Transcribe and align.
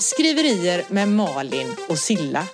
Skriverier 0.00 0.84
med 0.92 1.08
Malin 1.08 1.76
och 1.88 1.98
Silla. 1.98 2.48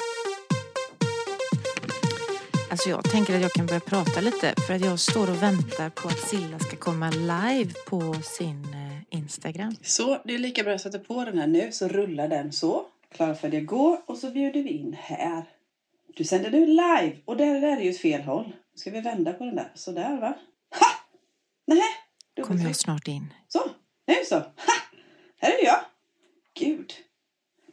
Alltså 2.71 2.91
jag 2.91 3.11
tänker 3.11 3.37
att 3.37 3.42
jag 3.42 3.53
kan 3.53 3.67
börja 3.67 3.80
prata 3.80 4.21
lite 4.21 4.54
för 4.67 4.74
att 4.74 4.85
jag 4.85 5.01
står 5.01 5.30
och 5.30 5.42
väntar 5.42 5.90
på 5.90 6.09
att 6.09 6.19
Silla 6.19 6.59
ska 6.59 6.77
komma 6.77 7.11
live 7.11 7.72
på 7.87 8.14
sin 8.22 8.64
eh, 8.64 9.19
Instagram. 9.19 9.77
Så, 9.82 10.22
det 10.24 10.35
är 10.35 10.38
lika 10.38 10.62
bra 10.62 10.74
att 10.74 10.80
sätta 10.80 10.98
på 10.98 11.24
den 11.24 11.38
här 11.38 11.46
nu 11.46 11.72
så 11.72 11.88
rullar 11.88 12.28
den 12.28 12.53
så. 12.53 12.87
Klara, 13.14 13.35
färdiga, 13.35 13.60
gå 13.60 14.03
och 14.06 14.19
så 14.19 14.31
bjuder 14.31 14.63
vi 14.63 14.71
in 14.71 14.97
här. 15.01 15.44
Du 16.16 16.24
sänder 16.24 16.51
nu 16.51 16.66
live 16.66 17.16
och 17.24 17.37
där, 17.37 17.60
där 17.60 17.77
är 17.77 17.80
ju 17.80 17.91
ett 17.91 18.01
fel 18.01 18.23
håll. 18.23 18.47
Nu 18.47 18.78
ska 18.78 18.91
vi 18.91 19.01
vända 19.01 19.33
på 19.33 19.45
den 19.45 19.56
där. 19.56 19.73
Så 19.74 19.92
där 19.92 20.20
va? 20.20 20.34
Ha! 20.70 20.87
Nej, 21.66 21.83
Kommer 22.45 22.65
jag 22.65 22.77
snart 22.77 23.09
in. 23.09 23.33
Så, 23.48 23.70
nu 24.06 24.15
så. 24.28 24.34
Ha! 24.37 24.74
Här 25.41 25.52
är 25.52 25.65
jag. 25.65 25.80
Gud. 26.59 26.92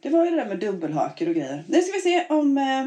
Det 0.04 0.10
var 0.10 0.24
ju 0.24 0.30
det 0.30 0.36
där 0.36 0.46
med 0.46 0.58
dubbelhaker 0.58 1.28
och 1.28 1.34
grejer. 1.34 1.64
Nu 1.68 1.82
ska 1.82 1.92
vi 1.92 2.00
se 2.00 2.26
om 2.28 2.58
eh, 2.58 2.84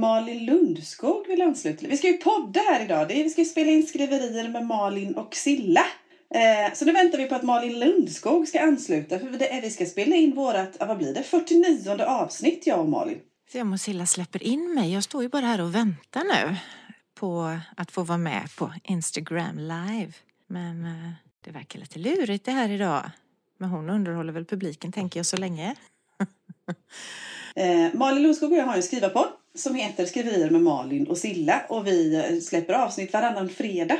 Malin 0.00 0.44
Lundskog 0.44 1.26
vill 1.28 1.42
ansluta. 1.42 1.86
Vi 1.86 1.96
ska 1.96 2.06
ju 2.06 2.16
podda 2.16 2.60
här 2.60 2.84
idag. 2.84 3.08
Det 3.08 3.20
är, 3.20 3.24
vi 3.24 3.30
ska 3.30 3.40
ju 3.40 3.46
spela 3.46 3.70
in 3.70 3.86
skriverier 3.86 4.48
med 4.48 4.66
Malin 4.66 5.14
och 5.14 5.34
Silla. 5.34 5.84
Eh, 6.34 6.74
så 6.74 6.84
nu 6.84 6.92
väntar 6.92 7.18
vi 7.18 7.26
på 7.26 7.34
att 7.34 7.42
Malin 7.42 7.78
Lundskog 7.78 8.48
ska 8.48 8.60
ansluta. 8.60 9.18
För 9.18 9.26
det 9.26 9.52
är, 9.52 9.62
vi 9.62 9.70
ska 9.70 9.86
spela 9.86 10.16
in 10.16 10.34
vårat, 10.34 10.76
vad 10.80 10.98
blir 10.98 11.14
det, 11.14 11.22
49 11.22 12.04
avsnitt 12.06 12.66
jag 12.66 12.80
och 12.80 12.88
Malin. 12.88 13.18
Se 13.52 13.62
om 13.62 13.78
Silla 13.78 14.06
släpper 14.06 14.42
in 14.42 14.74
mig. 14.74 14.92
Jag 14.92 15.04
står 15.04 15.22
ju 15.22 15.28
bara 15.28 15.46
här 15.46 15.60
och 15.60 15.74
väntar 15.74 16.24
nu 16.24 16.56
på 17.14 17.58
att 17.76 17.90
få 17.90 18.02
vara 18.02 18.18
med 18.18 18.48
på 18.56 18.72
Instagram 18.84 19.58
live. 19.58 20.12
Men 20.46 20.84
eh, 20.84 21.10
det 21.44 21.50
verkar 21.50 21.78
lite 21.78 21.98
lurigt 21.98 22.44
det 22.44 22.52
här 22.52 22.68
idag. 22.68 23.10
Men 23.58 23.70
hon 23.70 23.90
underhåller 23.90 24.32
väl 24.32 24.44
publiken 24.44 24.92
tänker 24.92 25.18
jag 25.18 25.26
så 25.26 25.36
länge 25.36 25.76
eh, 27.56 27.94
Malin 27.94 28.22
Lundskog 28.22 28.52
och 28.52 28.58
jag 28.58 28.64
har 28.64 28.76
en 28.76 28.82
skrivarpodd 28.82 29.28
som 29.54 29.74
heter 29.74 30.04
Skriverier 30.06 30.50
med 30.50 30.62
Malin 30.62 31.06
och 31.06 31.18
Silla 31.18 31.62
och 31.68 31.86
vi 31.86 32.14
eh, 32.14 32.40
släpper 32.40 32.74
avsnitt 32.74 33.12
varannan 33.12 33.48
fredag. 33.48 33.98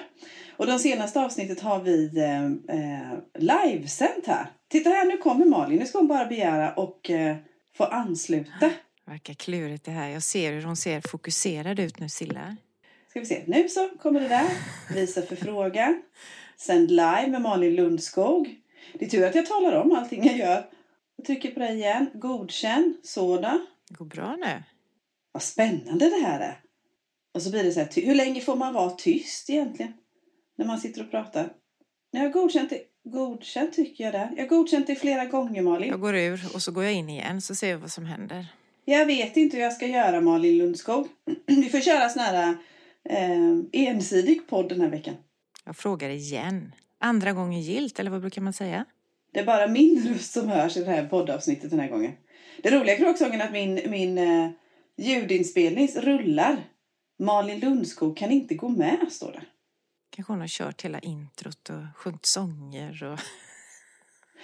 Och 0.57 0.67
de 0.67 0.79
senaste 0.79 1.21
avsnittet 1.21 1.61
har 1.61 1.81
vi 1.81 2.19
eh, 2.19 2.45
eh, 2.77 3.19
livesänt 3.39 4.27
här. 4.27 4.47
Titta 4.69 4.91
här, 4.91 5.07
nu 5.07 5.17
kommer 5.17 5.47
Malin. 5.47 5.79
Nu 5.79 5.87
ska 5.87 5.99
hon 5.99 6.07
bara 6.07 6.27
begära 6.27 6.73
och 6.73 7.11
eh, 7.11 7.37
få 7.77 7.85
ansluta. 7.85 8.71
Verkar 9.07 9.35
klurigt 9.35 9.85
det 9.85 9.91
här. 9.91 10.09
Jag 10.09 10.23
ser 10.23 10.53
hur 10.53 10.63
hon 10.63 10.77
ser 10.77 11.03
fokuserad 11.11 11.81
ut 11.81 12.01
nu, 12.01 12.09
Silla. 12.09 12.57
Ska 13.11 13.21
vi 13.21 13.27
se. 13.27 13.43
Nu 13.47 13.69
så 13.69 13.89
kommer 14.03 14.21
det 14.21 14.29
där. 14.29 14.49
Visa 14.95 15.23
förfrågan. 15.23 16.03
Sänd 16.57 16.91
live 16.91 17.27
med 17.29 17.43
Malin 17.43 17.75
Lundskog. 17.75 18.57
Det 18.95 19.05
är 19.05 19.09
tur 19.09 19.27
att 19.27 19.35
jag 19.35 19.47
talar 19.47 19.73
om 19.81 19.93
allting 19.93 20.27
jag 20.27 20.37
gör. 20.37 20.65
Trycker 21.27 21.51
på 21.51 21.61
det 21.61 21.73
igen. 21.73 22.11
Godkänn. 22.15 22.97
Sådan. 23.03 23.67
Det 23.89 23.95
går 23.95 24.05
bra 24.05 24.37
nu. 24.37 24.63
Vad 25.33 25.43
spännande 25.43 26.11
det 26.11 26.23
här 26.27 26.41
är. 26.41 26.61
Och 27.35 27.43
så 27.43 27.51
blir 27.51 27.65
det 27.65 27.73
så 27.73 27.81
här. 27.81 28.03
Hur 28.03 28.15
länge 28.15 28.41
får 28.41 28.57
man 28.57 28.75
vara 28.75 28.91
tyst 28.91 29.51
egentligen? 29.51 29.93
När 30.59 30.67
man 30.67 30.81
sitter 30.81 31.05
och 31.05 31.11
pratar. 31.11 31.53
Jag 32.11 32.21
har 32.21 32.29
godkänt 32.29 32.71
det. 32.71 32.83
Godkänt 33.05 33.73
tycker 33.73 34.05
jag 34.05 34.13
där. 34.13 34.33
Jag 34.37 34.43
har 34.43 34.49
godkänt 34.49 34.87
det 34.87 34.97
flera 34.97 35.25
gånger 35.25 35.63
Malin. 35.63 35.89
Jag 35.89 36.01
går 36.01 36.17
ur 36.17 36.41
och 36.55 36.63
så 36.63 36.73
går 36.73 36.85
jag 36.85 36.93
in 36.93 37.09
igen 37.09 37.41
så 37.41 37.55
ser 37.55 37.75
vi 37.75 37.81
vad 37.81 37.91
som 37.91 38.05
händer. 38.05 38.47
Jag 38.85 39.07
vet 39.07 39.37
inte 39.37 39.57
hur 39.57 39.65
jag 39.65 39.73
ska 39.73 39.87
göra 39.87 40.21
Malin 40.21 40.59
Lundskog. 40.59 41.09
Vi 41.47 41.69
får 41.69 41.81
köra 41.81 42.09
sån 42.09 42.23
här 42.23 42.57
eh, 43.05 43.59
ensidig 43.73 44.47
podd 44.49 44.69
den 44.69 44.81
här 44.81 44.89
veckan. 44.89 45.15
Jag 45.65 45.77
frågar 45.77 46.09
igen. 46.09 46.75
Andra 46.99 47.33
gången 47.33 47.61
gilt, 47.61 48.01
eller 48.01 48.11
vad 48.11 48.21
brukar 48.21 48.43
man 48.43 48.53
säga? 48.53 48.85
Det 49.33 49.41
är 49.41 49.45
bara 49.45 49.67
min 49.67 50.09
röst 50.09 50.33
som 50.33 50.49
hörs 50.49 50.77
i 50.77 50.85
det 50.85 50.91
här 50.91 51.09
poddavsnittet 51.09 51.71
den 51.71 51.81
här 51.81 51.89
gången. 51.89 52.13
Det 52.63 52.71
roliga 52.71 52.97
kråksången 52.97 53.41
är 53.41 53.45
att 53.45 53.53
min, 53.53 53.91
min 53.91 54.19
eh, 54.19 54.51
ljudinspelning 54.97 55.89
rullar. 55.97 56.65
Malin 57.19 57.61
Lundskog 57.61 58.17
kan 58.17 58.31
inte 58.31 58.55
gå 58.55 58.69
med, 58.69 59.07
står 59.11 59.33
det. 59.33 59.43
Kanske 60.11 60.33
hon 60.33 60.41
har 60.41 60.49
kört 60.49 60.85
hela 60.85 60.99
introt 60.99 61.71
och 61.71 61.83
sjungit 61.97 62.27
sånger 62.27 63.05
och... 63.05 63.19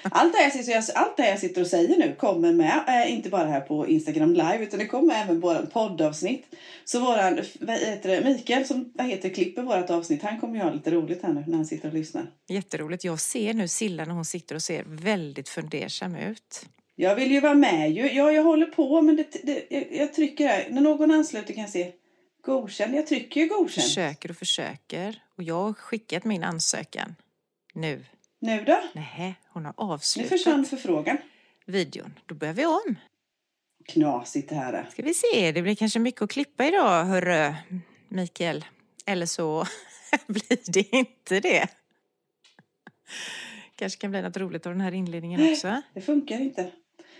Allt 0.02 0.32
det, 0.32 0.42
jag 0.42 0.52
sitter, 0.52 0.98
allt 0.98 1.16
det 1.16 1.28
jag 1.28 1.38
sitter 1.38 1.60
och 1.60 1.66
säger 1.66 1.98
nu 1.98 2.14
kommer 2.14 2.52
med, 2.52 2.84
äh, 2.88 3.12
inte 3.12 3.28
bara 3.28 3.46
här 3.46 3.60
på 3.60 3.88
Instagram 3.88 4.32
live, 4.32 4.58
utan 4.60 4.78
det 4.78 4.86
kommer 4.86 5.14
även 5.14 5.40
på 5.40 5.48
våran 5.48 5.66
poddavsnitt. 5.66 6.46
Så 6.84 7.00
våran, 7.00 7.40
vad 7.60 7.76
heter 7.76 8.08
det, 8.08 8.24
Mikael 8.24 8.66
som 8.66 8.92
vad 8.94 9.06
heter, 9.06 9.28
klipper 9.28 9.62
vårat 9.62 9.90
avsnitt, 9.90 10.22
han 10.22 10.40
kommer 10.40 10.54
ju 10.54 10.62
ha 10.62 10.72
lite 10.72 10.90
roligt 10.90 11.22
här 11.22 11.32
nu 11.32 11.44
när 11.46 11.56
han 11.56 11.66
sitter 11.66 11.88
och 11.88 11.94
lyssnar. 11.94 12.26
Jätteroligt. 12.48 13.04
Jag 13.04 13.20
ser 13.20 13.54
nu 13.54 13.68
Silla 13.68 14.04
när 14.04 14.14
hon 14.14 14.24
sitter 14.24 14.54
och 14.54 14.62
ser 14.62 14.84
väldigt 14.86 15.48
fundersam 15.48 16.16
ut. 16.16 16.66
Jag 16.96 17.14
vill 17.14 17.32
ju 17.32 17.40
vara 17.40 17.54
med 17.54 17.92
ju. 17.92 18.12
Ja, 18.12 18.32
jag 18.32 18.42
håller 18.42 18.66
på, 18.66 19.02
men 19.02 19.16
det, 19.16 19.26
det, 19.42 19.66
jag, 19.70 19.86
jag 19.90 20.14
trycker 20.14 20.46
här. 20.48 20.66
När 20.70 20.80
någon 20.80 21.10
ansluter 21.10 21.54
kan 21.54 21.60
jag 21.62 21.70
se 21.70 21.92
godkänd. 22.42 22.94
Jag 22.94 23.06
trycker 23.06 23.40
ju 23.40 23.46
godkänd. 23.46 23.86
Försöker 23.86 24.30
och 24.30 24.36
försöker. 24.36 25.22
Och 25.36 25.42
jag 25.42 25.62
har 25.62 25.72
skickat 25.72 26.24
min 26.24 26.44
ansökan. 26.44 27.14
Nu. 27.72 28.04
Nu 28.46 28.64
då? 28.64 28.82
Nej, 28.92 29.34
hon 29.48 29.64
har 29.64 29.74
avslutat. 29.76 30.30
Nu 30.30 30.38
försvann 30.38 30.64
förfrågan. 30.64 31.18
Videon. 31.66 32.18
Då 32.26 32.34
börjar 32.34 32.54
vi 32.54 32.66
om. 32.66 32.96
Knasigt 33.88 34.48
det 34.48 34.54
här 34.54 34.72
är. 34.72 34.88
Ska 34.90 35.02
vi 35.02 35.14
se, 35.14 35.52
det 35.52 35.62
blir 35.62 35.74
kanske 35.74 35.98
mycket 35.98 36.22
att 36.22 36.30
klippa 36.30 36.66
idag, 36.66 37.04
hörru 37.04 37.54
Mikael. 38.08 38.64
Eller 39.06 39.26
så 39.26 39.66
blir 40.26 40.72
det 40.72 40.96
inte 40.96 41.40
det. 41.40 41.68
Kanske 43.76 44.00
kan 44.00 44.10
bli 44.10 44.22
något 44.22 44.36
roligt 44.36 44.66
av 44.66 44.72
den 44.72 44.80
här 44.80 44.92
inledningen 44.92 45.52
också. 45.52 45.82
Det 45.94 46.00
funkar 46.00 46.40
inte. 46.40 46.70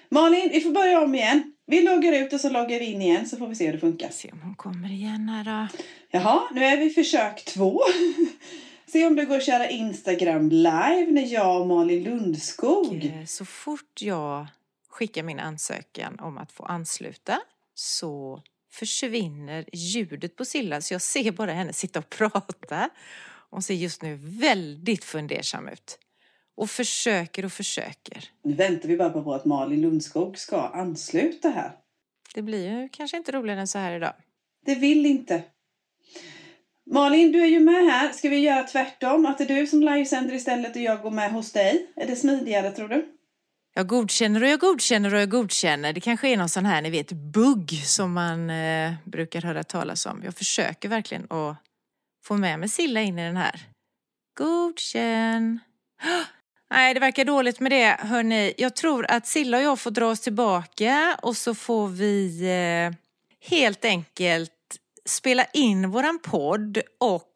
Malin, 0.08 0.48
vi 0.52 0.60
får 0.60 0.70
börja 0.70 1.00
om 1.00 1.14
igen. 1.14 1.52
Vi 1.66 1.82
loggar 1.82 2.12
ut 2.12 2.32
och 2.32 2.40
så 2.40 2.50
loggar 2.50 2.78
vi 2.78 2.84
in 2.84 3.02
igen 3.02 3.26
så 3.26 3.36
får 3.36 3.48
vi 3.48 3.54
se 3.54 3.66
hur 3.66 3.72
det 3.72 3.78
funkar. 3.78 4.10
Se 4.10 4.30
om 4.32 4.40
hon 4.40 4.54
kommer 4.54 4.92
igen 4.92 5.28
här 5.28 5.44
då. 5.44 5.68
Jaha, 6.10 6.42
nu 6.54 6.64
är 6.64 6.76
vi 6.76 6.90
försök 6.90 7.44
två. 7.44 7.80
Se 8.88 9.06
om 9.06 9.16
det 9.16 9.24
går 9.24 9.36
att 9.36 9.44
köra 9.44 9.70
Instagram 9.70 10.48
live 10.48 11.06
när 11.08 11.32
jag 11.32 11.60
och 11.60 11.66
Malin 11.66 12.02
Lundskog. 12.02 13.12
Så 13.26 13.44
fort 13.44 14.02
jag 14.02 14.46
skickar 14.88 15.22
min 15.22 15.40
ansökan 15.40 16.20
om 16.20 16.38
att 16.38 16.52
få 16.52 16.64
ansluta 16.64 17.38
så 17.74 18.42
försvinner 18.70 19.64
ljudet 19.72 20.36
på 20.36 20.44
Silla 20.44 20.80
så 20.80 20.94
jag 20.94 21.02
ser 21.02 21.32
bara 21.32 21.52
henne 21.52 21.72
sitta 21.72 21.98
och 21.98 22.08
prata. 22.08 22.90
Hon 23.50 23.62
ser 23.62 23.74
just 23.74 24.02
nu 24.02 24.18
väldigt 24.22 25.04
fundersam 25.04 25.68
ut. 25.68 25.98
Och 26.54 26.70
försöker 26.70 27.44
och 27.44 27.52
försöker. 27.52 28.30
Nu 28.42 28.54
väntar 28.54 28.88
vi 28.88 28.96
bara 28.96 29.10
på 29.10 29.34
att 29.34 29.44
Malin 29.44 29.80
Lundskog 29.80 30.38
ska 30.38 30.60
ansluta 30.60 31.48
här. 31.48 31.72
Det 32.34 32.42
blir 32.42 32.70
ju 32.70 32.88
kanske 32.88 33.16
inte 33.16 33.32
roligare 33.32 33.60
än 33.60 33.68
så 33.68 33.78
här 33.78 33.96
idag. 33.96 34.12
Det 34.66 34.74
vill 34.74 35.06
inte. 35.06 35.42
Malin, 36.90 37.32
du 37.32 37.42
är 37.42 37.46
ju 37.46 37.60
med 37.60 37.84
här. 37.84 38.12
Ska 38.12 38.28
vi 38.28 38.38
göra 38.38 38.62
tvärtom? 38.62 39.26
Att 39.26 39.38
det 39.38 39.44
är 39.44 39.56
du 39.56 39.66
som 39.66 39.80
livesänder 39.80 40.34
istället 40.34 40.76
och 40.76 40.82
jag 40.82 41.02
går 41.02 41.10
med 41.10 41.32
hos 41.32 41.52
dig? 41.52 41.86
Är 41.96 42.06
det 42.06 42.16
smidigare 42.16 42.70
tror 42.70 42.88
du? 42.88 43.06
Jag 43.74 43.86
godkänner 43.86 44.42
och 44.42 44.48
jag 44.48 44.60
godkänner 44.60 45.14
och 45.14 45.20
jag 45.20 45.30
godkänner. 45.30 45.92
Det 45.92 46.00
kanske 46.00 46.28
är 46.28 46.36
någon 46.36 46.48
sån 46.48 46.66
här, 46.66 46.82
ni 46.82 46.90
vet, 46.90 47.12
bugg 47.12 47.82
som 47.84 48.12
man 48.12 48.50
eh, 48.50 48.92
brukar 49.04 49.42
höra 49.42 49.64
talas 49.64 50.06
om. 50.06 50.22
Jag 50.24 50.34
försöker 50.34 50.88
verkligen 50.88 51.32
att 51.32 51.56
få 52.24 52.34
med 52.34 52.58
mig 52.58 52.68
Silla 52.68 53.00
in 53.00 53.18
i 53.18 53.26
den 53.26 53.36
här. 53.36 53.60
Godkänn. 54.38 55.60
Nej, 56.70 56.94
det 56.94 57.00
verkar 57.00 57.24
dåligt 57.24 57.60
med 57.60 57.72
det, 57.72 57.96
hörni. 58.00 58.54
Jag 58.56 58.76
tror 58.76 59.06
att 59.10 59.26
Silla 59.26 59.56
och 59.56 59.62
jag 59.62 59.78
får 59.78 59.90
dra 59.90 60.06
oss 60.06 60.20
tillbaka 60.20 61.18
och 61.22 61.36
så 61.36 61.54
får 61.54 61.88
vi 61.88 62.40
eh, 62.40 62.96
helt 63.50 63.84
enkelt 63.84 64.55
spela 65.06 65.44
in 65.52 65.90
våran 65.90 66.18
podd 66.18 66.78
och 67.00 67.32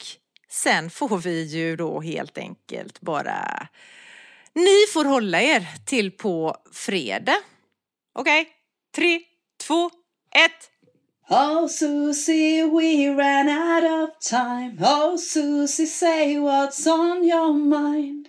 sen 0.49 0.91
får 0.91 1.19
vi 1.19 1.43
ju 1.45 1.77
då 1.77 2.01
helt 2.01 2.39
enkelt 2.39 3.01
bara... 3.01 3.69
Ni 4.55 4.87
får 4.93 5.05
hålla 5.05 5.43
er 5.43 5.67
till 5.87 6.11
på 6.11 6.57
fredag. 6.73 7.37
Okej? 8.15 8.41
Okay? 8.41 8.53
Tre, 8.95 9.21
två, 9.67 9.91
ett. 10.35 10.71
Oh 11.31 11.67
Susie, 11.69 12.65
we 12.65 13.07
ran 13.07 13.49
out 13.49 13.85
of 13.85 14.19
time. 14.19 14.77
Oh 14.81 15.17
Susie, 15.17 15.87
say 15.87 16.39
what's 16.39 16.87
on 16.87 17.25
your 17.25 17.53
mind. 17.55 18.29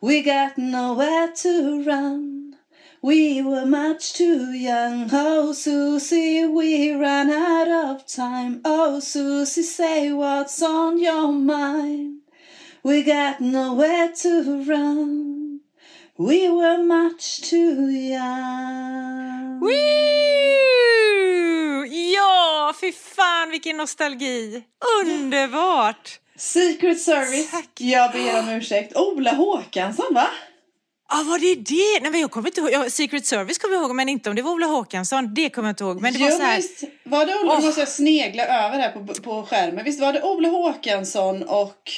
We 0.00 0.22
got 0.22 0.56
nowhere 0.56 1.28
to 1.42 1.82
run. 1.82 2.37
We 3.08 3.40
were 3.40 3.64
much 3.64 4.12
too 4.12 4.52
young. 4.52 5.08
Oh, 5.10 5.54
Susie, 5.54 6.44
we 6.44 6.92
ran 6.92 7.30
out 7.30 7.68
of 7.68 8.06
time. 8.06 8.60
Oh, 8.66 9.00
Susie, 9.00 9.62
say 9.62 10.12
what's 10.12 10.60
on 10.62 10.98
your 10.98 11.32
mind. 11.32 12.20
We 12.82 13.02
got 13.02 13.40
nowhere 13.40 14.12
to 14.12 14.62
run. 14.62 15.60
We 16.18 16.50
were 16.50 16.84
much 16.84 17.40
too 17.48 17.88
young. 17.88 19.60
Woo! 19.60 19.70
Ja, 21.86 22.72
fy 22.74 22.92
fan 22.92 23.50
vilken 23.50 23.76
nostalgi. 23.76 24.64
Underbart! 25.00 26.20
Secret 26.36 27.00
Service. 27.00 27.50
Tack. 27.50 27.70
Jag 27.80 28.12
ber 28.12 28.38
om 28.38 28.48
ursäkt. 28.48 28.96
Ola 28.96 29.30
Håkansson, 29.30 30.14
va? 30.14 30.28
Ja, 31.10 31.22
var 31.26 31.38
det 31.38 31.54
det? 31.54 32.00
Nej, 32.02 32.10
men 32.10 32.20
jag 32.20 32.30
kommer 32.30 32.48
inte 32.48 32.60
ihåg. 32.60 32.70
Jag, 32.72 32.92
Secret 32.92 33.26
Service 33.26 33.58
kommer 33.58 33.74
jag 33.74 33.82
ihåg, 33.84 33.94
men 33.94 34.08
inte 34.08 34.30
om 34.30 34.36
det 34.36 34.42
var 34.42 34.52
Ola 34.52 34.66
Håkansson. 34.66 35.34
Det 35.34 35.50
kommer 35.50 35.68
jag 35.68 35.72
inte 35.72 35.84
ihåg. 35.84 36.00
Men 36.00 36.12
det 36.12 36.18
var 36.18 36.30
jo, 36.30 36.36
så 36.36 36.42
här... 36.42 36.56
visst. 36.56 36.84
Var 37.04 37.26
det 37.26 37.34
Ola, 37.40 37.52
Åh. 37.52 37.60
Nu 37.60 37.66
måste 37.66 37.80
jag 37.80 37.88
snegla 37.88 38.42
över 38.44 38.78
här 38.78 38.90
på, 38.90 39.14
på 39.22 39.46
skärmen. 39.50 39.84
Visst 39.84 40.00
var 40.00 40.12
det 40.12 40.22
Ola 40.22 40.48
Håkansson 40.48 41.42
och 41.42 41.90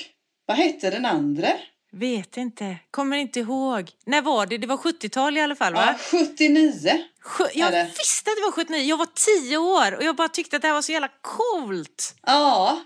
vad 0.47 0.57
hette 0.57 0.91
den 0.91 1.05
andra? 1.07 1.49
Vet 1.93 2.37
inte. 2.37 2.77
Kommer 2.91 3.17
inte 3.17 3.41
ihåg. 3.41 3.91
När 4.07 4.23
var 4.23 4.47
det? 4.47 4.59
Det 4.59 4.67
var 4.67 4.77
70-tal 4.77 5.37
i 5.37 5.41
alla 5.41 5.55
fall, 5.57 5.75
va? 5.75 5.95
Ja, 6.12 6.19
79. 6.19 7.01
Sju- 7.23 7.45
Jag 7.55 7.71
visste 7.85 8.31
att 8.31 8.37
det 8.37 8.43
var 8.43 8.53
79. 8.53 8.83
Jag 8.85 8.97
var 8.97 9.09
10 9.49 9.57
år 9.59 9.97
och 9.97 10.03
jag 10.05 10.17
bara 10.17 10.29
tyckte 10.29 10.57
att 10.57 10.62
det 10.62 10.69
här 10.69 10.75
var 10.75 10.83
så 10.83 10.93
jävla 10.93 11.09
coolt. 11.21 12.15
Ja. 12.27 12.81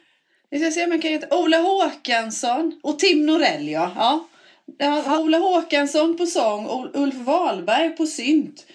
Vi 0.50 0.58
ska 0.60 0.70
se 0.70 0.84
om 0.84 0.92
jag 0.92 1.02
kan 1.02 1.10
heta 1.10 1.36
Ola 1.36 1.58
Håkansson 1.58 2.80
och 2.82 2.98
Tim 2.98 3.26
Norell 3.26 3.68
ja. 3.68 3.90
ja. 3.96 4.28
Ja 4.78 5.18
Ola 5.18 5.38
Håkansson 5.38 6.16
på 6.16 6.26
sång, 6.26 6.90
Ulf 6.94 7.14
Wahlberg 7.14 7.90
på 7.96 8.06
synt. 8.06 8.66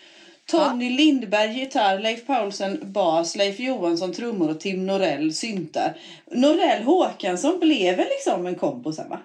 Tony 0.52 0.90
Lindberg 0.90 1.60
gitarr, 1.60 2.00
Leif 2.00 2.26
Paulsen 2.26 2.92
bas, 2.92 3.36
Leif 3.36 3.60
Johansson 3.60 4.14
trummor 4.14 4.50
och 4.50 4.60
Tim 4.60 4.86
Norell 4.86 5.34
syntar. 5.34 5.98
Norell 6.32 6.84
Håkansson 6.84 7.60
blev 7.60 7.98
väl 7.98 8.08
liksom 8.10 8.46
en 8.46 8.56
kombo 8.56 8.94
sen 8.94 9.10
va? 9.10 9.20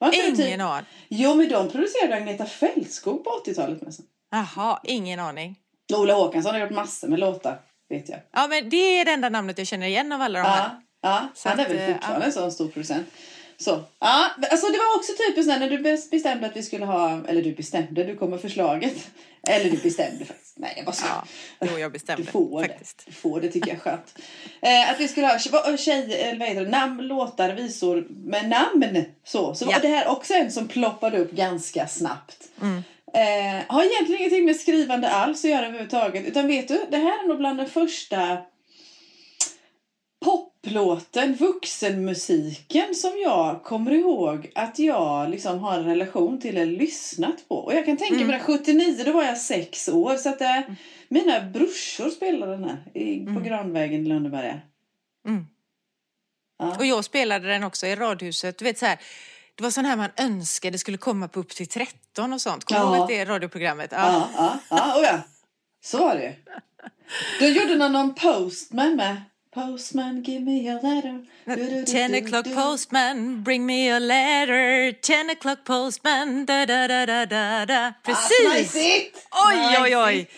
Det 0.00 0.10
typ- 0.10 0.38
Ingen 0.38 0.60
aning. 0.60 0.86
Jo 1.08 1.34
men 1.34 1.48
de 1.48 1.68
producerade 1.68 2.14
Agneta 2.16 2.46
Fältskog 2.46 3.24
på 3.24 3.30
80-talet 3.30 3.82
nästan. 3.82 4.06
Jaha, 4.30 4.80
ingen 4.84 5.20
aning. 5.20 5.56
Ola 5.94 6.14
Håkansson 6.14 6.52
har 6.52 6.60
gjort 6.60 6.70
massor 6.70 7.08
med 7.08 7.18
låtar, 7.18 7.60
vet 7.88 8.08
jag. 8.08 8.18
Ja, 8.32 8.46
men 8.48 8.70
det 8.70 8.76
är 9.00 9.04
det 9.04 9.10
enda 9.10 9.28
namnet 9.28 9.58
jag 9.58 9.66
känner 9.66 9.86
igen 9.86 10.12
av 10.12 10.20
alla 10.20 10.38
de 10.38 10.44
här. 10.48 10.58
Ja, 10.58 10.82
ja 11.02 11.28
Så 11.34 11.48
han 11.48 11.60
är 11.60 11.68
väl 11.68 11.78
eh, 11.78 11.94
fortfarande 11.94 12.26
en 12.26 12.32
sån 12.32 12.52
stor 12.52 12.68
producent. 12.68 13.06
Så, 13.58 13.70
ja, 14.00 14.30
alltså 14.50 14.66
det 14.66 14.78
var 14.78 14.96
också 14.96 15.12
typiskt 15.28 15.48
när 15.48 15.70
du 15.70 15.78
bes- 15.78 16.10
bestämde 16.10 16.46
att 16.46 16.56
vi 16.56 16.62
skulle 16.62 16.84
ha, 16.84 17.20
eller 17.28 17.42
du 17.42 17.52
bestämde, 17.54 18.04
du 18.04 18.16
kom 18.16 18.30
med 18.30 18.40
förslaget. 18.40 18.94
Eller 19.48 19.70
du 19.70 19.76
bestämde 19.76 20.24
faktiskt. 20.24 20.58
Nej, 20.58 20.72
jag 20.76 20.84
bara 20.86 20.92
ska. 20.92 21.06
Ja, 21.58 21.66
jo, 21.72 21.78
jag 21.78 21.92
bestämde 21.92 22.22
Du 22.22 22.30
får 22.30 22.62
faktiskt. 22.62 22.98
det. 22.98 23.10
Du 23.10 23.12
får 23.16 23.40
det 23.40 23.48
tycker 23.48 23.68
jag 23.68 23.76
är 23.76 23.80
skönt. 23.80 24.18
Eh, 24.62 24.90
att 24.90 25.00
vi 25.00 25.08
skulle 25.08 25.26
ha 25.26 25.34
tje- 25.36 25.76
tjej, 25.76 26.14
eller 26.14 26.38
vad 26.38 26.48
heter 26.48 26.64
det, 26.64 26.70
namn, 26.70 27.02
låtar, 27.02 27.52
visor 27.52 28.06
med 28.10 28.48
namn. 28.48 29.04
Så, 29.24 29.54
så 29.54 29.64
Ja. 29.64 29.70
var 29.72 29.80
det 29.80 29.88
här 29.88 30.08
också 30.08 30.34
en 30.34 30.50
som 30.52 30.68
ploppade 30.68 31.18
upp 31.18 31.30
ganska 31.32 31.86
snabbt. 31.88 32.36
Mm. 32.62 32.82
Eh, 33.14 33.64
har 33.68 33.84
egentligen 33.84 34.20
ingenting 34.20 34.44
med 34.44 34.56
skrivande 34.56 35.08
alls 35.10 35.44
att 35.44 35.50
göra 35.50 35.66
överhuvudtaget. 35.66 36.26
Utan 36.26 36.46
vet 36.46 36.68
du, 36.68 36.80
det 36.90 36.96
här 36.96 37.24
är 37.24 37.28
nog 37.28 37.38
bland 37.38 37.58
den 37.58 37.68
första 37.68 38.38
poplåten, 40.64 41.34
vuxenmusiken 41.34 42.94
som 42.94 43.18
jag 43.18 43.62
kommer 43.62 43.90
ihåg 43.90 44.52
att 44.54 44.78
jag 44.78 45.30
liksom 45.30 45.58
har 45.58 45.78
en 45.78 45.84
relation 45.84 46.40
till 46.40 46.56
eller 46.56 46.72
lyssnat 46.78 47.48
på. 47.48 47.54
Och 47.56 47.74
jag 47.74 47.84
kan 47.84 47.96
tänka 47.96 48.14
Mm. 48.14 48.26
mig 48.26 48.38
det, 48.38 48.44
79 48.44 49.02
då 49.04 49.12
var 49.12 49.22
jag 49.24 49.38
sex 49.38 49.88
år 49.88 50.16
så 50.16 50.28
att 50.28 50.40
eh, 50.40 50.60
mina 51.08 51.40
brorsor 51.40 52.10
spelade 52.10 52.52
den 52.52 52.64
här 52.64 52.98
i, 53.02 53.26
på 53.26 53.40
Granvägen 53.40 54.06
i 54.06 54.08
Lönneberga. 54.08 54.60
Mm. 55.28 55.46
Ja. 56.58 56.76
Och 56.78 56.86
jag 56.86 57.04
spelade 57.04 57.48
den 57.48 57.64
också 57.64 57.86
i 57.86 57.96
radhuset. 57.96 58.58
Du 58.58 58.64
vet 58.64 58.78
så 58.78 58.86
här, 58.86 58.98
det 59.54 59.62
var 59.62 59.70
sån 59.70 59.84
här 59.84 59.96
man 59.96 60.10
önskade 60.16 60.78
skulle 60.78 60.98
komma 60.98 61.28
på 61.28 61.40
upp 61.40 61.50
till 61.50 61.68
13 61.68 62.32
och 62.32 62.40
sånt. 62.40 62.64
Kommer 62.64 62.80
du 62.80 62.86
Ja. 62.86 62.96
ihåg 62.96 63.08
det 63.08 63.24
radioprogrammet? 63.24 63.92
Ja, 63.92 64.28
ja, 64.36 64.58
ja, 64.70 64.98
oh 65.00 65.02
ja. 65.04 65.20
Så 65.84 65.98
var 65.98 66.14
det 66.14 66.36
Då 67.40 67.46
gjorde 67.46 67.76
någon 67.76 67.92
någon 67.92 68.14
postman 68.14 68.96
med. 68.96 69.22
Postman 69.54 70.22
give 70.22 70.40
me 70.40 70.68
a 70.68 70.74
letter. 70.82 71.84
Ten 71.86 72.14
o'clock 72.14 72.44
postman, 72.54 73.42
bring 73.44 73.66
me 73.66 73.88
a 73.90 73.98
letter. 74.00 74.92
Ten 75.00 75.30
o'clock 75.30 75.64
postman, 75.64 76.44
da 76.46 76.66
da 76.66 76.88
da 76.88 77.06
da 77.06 77.26
da 77.26 77.64
da. 77.66 77.86
Ah, 77.86 77.92
Precis! 78.02 78.48
Najsigt! 78.74 79.26
Oj, 79.48 79.76
oj, 79.82 79.96
oj! 79.96 80.28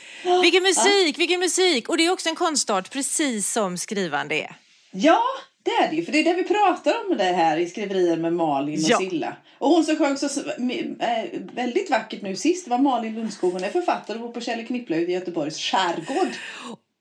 Vilken 0.43 0.63
musik, 0.63 1.19
vilken 1.19 1.41
musik! 1.41 1.89
Och 1.89 1.97
det 1.97 2.07
är 2.07 2.11
också 2.13 2.29
en 2.29 2.35
konstart, 2.35 2.91
precis 2.93 3.53
som 3.53 3.79
skrivande 3.79 4.35
är. 4.35 4.57
Ja, 4.93 5.23
det 5.63 5.71
är 5.71 5.91
det 5.91 5.97
ju. 5.97 6.05
För 6.05 6.13
det 6.13 6.19
är 6.19 6.25
det 6.25 6.35
vi 6.35 6.45
pratar 6.45 6.95
om 7.11 7.17
det 7.17 7.25
här 7.25 7.57
i 7.57 7.69
skriverier 7.69 8.17
med 8.17 8.33
Malin 8.33 8.85
och 8.85 8.91
Ja. 8.91 8.99
Silla. 8.99 9.37
Och 9.59 9.69
hon 9.71 9.85
som 9.85 9.97
sjöng 9.97 10.17
så 10.17 10.27
äh, 10.27 11.41
väldigt 11.55 11.91
vackert 11.91 12.23
nu 12.23 12.37
sist 12.37 12.69
var 12.69 12.79
Malin 12.79 13.15
Lundskog. 13.15 13.53
Hon 13.53 13.65
är 13.65 13.71
författare 13.71 14.17
och 14.19 14.23
bor 14.23 14.33
på 14.33 14.41
Kjell 14.41 14.67
Knippla 14.67 14.97
ute 14.97 15.11
i 15.11 15.15
Göteborgs 15.15 15.59
skärgård. 15.59 16.29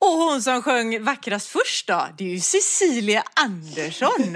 Och 0.06 0.12
hon 0.18 0.42
som 0.42 0.62
sjöng 0.62 1.04
vackrast 1.04 1.48
först 1.48 1.88
då, 1.88 2.08
det 2.18 2.24
är 2.24 2.30
ju 2.30 2.40
Cecilia 2.40 3.24
Andersson. 3.34 4.36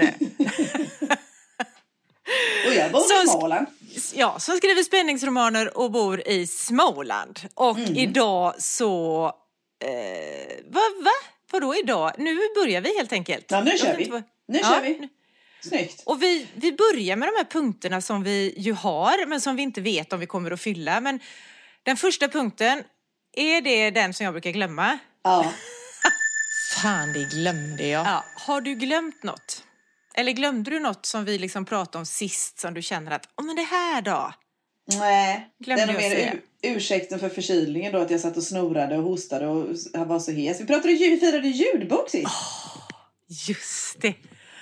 Och 2.66 2.74
jag 2.74 2.92
bor 2.92 3.00
i 3.24 3.26
Småland. 3.28 3.66
ja, 4.14 4.38
som 4.38 4.56
skriver 4.56 4.82
spänningsromaner 4.82 5.78
och 5.78 5.90
bor 5.90 6.28
i 6.28 6.46
Småland. 6.46 7.40
Och 7.54 7.78
Mm. 7.78 7.96
idag 7.96 8.54
så... 8.62 9.24
Eh, 9.84 10.64
va, 10.70 10.80
va? 11.04 11.10
Vadå 11.52 11.74
idag? 11.74 12.12
Nu 12.18 12.38
börjar 12.54 12.80
vi 12.80 12.96
helt 12.96 13.12
enkelt. 13.12 13.44
Ja, 13.48 13.60
nu 13.60 13.78
kör 13.78 13.96
vi. 13.96 14.04
inte 14.04 14.22
Nu 14.48 14.58
Ja, 14.58 14.64
kör 14.68 14.80
vi. 14.82 15.08
Snyggt. 15.62 16.02
Och 16.06 16.22
vi, 16.22 16.46
vi 16.54 16.72
börjar 16.72 17.16
med 17.16 17.28
de 17.28 17.32
här 17.36 17.44
punkterna 17.50 18.00
som 18.00 18.22
vi 18.22 18.54
ju 18.56 18.72
har, 18.72 19.26
men 19.26 19.40
som 19.40 19.56
vi 19.56 19.62
inte 19.62 19.80
vet 19.80 20.12
om 20.12 20.20
vi 20.20 20.26
kommer 20.26 20.50
att 20.50 20.60
fylla. 20.60 21.00
Men 21.00 21.20
den 21.82 21.96
första 21.96 22.28
punkten, 22.28 22.82
är 23.36 23.60
det 23.60 23.90
den 23.90 24.14
som 24.14 24.24
jag 24.24 24.34
brukar 24.34 24.50
glömma? 24.50 24.98
Ja. 25.22 25.52
Fan, 26.82 27.12
det 27.12 27.24
glömde 27.24 27.86
jag. 27.86 28.06
Ja. 28.06 28.24
Har 28.34 28.60
du 28.60 28.74
glömt 28.74 29.22
något? 29.22 29.64
Eller 30.14 30.32
glömde 30.32 30.70
du 30.70 30.80
något 30.80 31.06
som 31.06 31.24
vi 31.24 31.38
liksom 31.38 31.64
pratade 31.64 31.98
om 31.98 32.06
sist 32.06 32.58
som 32.58 32.74
du 32.74 32.82
känner 32.82 33.10
att, 33.12 33.28
åh 33.36 33.46
men 33.46 33.56
det 33.56 33.62
här 33.62 34.02
då? 34.02 34.32
Nej, 34.98 35.50
Glömde 35.64 35.86
det 35.86 35.92
är 35.92 35.92
nog 35.92 36.16
mer 36.16 36.40
ursäkten 36.62 37.18
för 37.18 37.28
förkylningen 37.28 37.92
då 37.92 37.98
att 37.98 38.10
jag 38.10 38.20
satt 38.20 38.36
och 38.36 38.42
snorade 38.42 38.96
och 38.96 39.02
hostade 39.02 39.46
och 39.46 39.66
var 39.94 40.18
så 40.18 40.30
hes. 40.30 40.60
Vi 40.60 40.66
pratade 40.66 40.92
ju, 40.92 41.18
firade 41.18 41.48
ljudbok 41.48 42.10
sist. 42.10 42.30
Just 43.48 44.00
det. 44.00 44.14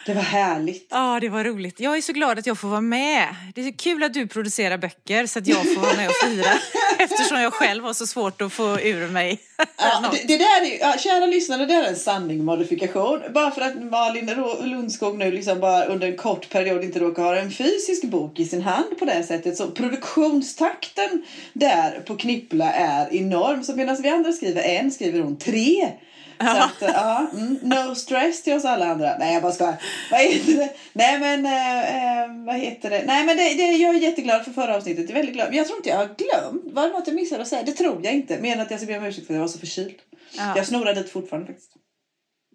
Det 0.09 0.15
var 0.15 0.23
härligt. 0.23 0.87
Ja, 0.91 1.19
det 1.21 1.29
var 1.29 1.45
roligt. 1.45 1.81
Jag 1.81 1.97
är 1.97 2.01
så 2.01 2.13
glad 2.13 2.39
att 2.39 2.47
jag 2.47 2.59
får 2.59 2.69
vara 2.69 2.81
med. 2.81 3.29
Det 3.55 3.61
är 3.61 3.73
kul 3.73 4.03
att 4.03 4.15
du 4.15 4.27
producerar 4.27 4.79
böcker 4.79 5.27
så 5.27 5.39
att 5.39 5.47
jag 5.47 5.75
får 5.75 5.81
vara 5.81 5.97
med 5.97 6.09
och 6.09 6.15
fira. 6.15 6.51
Eftersom 6.99 7.41
jag 7.41 7.53
själv 7.53 7.85
har 7.85 7.93
så 7.93 8.07
svårt 8.07 8.43
att 8.43 8.53
få 8.53 8.81
ur 8.81 9.09
mig 9.09 9.41
Ja, 9.77 10.11
det, 10.13 10.29
det 10.29 10.37
där 10.37 10.63
är, 10.63 10.81
ja, 10.81 10.95
kära 10.99 11.27
lyssnare, 11.27 11.67
det 11.67 11.75
är 11.75 11.89
en 11.89 11.97
sanning 11.97 12.45
modifikation. 12.45 13.21
Bara 13.35 13.51
för 13.51 13.61
att 13.61 13.83
Malin 13.83 14.31
Lundskog 14.63 15.19
nu 15.19 15.31
liksom 15.31 15.61
bara 15.61 15.85
under 15.85 16.07
en 16.07 16.17
kort 16.17 16.51
period 16.51 16.85
inte 16.85 16.99
råkar 16.99 17.23
ha 17.23 17.37
en 17.37 17.51
fysisk 17.51 18.05
bok 18.05 18.41
i 18.41 18.45
sin 18.45 18.63
hand 18.63 18.99
på 18.99 19.05
det 19.05 19.23
sättet. 19.23 19.57
Så 19.57 19.71
produktionstakten 19.71 21.23
där 21.53 22.01
på 22.01 22.17
Knippla 22.17 22.73
är 22.73 23.15
enorm. 23.15 23.65
Så 23.65 23.77
medan 23.77 24.03
vi 24.03 24.09
andra 24.09 24.33
skriver 24.33 24.63
en 24.63 24.91
skriver 24.91 25.21
hon 25.21 25.39
tre. 25.39 25.93
Så 26.45 26.47
att, 26.47 26.83
eh, 26.83 26.91
ja, 26.95 27.31
mm, 27.33 27.59
no 27.63 27.95
stress 27.95 28.43
till 28.43 28.53
oss 28.53 28.65
alla 28.65 28.87
andra. 28.87 29.17
Nej, 29.19 29.35
jag 29.35 29.43
bara 29.43 29.53
skojar. 29.53 29.77
Vad 30.11 30.21
heter 30.21 30.53
det? 30.55 30.73
Nej, 30.93 31.19
men 31.19 31.47
eh, 31.47 32.23
eh, 32.23 32.45
vad 32.47 32.57
heter 32.57 32.91
det? 32.91 33.03
Nej, 33.07 33.27
men 33.27 33.37
det, 33.37 33.55
det, 33.55 33.73
jag 33.73 33.95
är 33.95 33.99
jätteglad 33.99 34.45
för 34.45 34.51
förra 34.51 34.77
avsnittet. 34.77 35.03
Jag 35.03 35.11
är 35.11 35.15
väldigt 35.15 35.35
glad. 35.35 35.49
Men 35.49 35.57
jag 35.57 35.67
tror 35.67 35.77
inte 35.77 35.89
jag 35.89 35.97
har 35.97 36.07
glömt. 36.07 36.75
Var 36.75 36.83
det 36.83 36.93
något 36.93 37.07
jag 37.07 37.17
missade 37.17 37.43
att 37.43 37.49
säga? 37.49 37.63
Det 37.63 37.73
tror 37.73 38.01
jag 38.05 38.15
inte. 38.15 38.39
Men 38.41 38.61
att 38.61 38.71
jag 38.71 38.81
ska 38.81 38.87
be 38.87 38.99
om 38.99 39.05
ursäkt 39.05 39.27
för 39.27 39.35
att 39.35 39.37
jag 39.37 39.41
var 39.41 39.49
så 39.49 39.59
förkyld. 39.59 39.95
Ja. 40.37 40.57
Jag 40.57 40.67
snorar 40.67 40.95
lite 40.95 41.11
fortfarande 41.11 41.47
faktiskt. 41.47 41.73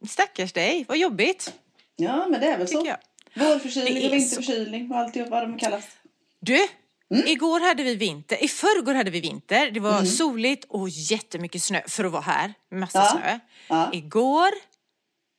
Stackars 0.08 0.54
dig, 0.54 0.86
vad 0.88 0.98
jobbigt. 0.98 1.54
Ja, 1.96 2.28
men 2.30 2.42
det 2.42 2.48
är 2.48 2.58
väl 2.58 2.68
så. 2.68 2.82
Tycker 2.82 2.98
jag. 3.34 3.46
Vårförkylning 3.46 4.06
och 4.06 4.14
vinterförkylning 4.14 4.92
och 4.92 4.98
allt 4.98 5.16
vad 5.16 5.44
de 5.44 5.58
kallas. 5.58 5.86
Du, 6.40 6.58
Mm. 7.14 7.28
igår 7.28 7.60
hade 7.60 7.84
vi 7.84 7.96
vinter. 7.96 8.44
I 8.44 8.48
förrgår 8.48 8.94
hade 8.94 9.12
vi 9.12 9.20
vinter. 9.22 9.72
Det 9.72 9.80
var 9.80 10.04
soligt 10.06 10.66
och 10.70 10.90
jättemycket 10.90 11.64
snö 11.64 11.82
för 11.88 12.04
att 12.04 12.12
vara 12.12 12.22
här. 12.22 12.54
Massa 12.72 13.00
Ja. 13.00 13.10
snö. 13.12 13.40
Ja. 13.70 13.90
Igår 13.94 14.50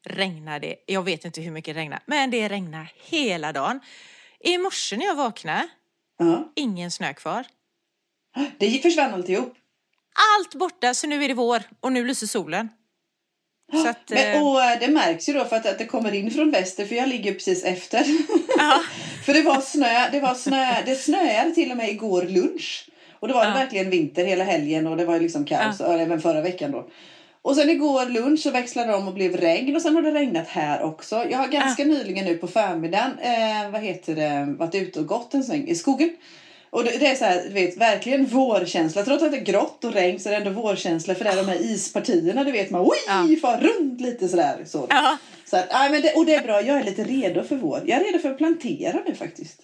regnade 0.06 0.58
det. 0.58 0.76
Jag 0.86 1.02
vet 1.02 1.24
inte 1.24 1.40
hur 1.40 1.50
mycket 1.50 1.74
det 1.74 1.80
regnade, 1.80 2.02
men 2.06 2.30
det 2.30 2.48
regnade 2.48 2.88
hela 3.04 3.52
dagen. 3.52 3.80
I 4.40 4.58
morse 4.58 4.96
när 4.96 5.06
jag 5.06 5.14
vaknade, 5.14 5.68
Ja. 6.18 6.52
ingen 6.54 6.90
snö 6.90 7.14
kvar. 7.14 7.44
Det 8.58 8.82
försvann 8.82 9.14
alltihop. 9.14 9.54
Allt 10.38 10.54
borta, 10.54 10.94
så 10.94 11.06
nu 11.06 11.24
är 11.24 11.28
det 11.28 11.34
vår 11.34 11.62
och 11.80 11.92
nu 11.92 12.04
lyser 12.04 12.26
solen. 12.26 12.68
Så 13.73 13.88
att, 13.88 14.11
Men, 14.11 14.37
eh, 14.37 14.47
och 14.47 14.62
eh, 14.62 14.78
det 14.80 14.88
märks 14.88 15.28
ju 15.28 15.33
då 15.33 15.44
för 15.44 15.56
att, 15.56 15.66
att 15.66 15.78
det 15.78 15.87
kommer 15.87 16.14
in 16.14 16.30
från 16.30 16.50
väster 16.50 16.85
för 16.87 16.94
jag 16.94 17.09
ligger 17.09 17.33
precis 17.33 17.64
efter. 17.64 18.04
ja, 18.59 18.80
för 19.26 19.35
det 19.35 19.42
var 19.42 19.61
snö, 19.61 20.11
det 20.12 20.21
var 20.21 20.35
snö, 20.35 20.75
det 20.87 20.94
snöade 20.94 21.50
till 21.54 21.71
och 21.71 21.76
med 21.76 21.88
igår 21.90 22.23
lunch. 22.23 22.88
Och 23.21 23.28
då 23.28 23.35
var 23.35 23.44
det 23.44 23.50
Ja. 23.50 23.54
verkligen 23.54 23.90
vinter 23.90 24.25
hela 24.25 24.44
helgen 24.44 24.87
och 24.87 24.97
det 24.97 25.04
var 25.04 25.21
liksom 25.21 25.44
kaos, 25.44 25.80
och 25.80 25.94
även 25.94 26.21
förra 26.21 26.40
veckan 26.40 26.71
då. 26.73 26.88
Och 27.42 27.56
sen 27.56 27.71
igår 27.71 28.06
lunch 28.06 28.40
så 28.40 28.50
växlade 28.50 28.88
det 28.88 28.94
om 28.97 29.09
och 29.09 29.14
blev 29.14 29.37
regn 29.37 29.76
och 29.76 29.83
sen 29.83 29.94
har 29.94 30.02
det 30.02 30.11
regnat 30.11 30.49
här 30.49 30.83
också. 30.83 31.25
Jag 31.30 31.38
har 31.38 31.49
ganska 31.49 31.85
nyligen 31.85 32.25
nu 32.25 32.37
på 32.37 32.47
förmiddagen, 32.47 33.11
eh, 33.23 33.71
vad 33.71 33.80
heter 33.80 34.14
det, 34.14 34.54
varit 34.59 34.75
ute 34.75 35.00
och 35.00 35.06
gått 35.06 35.35
en 35.35 35.44
sväng 35.44 35.68
i 35.68 35.75
skogen. 35.75 36.11
Och 36.74 36.84
det, 36.84 36.98
det 36.98 37.06
är 37.06 37.14
så 37.14 37.24
här, 37.24 37.42
du 37.42 37.48
vet, 37.48 37.76
verkligen 37.76 38.26
vårkänsla. 38.26 39.02
Trots 39.02 39.22
att 39.22 39.32
det 39.32 39.38
är 39.38 39.44
grått 39.44 39.84
och 39.84 39.92
regn 39.92 40.20
så 40.20 40.28
är 40.28 40.30
det 40.32 40.36
ändå 40.38 40.50
vårkänsla 40.62 41.14
för 41.14 41.24
det 41.24 41.30
är 41.30 41.36
de 41.36 41.48
här 41.48 41.62
ispartierna, 41.62 42.44
du 42.44 42.52
vet 42.52 42.70
man, 42.70 42.80
oj, 42.82 42.96
Ja. 43.06 43.36
far 43.42 43.60
runt 43.60 44.00
lite 44.00 44.28
sådär. 44.28 44.64
Så. 44.66 44.86
ja. 44.90 45.16
Så 45.50 45.56
att, 45.56 45.66
nej, 45.72 45.90
men 45.90 46.02
det, 46.02 46.12
och 46.12 46.26
det 46.26 46.34
är 46.34 46.42
bra, 46.42 46.62
jag 46.62 46.80
är 46.80 46.84
lite 46.84 47.04
redo 47.04 47.44
för 47.44 47.56
vår. 47.56 47.82
Jag 47.86 48.00
är 48.00 48.04
redo 48.04 48.18
för 48.18 48.30
att 48.30 48.38
plantera 48.38 49.00
nu 49.06 49.14
faktiskt. 49.14 49.60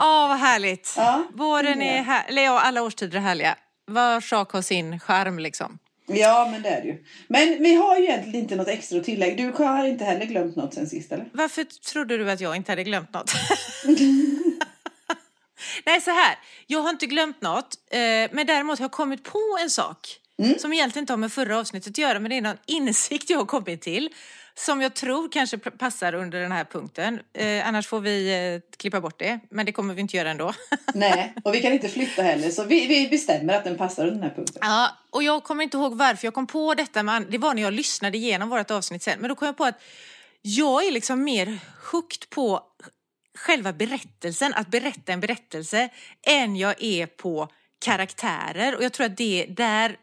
Åh, 0.00 0.28
vad 0.28 0.38
härligt. 0.38 0.94
Ja, 0.96 1.24
Våren 1.34 1.82
är 1.82 1.92
är 1.92 1.96
det. 1.96 2.02
här, 2.02 2.24
eller 2.28 2.42
ja, 2.42 2.60
alla 2.60 2.82
årstider 2.82 3.16
är 3.18 3.22
härliga. 3.22 3.56
Var 3.86 4.20
sak 4.20 4.52
har 4.52 4.62
sin 4.62 5.00
charm 5.00 5.38
liksom. 5.38 5.78
Ja, 6.06 6.48
men 6.52 6.62
det 6.62 6.68
är 6.68 6.82
det 6.82 6.88
ju. 6.88 7.04
Men 7.28 7.62
vi 7.62 7.74
har 7.74 7.98
ju 7.98 8.04
egentligen 8.04 8.40
inte 8.40 8.56
något 8.56 8.68
extra 8.68 8.98
att 8.98 9.04
tillägga. 9.04 9.36
Du 9.36 9.64
har 9.64 9.84
inte 9.86 10.04
heller 10.04 10.24
glömt 10.26 10.56
något 10.56 10.74
sen 10.74 10.86
sist, 10.86 11.12
eller? 11.12 11.26
Varför 11.32 11.64
trodde 11.64 12.16
du 12.18 12.30
att 12.30 12.40
jag 12.40 12.56
inte 12.56 12.72
hade 12.72 12.84
glömt 12.84 13.14
något? 13.14 13.32
Nej, 15.86 16.00
så 16.00 16.10
här. 16.10 16.38
Jag 16.66 16.80
har 16.80 16.90
inte 16.90 17.06
glömt 17.06 17.40
något, 17.40 17.74
eh, 17.90 17.98
men 18.32 18.46
däremot 18.46 18.78
har 18.78 18.84
jag 18.84 18.92
kommit 18.92 19.24
på 19.24 19.58
en 19.62 19.70
sak 19.70 20.18
som 20.58 20.72
egentligen 20.72 21.02
inte 21.02 21.12
har 21.12 21.18
med 21.18 21.32
förra 21.32 21.58
avsnittet 21.58 21.90
att 21.90 21.98
göra, 21.98 22.18
men 22.18 22.30
det 22.30 22.36
är 22.36 22.42
någon 22.42 22.56
insikt 22.66 23.30
jag 23.30 23.38
har 23.38 23.46
kommit 23.46 23.82
till 23.82 24.10
som 24.54 24.80
jag 24.80 24.94
tror 24.94 25.28
kanske 25.32 25.58
passar 25.58 26.14
under 26.14 26.40
den 26.40 26.52
här 26.52 26.64
punkten. 26.64 27.20
Eh, 27.32 27.68
annars 27.68 27.86
får 27.86 28.00
vi 28.00 28.46
eh, 28.54 28.76
klippa 28.76 29.00
bort 29.00 29.18
det, 29.18 29.40
men 29.50 29.66
det 29.66 29.72
kommer 29.72 29.94
vi 29.94 30.00
inte 30.00 30.16
göra 30.16 30.30
ändå. 30.30 30.52
Nej, 30.94 31.34
och 31.44 31.54
vi 31.54 31.62
kan 31.62 31.72
inte 31.72 31.88
flytta 31.88 32.22
heller. 32.22 32.50
Så 32.50 32.64
vi, 32.64 32.86
vi 32.86 33.08
bestämmer 33.08 33.54
att 33.54 33.64
den 33.64 33.76
passar 33.76 34.02
under 34.02 34.14
den 34.14 34.22
här 34.22 34.36
punkten. 34.36 34.58
Ja, 34.60 34.98
och 35.10 35.22
jag 35.22 35.44
kommer 35.44 35.64
inte 35.64 35.76
ihåg 35.76 35.96
varför 35.96 36.26
jag 36.26 36.34
kom 36.34 36.46
på 36.46 36.74
detta, 36.74 37.02
men 37.02 37.26
det 37.30 37.38
var 37.38 37.54
när 37.54 37.62
jag 37.62 37.72
lyssnade 37.72 38.18
igenom 38.18 38.48
vårt 38.48 38.70
avsnitt 38.70 39.02
sen. 39.02 39.20
Men 39.20 39.28
då 39.28 39.34
kom 39.34 39.46
jag 39.46 39.56
på 39.56 39.64
att 39.64 39.82
jag 40.42 40.86
är 40.86 40.92
liksom 40.92 41.24
mer 41.24 41.58
hooked 41.92 42.30
på 42.30 42.60
själva 43.42 43.72
berättelsen, 43.72 44.54
att 44.54 44.68
berätta 44.68 45.12
en 45.12 45.20
berättelse, 45.20 45.88
än 46.26 46.56
jag 46.56 46.74
är 46.82 47.06
på 47.06 47.48
karaktärer. 47.84 48.76
Och 48.76 48.84
jag 48.84 48.92
tror 48.92 49.06
att 49.06 49.16
det 49.16 49.46
där 49.48 49.96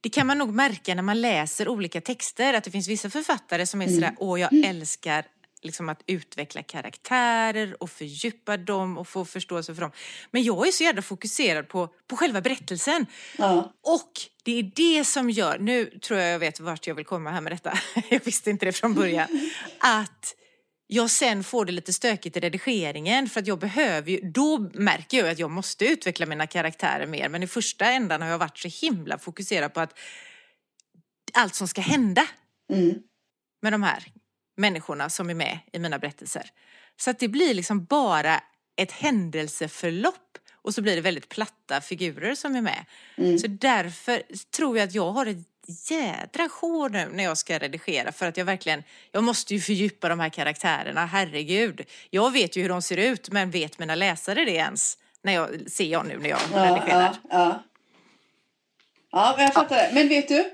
det 0.00 0.08
kan 0.08 0.26
man 0.26 0.38
nog 0.38 0.54
märka 0.54 0.94
när 0.94 1.02
man 1.02 1.20
läser 1.20 1.68
olika 1.68 2.00
texter, 2.00 2.54
att 2.54 2.64
det 2.64 2.70
finns 2.70 2.88
vissa 2.88 3.10
författare 3.10 3.66
som 3.66 3.82
är 3.82 3.88
sådär, 3.88 4.14
åh 4.18 4.40
jag 4.40 4.64
älskar 4.64 5.24
liksom 5.62 5.88
att 5.88 6.02
utveckla 6.06 6.62
karaktärer 6.62 7.82
och 7.82 7.90
fördjupa 7.90 8.56
dem 8.56 8.98
och 8.98 9.08
få 9.08 9.24
förståelse 9.24 9.74
för 9.74 9.82
dem. 9.82 9.90
Men 10.30 10.42
jag 10.42 10.68
är 10.68 10.72
så 10.72 10.84
jävla 10.84 11.02
fokuserad 11.02 11.68
på, 11.68 11.88
på 12.06 12.16
själva 12.16 12.40
berättelsen. 12.40 13.06
Ja. 13.38 13.72
Och 13.82 14.12
det 14.44 14.58
är 14.58 14.72
det 14.74 15.04
som 15.04 15.30
gör, 15.30 15.58
nu 15.58 15.86
tror 15.86 16.20
jag 16.20 16.32
jag 16.32 16.38
vet 16.38 16.60
vart 16.60 16.86
jag 16.86 16.94
vill 16.94 17.04
komma 17.04 17.30
här 17.30 17.40
med 17.40 17.52
detta, 17.52 17.78
jag 18.08 18.24
visste 18.24 18.50
inte 18.50 18.66
det 18.66 18.72
från 18.72 18.94
början, 18.94 19.50
att 19.78 20.34
jag 20.90 21.10
sen 21.10 21.44
får 21.44 21.64
det 21.64 21.72
lite 21.72 21.92
stökigt 21.92 22.36
i 22.36 22.40
redigeringen 22.40 23.28
för 23.28 23.40
att 23.40 23.46
jag 23.46 23.58
behöver 23.58 24.10
ju, 24.10 24.20
då 24.20 24.58
märker 24.74 25.18
jag 25.18 25.28
att 25.28 25.38
jag 25.38 25.50
måste 25.50 25.84
utveckla 25.84 26.26
mina 26.26 26.46
karaktärer 26.46 27.06
mer 27.06 27.28
men 27.28 27.42
i 27.42 27.46
första 27.46 27.84
ändan 27.84 28.22
har 28.22 28.28
jag 28.28 28.38
varit 28.38 28.58
så 28.58 28.68
himla 28.86 29.18
fokuserad 29.18 29.74
på 29.74 29.80
att 29.80 29.98
allt 31.32 31.54
som 31.54 31.68
ska 31.68 31.80
hända 31.80 32.26
Mm. 32.72 32.94
med 33.62 33.72
de 33.72 33.82
här 33.82 34.04
människorna 34.56 35.10
som 35.10 35.30
är 35.30 35.34
med 35.34 35.58
i 35.72 35.78
mina 35.78 35.98
berättelser. 35.98 36.50
Så 36.96 37.10
att 37.10 37.18
det 37.18 37.28
blir 37.28 37.54
liksom 37.54 37.84
bara 37.84 38.40
ett 38.76 38.92
händelseförlopp 38.92 40.38
och 40.62 40.74
så 40.74 40.82
blir 40.82 40.94
det 40.96 41.00
väldigt 41.02 41.28
platta 41.28 41.80
figurer 41.80 42.34
som 42.34 42.56
är 42.56 42.62
med. 42.62 42.84
Så 43.40 43.46
därför 43.46 44.22
tror 44.56 44.78
jag 44.78 44.88
att 44.88 44.94
jag 44.94 45.12
har 45.12 45.26
ett 45.26 45.57
jädra 45.68 46.48
sjå 46.48 46.88
nu 46.88 47.08
när 47.12 47.24
jag 47.24 47.38
ska 47.38 47.58
redigera 47.58 48.12
för 48.12 48.26
att 48.26 48.36
jag 48.36 48.44
verkligen, 48.44 48.82
jag 49.12 49.24
måste 49.24 49.54
ju 49.54 49.60
fördjupa 49.60 50.08
de 50.08 50.20
här 50.20 50.28
karaktärerna, 50.28 51.06
herregud. 51.06 51.80
Jag 52.10 52.30
vet 52.32 52.56
ju 52.56 52.62
hur 52.62 52.68
de 52.68 52.82
ser 52.82 52.96
ut 52.96 53.30
men 53.32 53.50
vet 53.50 53.78
mina 53.78 53.94
läsare 53.94 54.44
det 54.44 54.52
ens? 54.52 54.98
När 55.22 55.32
jag, 55.32 55.70
ser 55.70 55.84
jag 55.84 56.06
nu 56.06 56.18
när 56.18 56.28
jag 56.28 56.38
Ja, 56.54 56.64
redigerar. 56.64 57.00
ja, 57.02 57.12
ja. 57.30 57.62
Ja, 59.10 59.36
jag 59.38 59.54
fattar 59.54 59.76
det. 59.76 59.90
Men 59.94 60.08
vet 60.08 60.28
du? 60.28 60.50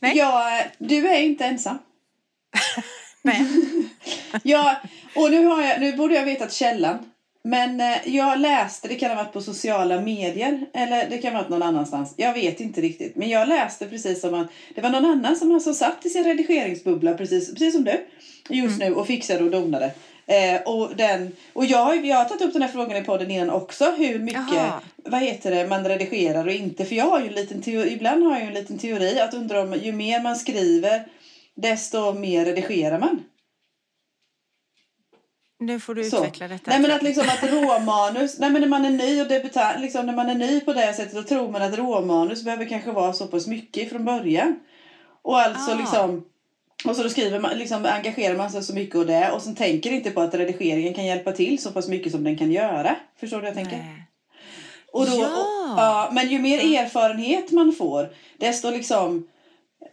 Nej. 0.00 0.16
Jag, 0.16 0.70
du 0.78 1.08
är 1.08 1.20
inte 1.20 1.44
ensam. 1.44 1.78
Nej. 3.22 3.46
Jag, 4.42 4.76
och 5.14 5.30
nu, 5.30 5.44
har 5.44 5.62
jag, 5.62 5.80
nu 5.80 5.96
borde 5.96 6.14
jag 6.14 6.24
vetat 6.24 6.52
källan. 6.52 7.10
Men 7.42 7.80
eh, 7.80 7.96
jag 8.04 8.40
läste, 8.40 8.88
det 8.88 8.94
kan 8.94 9.10
ha 9.10 9.16
varit 9.16 9.32
på 9.32 9.40
sociala 9.40 10.00
medier 10.00 10.66
eller 10.74 11.10
det 11.10 11.18
kan 11.18 11.32
ha 11.32 11.40
varit 11.40 11.50
någon 11.50 11.62
annanstans. 11.62 12.14
Jag 12.16 12.34
vet 12.34 12.60
inte 12.60 12.80
riktigt. 12.80 13.16
Men 13.16 13.28
jag 13.28 13.48
läste 13.48 13.86
precis 13.86 14.20
som 14.20 14.34
att 14.34 14.46
det 14.74 14.80
var 14.80 14.90
någon 14.90 15.04
annan 15.04 15.36
som 15.36 15.54
alltså 15.54 15.74
satt 15.74 16.06
i 16.06 16.08
sin 16.08 16.24
redigeringsbubbla 16.24 17.14
precis, 17.14 17.52
precis 17.52 17.74
som 17.74 17.84
du 17.84 18.06
just 18.48 18.78
nu 18.78 18.94
och 18.94 19.06
fixade 19.06 19.44
och 19.44 19.50
donade. 19.50 19.92
Eh, 20.26 20.62
och, 20.62 20.96
den, 20.96 21.36
och 21.52 21.64
jag, 21.64 22.06
jag 22.06 22.16
har 22.16 22.24
tagit 22.24 22.42
upp 22.42 22.52
den 22.52 22.62
här 22.62 22.68
frågan 22.68 22.96
i 22.96 23.04
podden 23.04 23.30
innan 23.30 23.50
också. 23.50 23.84
Hur 23.84 24.18
mycket 24.18 24.72
vad 25.04 25.20
heter 25.20 25.50
det, 25.50 25.66
man 25.66 25.88
redigerar 25.88 26.46
och 26.46 26.52
inte. 26.52 26.84
För 26.84 26.94
jag 26.94 27.04
har 27.04 27.20
ju 27.20 27.26
en 27.26 27.34
liten 27.34 27.62
teori, 27.62 27.92
ibland 27.92 28.24
har 28.24 28.32
jag 28.32 28.42
en 28.42 28.54
liten 28.54 28.78
teori 28.78 29.20
att 29.20 29.34
undra 29.34 29.60
om 29.60 29.74
ju 29.74 29.92
mer 29.92 30.22
man 30.22 30.36
skriver 30.36 31.04
desto 31.54 32.12
mer 32.12 32.44
redigerar 32.44 32.98
man. 32.98 33.22
Nu 35.60 35.80
får 35.80 35.94
du 35.94 36.04
Så. 36.04 36.16
utveckla 36.16 36.48
detta. 36.48 36.70
Nej 36.70 36.80
men 36.80 36.90
att 36.90 37.02
liksom 37.02 37.24
att 37.28 37.50
råmanus, 37.52 38.38
nej 38.38 38.50
men 38.50 38.60
när 38.60 38.68
man 38.68 38.84
är 38.84 38.90
ny 38.90 39.20
och 39.22 39.28
debutant, 39.28 39.80
liksom 39.80 40.06
när 40.06 40.16
man 40.16 40.30
är 40.30 40.34
ny 40.34 40.60
på 40.60 40.72
det 40.72 40.92
sättet 40.94 41.14
då 41.14 41.22
tror 41.22 41.50
man 41.50 41.62
att 41.62 41.78
råmanus 41.78 42.44
behöver 42.44 42.64
kanske 42.64 42.92
vara 42.92 43.12
så 43.12 43.26
pass 43.26 43.46
mycket 43.46 43.88
från 43.90 44.04
början. 44.04 44.60
Och 45.22 45.40
alltså 45.40 45.70
Ah. 45.72 45.74
liksom 45.78 46.24
och 46.84 46.96
så 46.96 47.02
då 47.02 47.08
skriver 47.08 47.38
man, 47.38 47.58
liksom 47.58 47.86
engagerar 47.86 48.36
man 48.36 48.50
sig 48.50 48.62
så 48.62 48.74
mycket 48.74 48.94
och 48.96 49.06
det 49.06 49.30
och 49.30 49.42
sen 49.42 49.54
tänker 49.54 49.90
inte 49.90 50.10
på 50.10 50.20
att 50.20 50.34
redigeringen 50.34 50.94
kan 50.94 51.04
hjälpa 51.06 51.32
till 51.32 51.58
så 51.62 51.70
pass 51.72 51.88
mycket 51.88 52.12
som 52.12 52.24
den 52.24 52.38
kan 52.38 52.52
göra. 52.52 52.96
Förstår 53.20 53.36
du 53.36 53.40
vad 53.40 53.48
jag 53.48 53.56
tänker? 53.56 53.76
Nej. 53.76 54.02
Och 54.92 55.06
då, 55.06 55.16
Ja. 55.16 55.26
och, 55.26 55.78
ja, 55.80 56.10
men 56.12 56.28
ju 56.28 56.38
mer 56.38 56.58
erfarenhet 56.78 57.50
man 57.52 57.72
får, 57.72 58.08
desto 58.36 58.70
liksom 58.70 59.28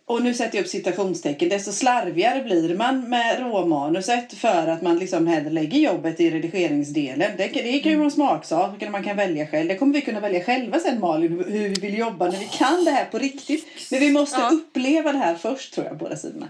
och 0.07 0.23
nu 0.23 0.33
sätter 0.33 0.57
jag 0.57 0.63
upp 0.65 0.69
citationstecken, 0.71 1.49
desto 1.49 1.71
slarvigare 1.71 2.43
blir 2.43 2.75
man 2.77 3.09
med 3.09 3.39
råmanuset 3.39 4.33
för 4.33 4.67
att 4.67 4.81
man 4.81 4.99
liksom 4.99 5.27
hellre 5.27 5.49
lägger 5.49 5.79
jobbet 5.79 6.19
i 6.19 6.29
redigeringsdelen. 6.31 7.31
Det, 7.37 7.47
det 7.47 7.79
kan 7.79 7.91
ju 7.91 7.97
vara 7.97 8.05
en 8.05 8.11
smaksak, 8.11 8.89
man 8.91 9.03
kan 9.03 9.17
välja 9.17 9.47
själv. 9.47 9.67
Det 9.67 9.75
kommer 9.77 9.93
vi 9.93 10.01
kunna 10.01 10.19
välja 10.19 10.43
själva 10.43 10.79
sen 10.79 10.99
Malin, 10.99 11.31
hur 11.47 11.69
vi 11.69 11.73
vill 11.81 11.97
jobba 11.97 12.25
när 12.27 12.39
vi 12.39 12.45
kan 12.45 12.85
det 12.85 12.91
här 12.91 13.05
på 13.05 13.17
riktigt. 13.17 13.65
Men 13.91 13.99
vi 13.99 14.11
måste 14.11 14.39
Ja. 14.41 14.49
uppleva 14.49 15.11
det 15.11 15.17
här 15.17 15.35
först 15.35 15.73
tror 15.73 15.85
jag, 15.87 15.97
båda 15.97 16.15
sidorna. 16.15 16.49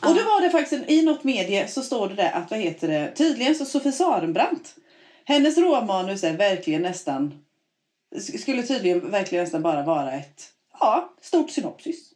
Och 0.00 0.14
då 0.14 0.20
var 0.22 0.40
det 0.40 0.50
faktiskt, 0.50 0.90
i 0.90 1.02
något 1.02 1.24
medie 1.24 1.68
så 1.68 1.82
står 1.82 2.08
det 2.08 2.14
där 2.14 2.30
att, 2.32 2.50
vad 2.50 2.60
heter 2.60 2.88
det, 2.88 3.12
tydligen 3.16 3.54
så 3.54 3.64
Sofie 3.64 3.92
Sarenbrant, 3.92 4.74
hennes 5.24 5.58
råmanus 5.58 6.24
är 6.24 6.32
verkligen 6.36 6.82
nästan, 6.82 7.34
sk- 8.16 8.38
skulle 8.38 8.62
tydligen 8.62 9.10
verkligen 9.10 9.44
nästan 9.44 9.62
bara 9.62 9.82
vara 9.82 10.12
ett, 10.12 10.42
ja, 10.80 11.14
stort 11.22 11.50
synopsis. 11.50 12.10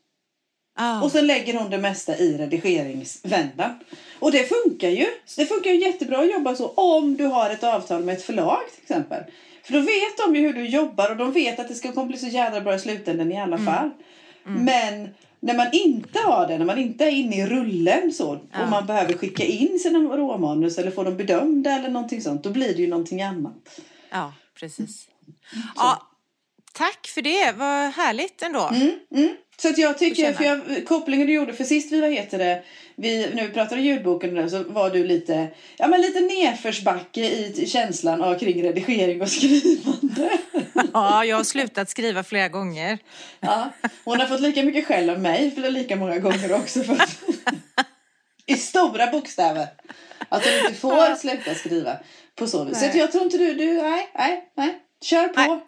Ah. 0.80 1.02
Och 1.02 1.12
sen 1.12 1.26
lägger 1.26 1.54
hon 1.54 1.70
det 1.70 1.78
mesta 1.78 2.16
i 2.16 2.38
redigeringsvändan. 2.38 3.70
Och 4.18 4.32
det 4.32 4.49
funkar 4.49 4.88
ju. 4.88 5.06
Så 5.26 5.40
det 5.40 5.47
funkar 5.47 5.70
ju 5.70 5.80
jättebra 5.80 6.18
att 6.18 6.30
jobba 6.32 6.54
så 6.54 6.68
om 6.68 7.16
du 7.16 7.25
har 7.25 7.50
ett 7.50 7.64
avtal 7.64 8.04
med 8.04 8.14
ett 8.16 8.23
förlag 8.23 8.61
till 8.75 8.82
exempel. 8.82 9.23
För 9.62 9.73
då 9.73 9.80
vet 9.80 10.16
de 10.26 10.37
ju 10.37 10.40
hur 10.42 10.52
du 10.52 10.66
jobbar 10.68 11.11
och 11.11 11.16
de 11.16 11.32
vet 11.32 11.58
att 11.61 11.68
det 11.68 11.75
ska 11.75 12.04
bli 12.04 12.18
så 12.18 12.26
jävla 12.26 12.61
bra 12.61 12.75
i 12.75 12.78
slutändan 12.78 13.32
i 13.32 13.40
alla 13.40 13.58
fall. 13.58 13.90
Men 14.44 15.08
när 15.40 15.54
man 15.56 15.66
inte 15.73 16.18
har 16.18 16.47
det, 16.47 16.58
när 16.58 16.64
man 16.64 16.78
inte 16.78 17.04
är 17.04 17.11
inne 17.11 17.37
i 17.37 17.47
rullen 17.47 18.12
så 18.12 18.38
Ja. 18.52 18.62
och 18.62 18.68
man 18.68 18.87
behöver 18.87 19.12
skicka 19.14 19.44
in 19.44 19.78
sina 19.78 19.99
råmanus 19.99 20.78
eller 20.78 20.90
få 20.90 21.02
dem 21.02 21.16
bedömda 21.16 21.70
eller 21.70 21.88
någonting 21.88 22.23
sånt, 22.23 22.42
då 22.42 22.50
blir 22.50 22.75
det 22.76 22.82
ju 22.82 22.87
någonting 22.88 23.23
annat. 23.23 23.80
Ja, 24.11 24.32
precis. 24.61 25.08
Ja, 25.76 26.02
tack 26.73 27.06
för 27.06 27.23
det. 27.23 27.52
Vad 27.56 27.92
härligt 27.92 28.42
ändå. 28.42 28.68
Mm, 28.75 28.90
mm. 29.14 29.37
Så 29.62 29.68
att 29.68 29.78
jag 29.78 29.98
tycker, 29.98 30.32
för 30.32 30.44
jag, 30.44 30.86
kopplingen 30.86 31.26
du 31.26 31.32
gjorde, 31.32 31.52
för 31.52 31.64
sist 31.64 31.92
vi, 31.92 32.00
vad 32.00 32.12
heter 32.12 32.38
det, 32.38 32.62
vi, 32.96 33.30
när 33.34 33.42
vi 33.42 33.48
pratade 33.48 33.80
ljudboken 33.80 34.34
där, 34.34 34.48
så 34.48 34.62
var 34.62 34.90
du 34.90 35.04
lite, 35.04 35.48
ja 35.76 35.88
men 35.88 36.00
lite 36.00 36.20
nedförsbacke 36.20 37.20
i 37.30 37.66
känslan 37.66 38.22
av 38.22 38.38
kring 38.38 38.62
redigering 38.62 39.22
och 39.22 39.28
skrivande. 39.28 40.38
Ja, 40.92 41.24
jag 41.24 41.36
har 41.36 41.44
slutat 41.44 41.90
skriva 41.90 42.24
flera 42.24 42.48
gånger. 42.48 42.98
Ja, 43.40 43.72
hon 44.04 44.20
har 44.20 44.26
fått 44.26 44.40
lika 44.40 44.62
mycket 44.62 44.86
skäll 44.86 45.10
av 45.10 45.20
mig 45.20 45.50
för 45.50 45.70
lika 45.70 45.96
många 45.96 46.18
gånger 46.18 46.52
också. 46.52 46.82
För 46.82 46.96
I 48.46 48.54
stora 48.54 49.06
bokstäver. 49.06 49.66
Att 50.28 50.44
hon 50.44 50.54
inte 50.58 50.80
får 50.80 51.16
sluta 51.16 51.54
skriva 51.54 51.96
på 52.34 52.46
så 52.46 52.64
vis. 52.64 52.80
Så 52.80 52.98
jag 52.98 53.12
tror 53.12 53.24
inte 53.24 53.38
du, 53.38 53.54
du, 53.54 53.82
nej, 53.82 54.08
nej, 54.14 54.50
nej. 54.56 54.78
Kör 55.02 55.28
på. 55.28 55.40
Nej. 55.40 55.60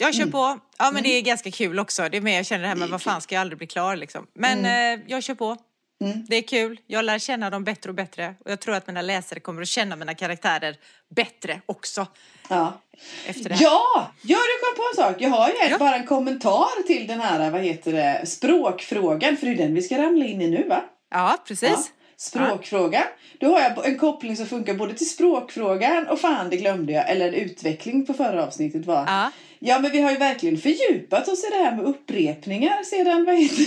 Jag 0.00 0.14
kör 0.14 0.22
Mm. 0.22 0.32
på. 0.32 0.58
Ja, 0.78 0.90
men 0.90 1.02
det 1.02 1.08
är 1.08 1.22
ganska 1.22 1.50
kul 1.50 1.78
också. 1.78 2.08
Det 2.08 2.16
är 2.16 2.20
mer 2.20 2.36
jag 2.36 2.46
känner 2.46 2.62
det 2.62 2.68
här 2.68 2.76
med 2.76 2.88
vad 2.88 3.02
fan 3.02 3.20
ska 3.20 3.34
jag 3.34 3.40
aldrig 3.40 3.58
bli 3.58 3.66
klar 3.66 3.96
liksom. 3.96 4.26
Men 4.34 4.64
eh, 4.64 5.00
jag 5.06 5.22
kör 5.22 5.34
på. 5.34 5.56
Mm. 6.04 6.24
Det 6.28 6.36
är 6.36 6.42
kul. 6.42 6.80
Jag 6.86 7.04
lär 7.04 7.18
känna 7.18 7.50
dem 7.50 7.64
bättre 7.64 7.88
och 7.90 7.94
bättre. 7.94 8.34
Och 8.44 8.50
jag 8.50 8.60
tror 8.60 8.74
att 8.74 8.86
mina 8.86 9.02
läsare 9.02 9.40
kommer 9.40 9.62
att 9.62 9.68
känna 9.68 9.96
mina 9.96 10.14
karaktärer 10.14 10.76
bättre 11.14 11.60
också. 11.66 12.06
Ja. 12.48 12.80
Efter 13.26 13.48
det. 13.48 13.56
Ja, 13.60 14.12
ja 14.22 14.38
du 14.38 14.66
kom 14.66 14.76
på 14.76 14.82
en 14.90 15.04
sak. 15.04 15.16
Jag 15.22 15.30
har 15.30 15.48
ju 15.48 15.54
Ja. 15.70 15.78
bara 15.78 15.94
en 15.96 16.06
kommentar 16.06 16.86
till 16.86 17.06
den 17.06 17.20
här, 17.20 17.50
vad 17.50 17.60
heter 17.60 17.92
det, 17.92 18.26
språkfrågan. 18.26 19.36
För 19.36 19.46
det 19.46 19.52
är 19.52 19.56
den 19.56 19.74
vi 19.74 19.82
ska 19.82 19.98
ramla 19.98 20.24
in 20.24 20.42
i 20.42 20.50
nu 20.50 20.68
va? 20.68 20.84
Ja, 21.10 21.36
precis. 21.46 21.70
Ja. 21.70 21.84
Språkfrågan. 22.16 23.02
Då 23.40 23.52
har 23.52 23.60
jag 23.60 23.86
en 23.86 23.98
koppling 23.98 24.36
som 24.36 24.46
funkar 24.46 24.74
både 24.74 24.94
till 24.94 25.10
språkfrågan 25.10 26.06
och 26.08 26.20
fan 26.20 26.50
det 26.50 26.56
glömde 26.56 26.92
jag. 26.92 27.10
Eller 27.10 27.28
en 27.28 27.34
utveckling 27.34 28.06
på 28.06 28.14
förra 28.14 28.46
avsnittet 28.46 28.86
var. 28.86 29.04
Ja. 29.06 29.30
Ja 29.62 29.78
men 29.78 29.92
vi 29.92 30.00
har 30.00 30.10
ju 30.10 30.16
verkligen 30.16 30.58
fördjupat 30.58 31.28
oss 31.28 31.44
i 31.44 31.48
det 31.50 31.64
här 31.64 31.76
med 31.76 31.84
upprepningar 31.84 32.82
sedan, 32.82 33.24
vad 33.24 33.36
heter 33.36 33.64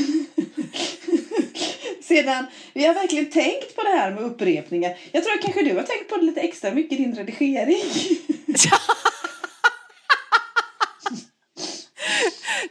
Sedan, 2.04 2.46
vi 2.74 2.86
har 2.86 2.94
verkligen 2.94 3.30
tänkt 3.30 3.76
på 3.76 3.82
det 3.84 3.90
här 3.90 4.12
med 4.12 4.24
upprepningar. 4.24 4.98
Jag 5.12 5.24
tror 5.24 5.34
att 5.34 5.42
kanske 5.42 5.64
du 5.64 5.76
har 5.76 5.84
tänkt 5.84 6.10
på 6.10 6.18
det 6.18 6.26
lite 6.26 6.42
extra 6.42 6.72
mycket 6.72 7.00
i 7.00 7.04
din 7.04 7.16
redigering. 7.16 7.84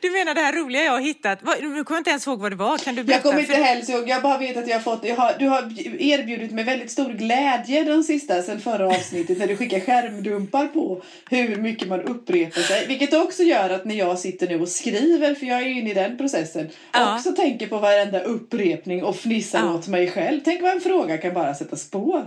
Du 0.01 0.11
menar 0.11 0.35
det 0.35 0.41
här 0.41 0.53
roliga 0.53 0.83
jag 0.85 0.93
har 0.93 1.01
hittat? 1.01 1.39
Nu 1.61 1.85
kommer 1.85 1.99
inte 1.99 2.11
ens 2.11 2.27
ihåg 2.27 2.41
vad 2.41 2.53
det 2.53 2.57
var. 2.57 2.79
Kan 2.79 2.95
du 2.95 3.05
berätta? 3.05 3.17
Jag 3.17 3.23
kommer 3.23 3.41
inte 3.41 3.55
heller 3.63 3.91
ihåg, 3.91 4.09
jag 4.09 4.23
bara 4.23 4.39
vet 4.39 4.57
att 4.57 4.69
jag 4.69 4.75
har 4.77 4.81
fått, 4.83 5.05
jag 5.05 5.17
har, 5.17 5.35
du 5.39 5.49
har 5.49 5.63
erbjudit 6.03 6.53
mig 6.53 6.65
väldigt 6.65 6.91
stor 6.91 7.13
glädje 7.13 7.85
de 7.85 8.03
sista 8.03 8.43
sen 8.43 8.61
förra 8.61 8.87
avsnittet 8.87 9.39
när 9.39 9.47
du 9.47 9.57
skickar 9.57 9.81
skärmdumpar 9.81 10.67
på 10.67 11.03
hur 11.31 11.57
mycket 11.57 11.89
man 11.89 12.01
upprepar 12.03 12.61
sig. 12.61 12.87
Vilket 12.87 13.15
också 13.15 13.43
gör 13.43 13.71
att 13.71 13.85
när 13.85 13.95
jag 13.95 14.19
sitter 14.19 14.49
nu 14.49 14.61
och 14.61 14.69
skriver, 14.69 15.35
för 15.35 15.47
jag 15.47 15.59
är 15.63 15.67
ju 15.67 15.81
inne 15.81 15.91
i 15.91 15.95
den 15.95 16.19
processen, 16.19 16.69
Ja. 16.93 17.17
också 17.17 17.33
tänker 17.33 17.67
på 17.67 17.79
varenda 17.79 18.21
upprepning 18.21 19.03
och 19.05 19.17
fnissar 19.17 19.59
Ja. 19.65 19.75
åt 19.75 19.89
mig 19.89 20.11
själv. 20.11 20.41
Tänk 20.45 20.63
vad 20.63 20.71
en 20.71 20.81
fråga 20.81 21.19
kan 21.19 21.35
bara 21.35 21.55
sätta 21.55 21.77
spår. 21.77 22.25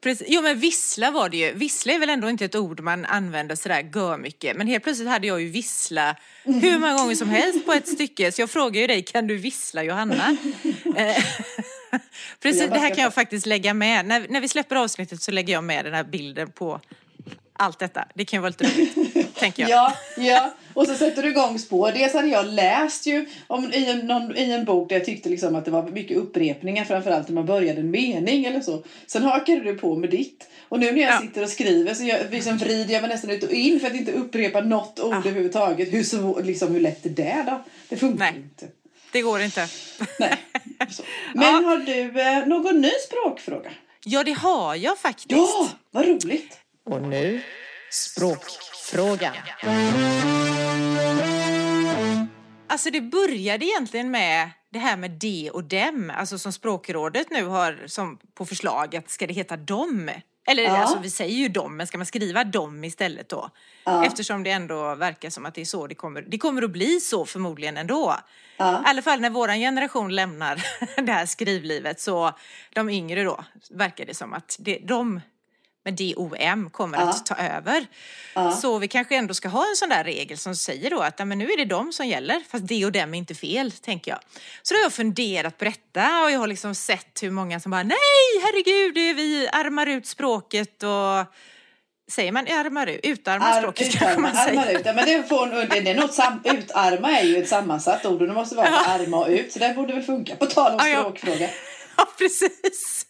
Precis. 0.00 0.26
Jo 0.30 0.42
men 0.42 0.58
vissla 0.58 1.10
var 1.10 1.28
det 1.28 1.36
ju. 1.36 1.52
Vissla 1.52 1.92
är 1.92 1.98
väl 1.98 2.08
ändå 2.08 2.30
inte 2.30 2.44
ett 2.44 2.54
ord 2.54 2.80
man 2.80 3.04
använder 3.04 3.54
sådär 3.54 3.90
gör 3.94 4.18
mycket. 4.18 4.56
Men 4.56 4.66
helt 4.66 4.84
plötsligt 4.84 5.08
hade 5.08 5.26
jag 5.26 5.40
ju 5.40 5.48
vissla 5.48 6.16
hur 6.44 6.78
många 6.78 6.94
gånger 6.94 7.14
som 7.14 7.28
helst 7.28 7.66
på 7.66 7.72
ett 7.72 7.88
stycke. 7.88 8.32
Så 8.32 8.42
jag 8.42 8.50
frågar 8.50 8.80
ju 8.80 8.86
dig, 8.86 9.02
kan 9.02 9.26
du 9.26 9.36
vissla 9.36 9.82
Johanna? 9.82 10.36
Eh, 10.96 11.24
Precis, 12.42 12.70
det 12.70 12.78
här 12.78 12.94
kan 12.94 13.04
jag 13.04 13.14
faktiskt 13.14 13.46
lägga 13.46 13.74
med. 13.74 14.06
När, 14.06 14.26
när 14.28 14.40
vi 14.40 14.48
släpper 14.48 14.76
avsnittet 14.76 15.22
så 15.22 15.30
lägger 15.30 15.52
jag 15.52 15.64
med 15.64 15.84
den 15.84 15.94
här 15.94 16.04
bilden 16.04 16.50
på 16.52 16.80
allt 17.52 17.78
detta. 17.78 18.04
Det 18.14 18.24
kan 18.24 18.36
ju 18.36 18.40
vara 18.40 18.50
lite 18.50 18.64
roligt, 18.64 19.07
tänker 19.38 19.62
jag. 19.62 19.70
Ja, 19.70 19.94
ja. 20.16 20.54
Och 20.74 20.86
så 20.86 20.94
sätter 20.94 21.22
du 21.22 21.28
igång 21.28 21.58
spår. 21.58 21.92
Dels 21.92 22.12
hade 22.14 22.28
jag 22.28 22.46
läst 22.46 23.06
ju 23.06 23.26
om, 23.46 23.72
i, 23.72 23.90
en, 23.90 23.98
någon, 23.98 24.36
i 24.36 24.50
en 24.52 24.64
bok 24.64 24.88
där 24.88 24.96
jag 24.96 25.04
tyckte 25.04 25.28
liksom 25.28 25.54
att 25.56 25.64
det 25.64 25.70
var 25.70 25.82
mycket 25.82 26.16
upprepningar. 26.16 26.84
Framförallt 26.84 27.28
när 27.28 27.34
man 27.34 27.46
började 27.46 27.80
en 27.80 27.90
mening 27.90 28.44
eller 28.44 28.60
så. 28.60 28.84
Sen 29.06 29.22
hakade 29.22 29.60
du 29.60 29.74
på 29.78 29.96
med 29.96 30.10
ditt. 30.10 30.48
Och 30.68 30.80
nu 30.80 30.92
när 30.92 31.00
jag 31.02 31.10
Ja. 31.14 31.20
sitter 31.20 31.42
och 31.42 31.48
skriver 31.48 31.94
så 31.94 32.04
jag, 32.04 32.20
liksom 32.30 32.58
vrider 32.58 32.92
jag 32.94 33.00
mig 33.00 33.10
nästan 33.10 33.30
ut 33.30 33.42
och 33.42 33.52
in 33.52 33.80
för 33.80 33.86
att 33.86 33.94
inte 33.94 34.12
upprepa 34.12 34.60
något 34.60 35.00
ord 35.00 35.12
Ja. 35.14 35.18
överhuvudtaget. 35.18 35.92
Hur, 35.92 36.02
svår, 36.02 36.42
liksom, 36.42 36.72
hur 36.72 36.80
lätt 36.80 37.06
är 37.06 37.10
det 37.10 37.44
då? 37.46 37.64
Det 37.88 37.96
funkar 37.96 38.18
Nej. 38.24 38.34
ju 38.34 38.40
inte. 38.40 38.66
Det 39.12 39.22
går 39.22 39.40
inte. 39.40 39.68
Nej. 40.18 40.36
Så. 40.90 41.02
Men 41.34 41.64
har 41.64 41.76
du 41.76 42.20
eh, 42.20 42.46
någon 42.46 42.80
ny 42.80 42.90
språkfråga? 43.08 43.70
Ja, 44.04 44.24
det 44.24 44.32
har 44.32 44.74
jag 44.74 44.98
faktiskt. 44.98 45.30
Ja, 45.30 45.68
vad 45.90 46.06
roligt. 46.06 46.58
Och 46.84 47.02
nu 47.02 47.40
språkfrågan. 48.92 49.34
Alltså 52.66 52.90
det 52.90 53.00
började 53.00 53.64
egentligen 53.64 54.10
med 54.10 54.50
det 54.70 54.78
här 54.78 54.96
med 54.96 55.10
de 55.10 55.50
och 55.50 55.64
dem, 55.64 56.12
alltså 56.16 56.38
som 56.38 56.52
språkrådet 56.52 57.30
nu 57.30 57.44
har 57.44 57.82
som 57.86 58.18
på 58.34 58.46
förslag 58.46 58.96
att 58.96 59.10
ska 59.10 59.26
det 59.26 59.34
heta 59.34 59.56
dom? 59.56 60.10
Eller 60.46 60.62
Ja. 60.62 60.76
alltså 60.78 60.98
vi 60.98 61.10
säger 61.10 61.34
ju 61.36 61.48
dom, 61.48 61.76
men 61.76 61.86
ska 61.86 61.98
man 61.98 62.06
skriva 62.06 62.44
dom 62.44 62.84
istället 62.84 63.28
då? 63.28 63.50
Ja. 63.84 64.04
Eftersom 64.04 64.42
det 64.42 64.50
ändå 64.50 64.94
verkar 64.94 65.30
som 65.30 65.46
att 65.46 65.54
det 65.54 65.60
är 65.60 65.64
så 65.64 65.86
det 65.86 65.94
kommer, 65.94 66.22
det 66.22 66.38
kommer 66.38 66.62
att 66.62 66.70
bli 66.70 67.00
så 67.00 67.24
förmodligen 67.26 67.76
ändå. 67.76 68.16
Ja. 68.56 68.72
I 68.72 68.82
alla 68.84 69.02
fall 69.02 69.20
när 69.20 69.30
våran 69.30 69.58
generation 69.58 70.14
lämnar 70.14 70.62
det 71.06 71.12
här 71.12 71.26
skrivlivet 71.26 72.00
så 72.00 72.32
de 72.74 72.90
yngre 72.90 73.24
då 73.24 73.44
verkar 73.70 74.06
det 74.06 74.14
som 74.14 74.32
att 74.34 74.56
det, 74.58 74.78
de 74.84 75.20
med 75.84 75.94
DOM 75.94 76.70
kommer 76.70 76.98
Ja. 76.98 77.04
att 77.08 77.26
ta 77.26 77.34
över. 77.36 77.86
Ja. 78.34 78.52
Så 78.52 78.78
vi 78.78 78.88
kanske 78.88 79.16
ändå 79.16 79.34
ska 79.34 79.48
ha 79.48 79.60
en 79.70 79.76
sån 79.76 79.88
där 79.88 80.04
regel 80.04 80.38
som 80.38 80.56
säger 80.56 80.90
då 80.90 81.00
att 81.00 81.18
men 81.26 81.38
nu 81.38 81.50
är 81.52 81.56
det 81.56 81.64
de 81.64 81.92
som 81.92 82.06
gäller, 82.06 82.42
fast 82.50 82.66
det 82.66 82.84
och 82.84 82.92
dem 82.92 83.14
är 83.14 83.18
inte 83.18 83.34
fel, 83.34 83.72
tänker 83.72 84.10
jag. 84.10 84.20
Så 84.62 84.74
då 84.74 84.78
har 84.78 84.82
jag 84.84 84.92
funderat 84.92 85.58
på 85.58 85.64
detta 85.64 86.22
och 86.24 86.30
jag 86.30 86.38
har 86.38 86.46
liksom 86.46 86.74
sett 86.74 87.22
hur 87.22 87.30
många 87.30 87.60
som 87.60 87.70
bara 87.70 87.82
nej, 87.82 87.98
herregud, 88.42 89.16
vi 89.16 89.48
armar 89.52 89.86
ut 89.86 90.06
språket 90.06 90.82
och 90.82 91.34
Säger 92.10 92.32
man 92.32 92.46
armar 92.48 92.86
ut? 92.86 93.00
Utarmar 93.02 93.50
Ar- 93.52 93.60
språket 93.60 93.88
utarma, 93.88 94.04
kanske 94.06 94.20
man 94.20 94.36
armar 94.36 94.64
säger. 94.64 94.78
ut. 94.80 94.86
Ja, 94.86 94.92
men 94.92 95.04
det, 95.04 95.28
får, 95.28 95.46
det, 95.46 95.80
det 95.80 95.90
är 95.90 95.94
något 95.94 96.14
sam, 96.14 96.40
utarma 96.44 97.10
är 97.18 97.24
ju 97.24 97.36
ett 97.36 97.48
sammansatt 97.48 98.06
ord 98.06 98.20
och 98.22 98.28
det 98.28 98.34
måste 98.34 98.54
vara 98.56 98.68
Ja. 98.68 98.86
arma 98.86 99.16
och 99.16 99.28
ut. 99.28 99.52
Så 99.52 99.58
det 99.58 99.74
borde 99.76 99.92
väl 99.94 100.02
funka. 100.02 100.36
På 100.36 100.46
tal 100.46 100.72
om 100.72 100.78
språkfråga. 100.80 101.50
Ja, 101.96 102.06
precis. 102.18 103.06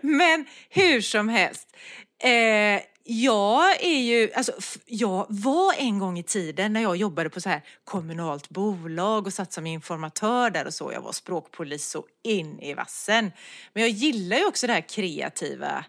Men 0.00 0.46
hur 0.70 1.00
som 1.00 1.28
helst. 1.28 1.76
Eh, 2.22 2.82
jag 3.08 3.84
är 3.84 3.98
ju, 3.98 4.32
alltså, 4.32 4.52
jag 4.86 5.26
var 5.28 5.74
en 5.78 5.98
gång 5.98 6.18
i 6.18 6.22
tiden 6.22 6.72
när 6.72 6.82
jag 6.82 6.96
jobbade 6.96 7.30
på 7.30 7.40
så 7.40 7.48
här 7.48 7.62
kommunalt 7.84 8.48
bolag 8.48 9.26
och 9.26 9.32
satt 9.32 9.52
som 9.52 9.66
informatör 9.66 10.50
där 10.50 10.66
och 10.66 10.74
så. 10.74 10.92
Jag 10.92 11.00
var 11.00 11.12
språkpolis 11.12 11.88
så 11.88 12.04
in 12.22 12.60
i 12.60 12.74
vassen. 12.74 13.32
Men 13.72 13.82
jag 13.82 13.90
gillar 13.90 14.36
ju 14.36 14.46
också 14.46 14.66
det 14.66 14.72
här 14.72 14.88
kreativa 14.88 15.84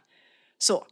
så. 0.58 0.86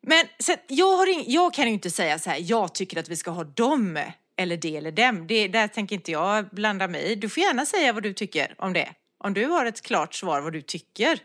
Men 0.00 0.26
så 0.38 0.54
jag, 0.66 0.96
har 0.96 1.06
in, 1.06 1.24
jag 1.26 1.54
kan 1.54 1.66
ju 1.66 1.72
inte 1.72 1.90
säga 1.90 2.18
så 2.18 2.30
här, 2.30 2.38
jag 2.40 2.74
tycker 2.74 3.00
att 3.00 3.08
vi 3.08 3.16
ska 3.16 3.30
ha 3.30 3.44
dem 3.44 3.98
eller 4.36 4.56
det 4.56 4.76
eller 4.76 4.92
dem. 4.92 5.26
Det, 5.26 5.48
där 5.48 5.68
tänker 5.68 5.96
inte 5.96 6.12
jag 6.12 6.48
blanda 6.48 6.88
mig 6.88 7.02
i. 7.02 7.14
Du 7.14 7.28
får 7.28 7.42
gärna 7.42 7.66
säga 7.66 7.92
vad 7.92 8.02
du 8.02 8.12
tycker 8.12 8.54
om 8.58 8.72
det. 8.72 8.94
Om 9.18 9.34
du 9.34 9.46
har 9.46 9.66
ett 9.66 9.82
klart 9.82 10.14
svar 10.14 10.40
vad 10.40 10.52
du 10.52 10.62
tycker. 10.62 11.18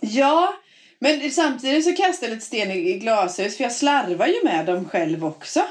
Ja, 0.00 0.54
men 0.98 1.30
samtidigt 1.30 1.84
så 1.84 1.92
kastar 1.92 2.26
jag 2.26 2.34
lite 2.34 2.46
sten 2.46 2.70
i 2.70 2.98
glashus 2.98 3.56
för 3.56 3.64
jag 3.64 3.72
slarvar 3.72 4.26
ju 4.26 4.44
med 4.44 4.66
dem 4.66 4.88
själv 4.88 5.24
också. 5.24 5.62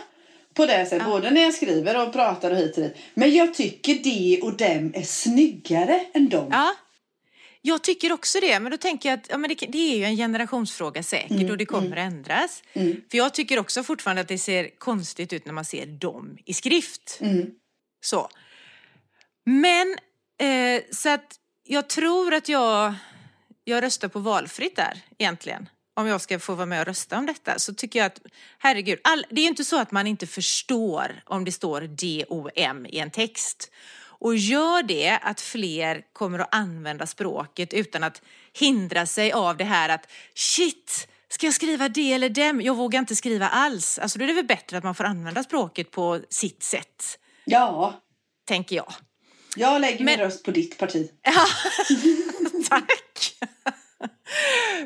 På 0.53 0.65
det 0.65 0.85
sättet, 0.85 1.07
både 1.07 1.31
när 1.31 1.41
jag 1.41 1.53
skriver 1.53 2.07
och 2.07 2.13
pratar 2.13 2.51
och 2.51 2.57
hit 2.57 2.77
och 2.77 2.83
dit. 2.83 2.97
Men 3.13 3.35
jag 3.35 3.53
tycker 3.53 3.95
de 4.03 4.41
och 4.41 4.57
dem 4.57 4.91
är 4.95 5.03
snyggare 5.03 6.05
än 6.13 6.29
dem. 6.29 6.47
Ja, 6.51 6.75
jag 7.61 7.81
tycker 7.81 8.11
också 8.11 8.39
det. 8.39 8.59
Men 8.59 8.71
då 8.71 8.77
tänker 8.77 9.09
jag 9.09 9.19
att 9.19 9.29
ja, 9.29 9.37
men 9.37 9.49
det, 9.49 9.55
det 9.69 9.93
är 9.93 9.97
ju 9.97 10.03
en 10.03 10.15
generationsfråga 10.15 11.03
säkert 11.03 11.49
och 11.49 11.57
det 11.57 11.65
kommer 11.65 11.97
att 11.97 12.13
ändras. 12.13 12.63
För 12.73 13.17
jag 13.17 13.33
tycker 13.33 13.59
också 13.59 13.83
fortfarande 13.83 14.21
att 14.21 14.27
det 14.27 14.37
ser 14.37 14.79
konstigt 14.79 15.33
ut 15.33 15.45
när 15.45 15.53
man 15.53 15.65
ser 15.65 15.85
dem 15.85 16.37
i 16.45 16.53
skrift. 16.53 17.17
Mm. 17.21 17.49
Så. 18.01 18.29
Men 19.45 19.95
eh, 20.41 20.81
så 20.91 21.09
att 21.09 21.35
jag 21.63 21.89
tror 21.89 22.33
att 22.33 22.49
jag, 22.49 22.93
jag 23.71 23.83
röstar 23.83 24.07
på 24.07 24.19
valfritt 24.19 24.75
där 24.75 24.97
egentligen. 25.17 25.69
Om 25.93 26.07
jag 26.07 26.21
ska 26.21 26.39
få 26.39 26.55
vara 26.55 26.65
med 26.65 26.79
och 26.79 26.85
rösta 26.87 27.17
om 27.17 27.25
detta 27.25 27.59
så 27.59 27.73
tycker 27.73 27.99
jag 27.99 28.05
att, 28.05 28.19
herregud, 28.57 28.99
all, 29.03 29.25
det 29.29 29.41
är 29.41 29.43
ju 29.43 29.49
inte 29.49 29.65
så 29.65 29.79
att 29.79 29.91
man 29.91 30.07
inte 30.07 30.27
förstår 30.27 31.21
om 31.25 31.45
det 31.45 31.51
står 31.51 31.81
DOM 31.81 32.85
i 32.85 32.99
en 32.99 33.11
text. 33.11 33.71
Och 34.03 34.35
gör 34.35 34.83
det 34.83 35.09
att 35.21 35.41
fler 35.41 36.01
kommer 36.13 36.39
att 36.39 36.55
använda 36.55 37.07
språket 37.07 37.73
utan 37.73 38.03
att 38.03 38.21
hindra 38.53 39.05
sig 39.05 39.31
av 39.31 39.57
det 39.57 39.63
här 39.63 39.89
att 39.89 40.07
shit, 40.35 41.07
ska 41.29 41.47
jag 41.47 41.53
skriva 41.53 41.89
det 41.89 42.13
eller 42.13 42.29
dem? 42.29 42.61
Jag 42.61 42.75
vågar 42.75 42.99
inte 42.99 43.15
skriva 43.15 43.47
alls. 43.49 43.99
Alltså 43.99 44.19
då 44.19 44.23
är 44.23 44.27
det 44.27 44.33
väl 44.33 44.45
bättre 44.45 44.77
att 44.77 44.83
man 44.83 44.95
får 44.95 45.03
använda 45.03 45.43
språket 45.43 45.91
på 45.91 46.19
sitt 46.29 46.63
sätt, 46.63 47.19
Ja, 47.45 48.01
tänker 48.47 48.75
jag. 48.75 48.93
jag 49.55 49.81
lägger 49.81 49.97
min 49.97 50.05
Men- 50.05 50.17
röst 50.19 50.43
på 50.43 50.51
ditt 50.51 50.77
parti. 50.77 51.11
Ja, 51.21 51.31
tack. 52.69 53.37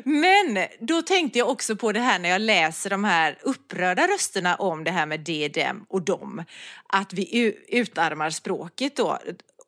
Men 0.04 0.66
då 0.80 1.02
tänkte 1.02 1.38
jag 1.38 1.48
också 1.50 1.76
på 1.76 1.92
det 1.92 2.00
här 2.00 2.18
när 2.18 2.28
jag 2.28 2.40
läser 2.40 2.90
de 2.90 3.04
här 3.04 3.38
upprörda 3.42 4.06
rösterna 4.08 4.56
om 4.56 4.84
det 4.84 4.90
här 4.90 5.06
med 5.06 5.20
de, 5.20 5.48
dem 5.48 5.86
och 5.88 6.02
dom. 6.02 6.44
Att 6.86 7.12
vi 7.12 7.54
utarmar 7.68 8.30
språket 8.30 8.96
då. 8.96 9.18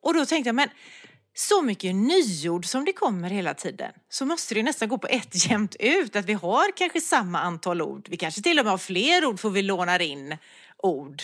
Och 0.00 0.14
då 0.14 0.26
tänkte 0.26 0.48
jag, 0.48 0.54
men 0.54 0.68
så 1.34 1.62
mycket 1.62 1.94
nyord 1.94 2.66
som 2.66 2.84
det 2.84 2.92
kommer 2.92 3.30
hela 3.30 3.54
tiden 3.54 3.92
så 4.08 4.26
måste 4.26 4.54
det 4.54 4.62
nästan 4.62 4.88
gå 4.88 4.98
på 4.98 5.06
ett 5.06 5.46
jämnt 5.50 5.76
ut. 5.80 6.16
Att 6.16 6.24
vi 6.24 6.32
har 6.32 6.76
kanske 6.76 7.00
samma 7.00 7.40
antal 7.40 7.82
ord. 7.82 8.06
Vi 8.10 8.16
kanske 8.16 8.42
till 8.42 8.58
och 8.58 8.64
med 8.64 8.70
har 8.72 8.78
fler 8.78 9.24
ord 9.24 9.40
för 9.40 9.50
vi 9.50 9.62
lånar 9.62 10.02
in 10.02 10.36
ord. 10.78 11.22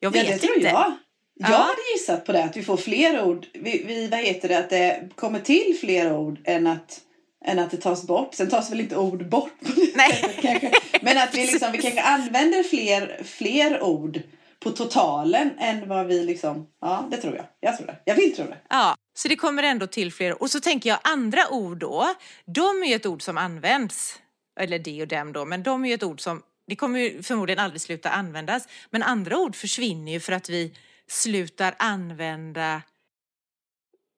Jag 0.00 0.16
Ja, 0.16 0.22
vet 0.22 0.40
det 0.40 0.46
tror 0.46 0.56
inte. 0.56 0.68
jag. 0.68 0.96
Jag 1.38 1.50
Ja. 1.50 1.56
hade 1.56 1.80
gissat 1.96 2.24
på 2.26 2.32
det, 2.32 2.44
att 2.44 2.56
vi 2.56 2.62
får 2.62 2.76
fler 2.76 3.24
ord. 3.24 3.46
Vi, 3.52 3.84
vi, 3.86 4.08
vad 4.08 4.20
heter 4.20 4.48
det, 4.48 4.58
att 4.58 4.70
det 4.70 5.08
kommer 5.14 5.40
till 5.40 5.76
fler 5.80 6.12
ord 6.12 6.38
än 6.44 6.66
att, 6.66 7.00
än 7.44 7.58
att 7.58 7.70
det 7.70 7.76
tas 7.76 8.02
bort. 8.06 8.34
Sen 8.34 8.48
tas 8.48 8.70
väl 8.70 8.80
inte 8.80 8.96
ord 8.96 9.28
bort 9.28 9.60
på 9.60 9.72
det 9.80 9.96
Nej. 9.96 10.12
sättet 10.12 10.36
kanske. 10.42 10.72
Men 11.02 11.18
att 11.18 11.34
vi, 11.34 11.46
liksom, 11.46 11.72
vi 11.72 11.78
kanske 11.78 12.02
använder 12.02 12.62
fler, 12.62 13.20
fler 13.24 13.82
ord 13.82 14.20
på 14.60 14.70
totalen 14.70 15.50
än 15.58 15.88
vad 15.88 16.06
vi 16.06 16.24
liksom... 16.24 16.66
Ja, 16.80 17.08
det 17.10 17.16
tror 17.16 17.36
jag. 17.36 17.44
Jag 17.60 17.76
tror 17.76 17.86
det. 17.86 17.96
Jag 18.04 18.14
vill 18.14 18.36
tro 18.36 18.44
det. 18.44 18.56
Ja, 18.68 18.94
så 19.14 19.28
det 19.28 19.36
kommer 19.36 19.62
ändå 19.62 19.86
till 19.86 20.12
fler. 20.12 20.42
Och 20.42 20.50
så 20.50 20.60
tänker 20.60 20.90
jag 20.90 20.98
andra 21.04 21.48
ord 21.50 21.78
då. 21.78 22.14
De 22.46 22.82
är 22.82 22.86
ju 22.86 22.94
ett 22.94 23.06
ord 23.06 23.22
som 23.22 23.38
används. 23.38 24.18
Eller 24.60 24.78
det 24.78 25.02
och 25.02 25.08
dem 25.08 25.32
då. 25.32 25.44
Men 25.44 25.62
de 25.62 25.84
är 25.84 25.88
ju 25.88 25.94
ett 25.94 26.02
ord 26.02 26.20
som, 26.20 26.42
det 26.66 26.76
kommer 26.76 27.00
ju 27.00 27.22
förmodligen 27.22 27.58
aldrig 27.64 27.80
sluta 27.80 28.10
användas. 28.10 28.68
Men 28.90 29.02
andra 29.02 29.38
ord 29.38 29.56
försvinner 29.56 30.12
ju 30.12 30.20
för 30.20 30.32
att 30.32 30.48
vi 30.48 30.72
slutar 31.08 31.74
använda 31.78 32.82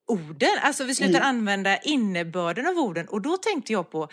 orden. 0.07 0.57
Alltså 0.61 0.83
vi 0.83 0.95
slutar 0.95 1.21
använda 1.21 1.77
innebörden 1.77 2.67
av 2.67 2.77
orden. 2.77 3.07
Och 3.07 3.21
då 3.21 3.37
tänkte 3.37 3.73
jag 3.73 3.91
på, 3.91 4.09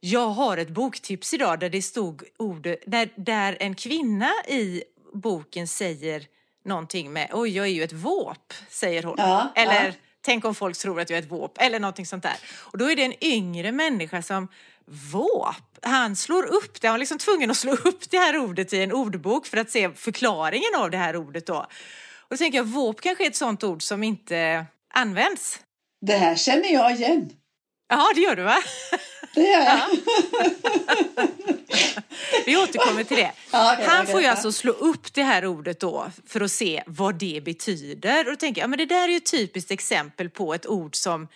jag 0.00 0.28
har 0.28 0.56
ett 0.56 0.68
boktips 0.68 1.34
idag 1.34 1.60
där 1.60 1.70
det 1.70 1.82
stod 1.82 2.22
ord, 2.38 2.68
där, 2.86 3.12
där 3.16 3.56
en 3.60 3.74
kvinna 3.74 4.30
i 4.48 4.82
boken 5.12 5.68
säger 5.68 6.26
någonting 6.64 7.12
med, 7.12 7.30
oj 7.32 7.56
jag 7.56 7.66
är 7.66 7.70
ju 7.70 7.82
ett 7.82 7.92
våp, 7.92 8.52
säger 8.68 9.02
hon. 9.02 9.14
Ja, 9.18 9.52
Eller 9.54 9.86
ja. 9.86 9.92
tänk 10.20 10.44
om 10.44 10.54
folk 10.54 10.78
tror 10.78 11.00
att 11.00 11.10
jag 11.10 11.18
är 11.18 11.22
ett 11.22 11.30
våp, 11.30 11.58
eller 11.60 11.80
någonting 11.80 12.06
sånt 12.06 12.22
där. 12.22 12.36
Och 12.58 12.78
då 12.78 12.90
är 12.90 12.96
det 12.96 13.04
en 13.04 13.24
yngre 13.24 13.72
människa 13.72 14.22
som, 14.22 14.48
våp? 15.12 15.56
Han 15.82 16.16
slår 16.16 16.46
upp 16.46 16.80
det, 16.80 16.86
han 16.86 16.94
var 16.94 16.98
liksom 16.98 17.18
tvungen 17.18 17.50
att 17.50 17.56
slå 17.56 17.72
upp 17.72 18.10
det 18.10 18.18
här 18.18 18.36
ordet 18.36 18.72
i 18.72 18.82
en 18.82 18.92
ordbok 18.92 19.46
för 19.46 19.56
att 19.56 19.70
se 19.70 19.90
förklaringen 19.90 20.74
av 20.76 20.90
det 20.90 20.96
här 20.96 21.16
ordet 21.16 21.46
då. 21.46 21.66
Och 22.30 22.34
då 22.34 22.36
tänker 22.36 22.58
jag, 22.58 22.64
våp 22.64 23.00
kanske 23.00 23.24
är 23.24 23.28
ett 23.28 23.36
sånt 23.36 23.64
ord 23.64 23.82
som 23.82 24.02
inte 24.02 24.66
används. 24.94 25.60
Det 26.06 26.16
här 26.16 26.36
känner 26.36 26.72
jag 26.72 26.92
igen. 26.92 27.30
Ja, 27.88 28.12
det 28.14 28.20
gör 28.20 28.36
du 28.36 28.42
va? 28.42 28.56
Det 29.34 29.42
gör 29.42 29.60
jag. 29.60 29.88
Vi 32.46 32.56
återkommer 32.56 33.04
till 33.04 33.16
det. 33.16 33.32
Ja, 33.52 33.72
okej, 33.74 33.86
Han 33.88 34.06
får 34.06 34.20
ju 34.20 34.26
ja. 34.26 34.30
alltså 34.30 34.52
slå 34.52 34.72
upp 34.72 35.14
det 35.14 35.22
här 35.22 35.46
ordet 35.46 35.80
då 35.80 36.10
för 36.26 36.40
att 36.40 36.50
se 36.50 36.82
vad 36.86 37.14
det 37.14 37.40
betyder. 37.44 38.24
Och 38.24 38.30
då 38.32 38.36
tänker 38.36 38.60
jag, 38.60 38.64
ja, 38.64 38.68
men 38.68 38.78
det 38.78 38.86
där 38.86 39.04
är 39.04 39.08
ju 39.08 39.16
ett 39.16 39.30
typiskt 39.30 39.70
exempel 39.70 40.30
på 40.30 40.54
ett 40.54 40.66
ord 40.66 40.96
som 40.96 41.28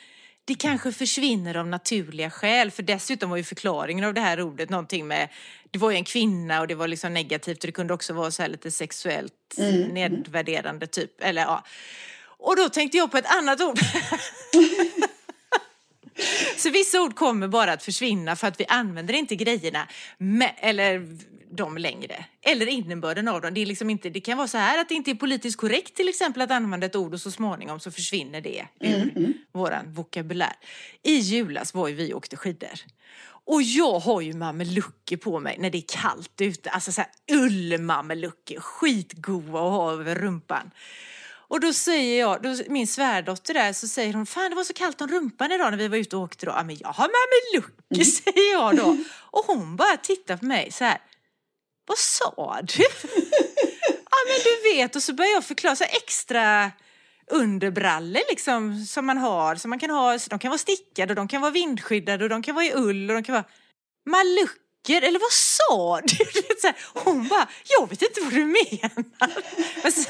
det 0.45 0.55
kanske 0.55 0.93
försvinner 0.93 1.57
av 1.57 1.67
naturliga 1.67 2.31
skäl. 2.31 2.71
För 2.71 2.83
dessutom 2.83 3.31
var 3.31 3.37
ju 3.37 3.45
förklaringen 3.45 4.05
av 4.05 4.15
det 4.15 4.21
här 4.21 4.41
ordet 4.41 4.71
någonting 4.71 5.07
med, 5.07 5.29
det 5.71 5.79
var 5.79 5.91
ju 5.91 5.97
en 5.97 6.05
kvinna 6.05 6.61
och 6.61 6.69
det 6.69 6.75
var 6.75 6.89
liksom 6.89 7.15
negativt 7.15 7.59
och 7.59 7.67
det 7.67 7.73
kunde 7.73 7.95
också 7.95 8.13
vara 8.13 8.31
så 8.31 8.43
här 8.43 8.49
lite 8.49 8.71
sexuellt 8.71 9.33
nedvärderande 9.93 10.87
typ. 10.87 11.23
Eller 11.23 11.43
ja. 11.43 11.65
Och 12.25 12.57
då 12.57 12.69
tänkte 12.69 12.99
jag 12.99 13.11
på 13.11 13.17
ett 13.17 13.35
annat 13.37 13.61
ord. 13.61 13.79
Så 16.57 16.71
vissa 16.71 17.03
ord 17.03 17.15
kommer 17.15 17.49
bara 17.49 17.73
att 17.73 17.83
försvinna 17.83 18.37
för 18.37 18.47
att 18.47 18.61
vi 18.61 18.67
använder 18.69 19.15
inte 19.15 19.37
grejerna, 19.37 19.89
med, 20.19 20.55
eller 20.59 21.19
de 21.57 21.79
längre. 21.79 22.25
Eller 22.43 22.67
innebörden 22.67 23.29
av 23.29 23.41
dem. 23.41 23.55
Det, 23.55 23.63
är 23.63 23.67
liksom 23.67 23.91
inte, 23.91 24.11
det 24.11 24.21
kan 24.21 24.39
vara 24.39 24.49
så 24.49 24.59
här 24.59 24.81
att 24.81 24.89
det 24.89 24.95
inte 24.95 25.11
är 25.11 25.15
politiskt 25.15 25.57
korrekt 25.57 25.95
till 25.95 26.09
exempel 26.09 26.43
att 26.43 26.51
använda 26.51 26.87
ett 26.87 26.97
ord 26.97 27.15
och 27.15 27.21
så 27.21 27.31
småningom 27.31 27.81
så 27.81 27.91
försvinner 27.91 28.41
det 28.41 28.67
ur 28.81 29.33
våran 29.53 29.93
vokabulär. 29.93 30.53
I 31.03 31.15
julas 31.15 31.75
var 31.75 31.89
ju 31.89 31.95
vi 31.95 32.13
och 32.13 32.17
åkte 32.17 32.37
skidor. 32.37 32.81
Och 33.45 33.63
jag 33.63 33.99
har 33.99 34.21
ju 34.21 34.33
mamelucker 34.33 35.17
på 35.17 35.41
mig 35.41 35.57
när 35.59 35.71
det 35.71 35.79
är 35.79 36.01
kallt 36.03 36.41
ute. 36.41 36.71
Alltså 36.71 36.93
så 36.93 37.01
här 37.01 37.11
ullmamelucker, 37.33 38.61
skitgoda 38.61 39.49
att 39.49 39.73
ha 39.73 39.93
över 39.93 40.15
rumpan. 40.15 40.71
Och 41.53 41.61
då 41.61 41.73
säger 41.73 42.21
jag, 42.21 42.43
då, 42.43 42.57
min 42.69 42.87
svärdotter 42.87 43.55
där, 43.55 43.73
så 43.73 43.89
säger 43.89 44.15
hon, 44.15 44.27
fan 44.27 44.51
det 44.51 44.57
var 44.57 44.65
så 44.65 44.73
kallt 44.73 45.01
om 45.01 45.09
rumpan 45.09 45.53
idag 45.53 45.71
när 45.71 45.79
vi 45.79 45.89
var 45.89 45.97
ute 45.97 46.17
och 46.17 46.23
åkte 46.23 46.47
då. 46.47 46.53
Ja 46.53 46.65
men 46.65 46.77
jag 46.77 46.89
har 46.89 47.09
mamelucker 47.09 48.05
säger 48.23 48.53
jag 48.53 48.77
då. 48.77 48.97
Och 49.15 49.45
hon 49.47 49.77
bara 49.77 49.97
tittar 49.97 50.37
på 50.37 50.45
mig 50.45 50.73
så 50.73 50.85
här, 50.85 50.99
vad 51.87 51.99
sa 51.99 52.61
du? 52.63 52.83
ja 54.11 54.19
men 54.27 54.39
du 54.45 54.75
vet, 54.75 54.97
och 54.97 55.03
så 55.03 55.13
börjar 55.15 55.33
jag 55.33 55.45
förklara 55.45 55.77
så 55.77 55.85
extra 55.85 56.71
underbrallor 57.31 58.23
liksom 58.31 58.85
som 58.85 59.07
man 59.07 59.19
har, 59.19 59.57
som 59.57 59.71
man 59.71 59.79
kan 59.79 59.91
ha, 59.91 60.19
de 60.31 60.39
kan 60.39 60.51
vara 60.51 60.59
stickade 60.59 61.13
och 61.13 61.17
de 61.17 61.29
kan 61.29 61.41
vara 61.41 61.51
vindskyddade 61.51 62.25
och 62.25 62.31
de 62.31 62.43
kan 62.43 62.55
vara 62.55 62.65
i 62.65 62.73
ull 62.75 63.11
och 63.11 63.15
de 63.15 63.23
kan 63.23 63.33
vara 63.33 63.45
malucker, 64.07 65.03
eller 65.03 65.21
vad 65.21 65.33
sa 65.33 66.01
du? 66.01 66.73
Hon 67.05 67.29
bara, 67.29 67.49
jag 67.79 67.91
vet 67.91 68.03
inte 68.03 68.21
vad 68.21 68.33
du 68.33 68.45
menar. 68.45 69.05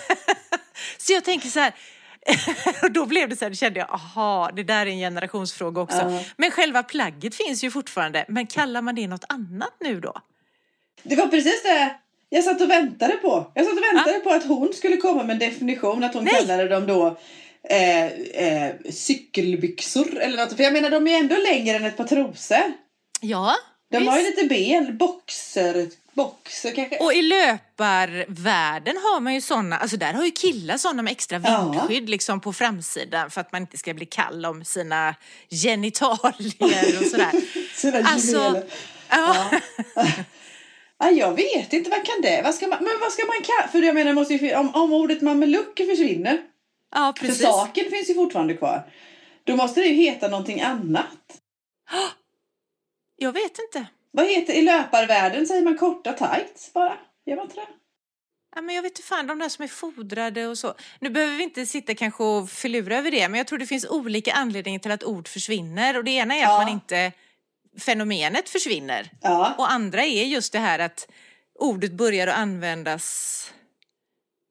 Så, 0.98 1.12
jag 1.12 1.24
tänker 1.24 1.48
så 1.48 1.60
här, 1.60 1.74
och 2.82 2.90
då 2.90 3.06
blev 3.06 3.28
det 3.28 3.36
så 3.36 3.44
här, 3.44 3.50
då 3.50 3.56
kände 3.56 3.80
jag, 3.80 3.90
aha, 3.90 4.50
det 4.56 4.62
där 4.62 4.86
är 4.86 4.90
en 4.90 4.98
generationsfråga 4.98 5.80
också. 5.80 5.96
Ja. 5.96 6.24
Men 6.36 6.50
själva 6.50 6.82
plagget 6.82 7.34
finns 7.34 7.64
ju 7.64 7.70
fortfarande, 7.70 8.24
men 8.28 8.46
kallar 8.46 8.82
man 8.82 8.94
det 8.94 9.08
något 9.08 9.24
annat 9.28 9.76
nu 9.80 10.00
då? 10.00 10.14
Det 11.02 11.16
var 11.16 11.26
precis 11.26 11.62
det 11.62 11.94
jag 12.28 12.44
satt 12.44 12.60
och 12.60 12.70
väntade 12.70 13.12
på. 13.12 13.52
Jag 13.54 13.66
satt 13.66 13.74
och 13.78 13.82
väntade 13.94 14.18
på 14.20 14.30
att 14.30 14.44
hon 14.46 14.72
skulle 14.74 14.96
komma 14.96 15.22
med 15.22 15.32
en 15.42 15.50
definition. 15.50 16.04
Att 16.04 16.14
hon 16.14 16.24
Nej. 16.24 16.34
kallade 16.34 16.68
dem 16.68 16.86
då 16.86 17.16
eh, 17.70 18.06
eh, 18.06 18.72
cykelbyxor 18.90 20.18
eller 20.18 20.36
något. 20.44 20.56
För 20.56 20.62
jag 20.64 20.72
menar 20.72 20.90
de 20.90 21.06
är 21.06 21.18
ändå 21.18 21.36
längre 21.36 21.76
än 21.76 21.84
ett 21.84 21.96
par 21.96 22.04
trosor. 22.04 22.72
Ja, 23.20 23.54
De 23.90 23.98
visst. 23.98 24.10
har 24.10 24.18
ju 24.18 24.24
lite 24.24 24.44
ben, 24.46 24.96
boxer, 24.98 25.88
boxer 26.12 26.74
kanske. 26.74 26.98
Och 26.98 27.14
i 27.14 27.22
löparvärlden 27.22 28.96
har 28.96 29.20
man 29.20 29.34
ju 29.34 29.40
sådana, 29.40 29.78
alltså 29.78 29.96
där 29.96 30.12
har 30.12 30.24
ju 30.24 30.30
killar 30.30 30.76
sådana 30.76 31.02
med 31.02 31.10
extra 31.10 31.40
Ja. 31.44 31.70
vindskydd 31.72 32.10
liksom 32.10 32.40
på 32.40 32.52
framsidan 32.52 33.30
för 33.30 33.40
att 33.40 33.52
man 33.52 33.60
inte 33.62 33.78
ska 33.78 33.94
bli 33.94 34.06
kall 34.06 34.46
om 34.46 34.64
sina 34.64 35.14
genitalier 35.50 36.98
och 37.00 37.06
sådär. 37.06 37.30
Sina 37.74 37.98
Alltså, 37.98 38.36
juveler. 38.36 38.64
ja. 39.10 39.50
Ja, 41.04 41.10
jag 41.10 41.34
vet 41.34 41.72
inte, 41.72 41.90
vad 41.90 42.04
kan 42.04 42.20
det 42.22 42.42
vad 42.44 42.54
ska 42.54 42.66
man, 42.68 42.84
Men 42.84 42.92
vad 43.00 43.12
ska 43.12 43.26
man 43.26 43.36
kalla 43.42 43.68
För 43.68 43.82
jag 43.82 43.94
menar, 43.94 44.12
måste 44.12 44.34
ju, 44.34 44.54
om, 44.56 44.74
om 44.74 44.92
ordet 44.92 45.22
mamelucker 45.22 45.86
försvinner. 45.86 46.42
ja, 46.94 47.14
För 47.18 47.26
precis. 47.26 47.42
saken 47.42 47.90
finns 47.90 48.10
ju 48.10 48.14
fortfarande 48.14 48.54
kvar. 48.54 48.90
Då 49.44 49.56
måste 49.56 49.80
det 49.80 49.86
ju 49.86 49.94
heta 49.94 50.28
någonting 50.28 50.60
annat. 50.60 51.38
Jag 53.16 53.32
vet 53.32 53.58
inte. 53.58 53.86
Vad 54.10 54.26
heter 54.26 54.52
i 54.52 54.62
löparvärlden? 54.62 55.46
Säger 55.46 55.62
man 55.62 55.78
korta 55.78 56.12
tights 56.12 56.72
bara? 56.72 56.96
Gör 57.26 57.36
man 57.36 57.44
inte 57.44 57.56
det? 57.56 57.66
Ja, 58.54 58.62
men 58.62 58.74
jag 58.74 58.82
vet 58.82 58.90
inte 58.92 59.02
fan, 59.02 59.26
de 59.26 59.38
där 59.38 59.48
som 59.48 59.64
är 59.64 59.68
fodrade 59.68 60.46
och 60.46 60.58
så. 60.58 60.74
Nu 61.00 61.10
behöver 61.10 61.36
vi 61.36 61.42
inte 61.42 61.66
sitta 61.66 61.94
kanske 61.94 62.22
och 62.24 62.50
förlura 62.50 62.96
över 62.98 63.10
det, 63.10 63.28
men 63.28 63.38
jag 63.38 63.46
tror 63.46 63.58
det 63.58 63.66
finns 63.66 63.86
olika 63.90 64.32
anledningar 64.32 64.78
till 64.78 64.90
att 64.90 65.04
ord 65.04 65.28
försvinner. 65.28 65.96
Och 65.96 66.04
det 66.04 66.10
ena 66.10 66.34
är 66.34 66.40
Ja. 66.40 66.56
att 66.60 66.66
man 66.66 66.72
inte, 66.72 67.12
fenomenet 67.80 68.48
försvinner. 68.48 69.10
Ja. 69.20 69.54
Och 69.58 69.72
andra 69.72 70.02
är 70.04 70.24
just 70.24 70.52
det 70.52 70.58
här 70.58 70.78
att 70.78 71.08
ordet 71.58 71.92
börjar 71.92 72.26
att 72.26 72.36
användas, 72.36 73.52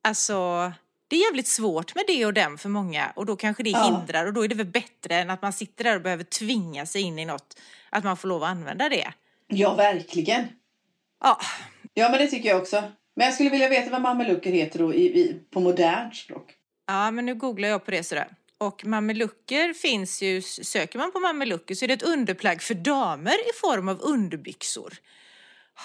alltså 0.03 0.71
det 1.07 1.15
är 1.15 1.25
jävligt 1.25 1.47
svårt 1.47 1.95
med 1.95 2.03
det 2.07 2.25
och 2.25 2.33
den 2.33 2.57
för 2.57 2.69
många 2.69 3.11
och 3.15 3.25
då 3.25 3.35
kanske 3.35 3.63
det 3.63 3.69
Ja. 3.69 3.83
hindrar 3.83 4.25
och 4.25 4.33
då 4.33 4.43
är 4.43 4.47
det 4.47 4.55
väl 4.55 4.65
bättre 4.65 5.15
än 5.15 5.29
att 5.29 5.41
man 5.41 5.53
sitter 5.53 5.83
där 5.83 5.95
och 5.95 6.01
behöver 6.01 6.23
tvinga 6.23 6.85
sig 6.85 7.01
in 7.01 7.19
i 7.19 7.25
något, 7.25 7.59
att 7.89 8.03
man 8.03 8.17
får 8.17 8.27
lov 8.27 8.43
att 8.43 8.49
använda 8.49 8.89
det. 8.89 9.13
ja, 9.47 9.73
verkligen. 9.75 10.47
Ja, 11.23 11.39
Ja, 11.93 12.09
men 12.09 12.19
det 12.19 12.27
tycker 12.27 12.49
jag 12.49 12.61
också. 12.61 12.83
Men 13.15 13.25
jag 13.25 13.33
skulle 13.33 13.49
vilja 13.49 13.69
veta 13.69 13.89
vad 13.91 14.01
mamelucker 14.01 14.51
heter 14.51 14.79
då 14.79 14.93
i, 14.93 15.03
i, 15.19 15.41
på 15.53 15.59
modernt 15.59 16.15
språk. 16.15 16.53
ja 16.87 17.11
men 17.11 17.25
nu 17.25 17.35
googlar 17.35 17.67
jag 17.69 17.85
på 17.85 17.91
det 17.91 18.03
sådär. 18.03 18.27
Och 18.61 18.85
mamelucker 18.85 19.73
finns 19.73 20.21
ju, 20.21 20.41
söker 20.41 20.99
man 20.99 21.11
på 21.11 21.19
mamelucker 21.19 21.75
så 21.75 21.85
är 21.85 21.87
det 21.87 21.93
ett 21.93 22.03
underplagg 22.03 22.61
för 22.61 22.73
damer 22.73 23.49
i 23.49 23.53
form 23.61 23.87
av 23.89 24.01
underbyxor. 24.01 24.93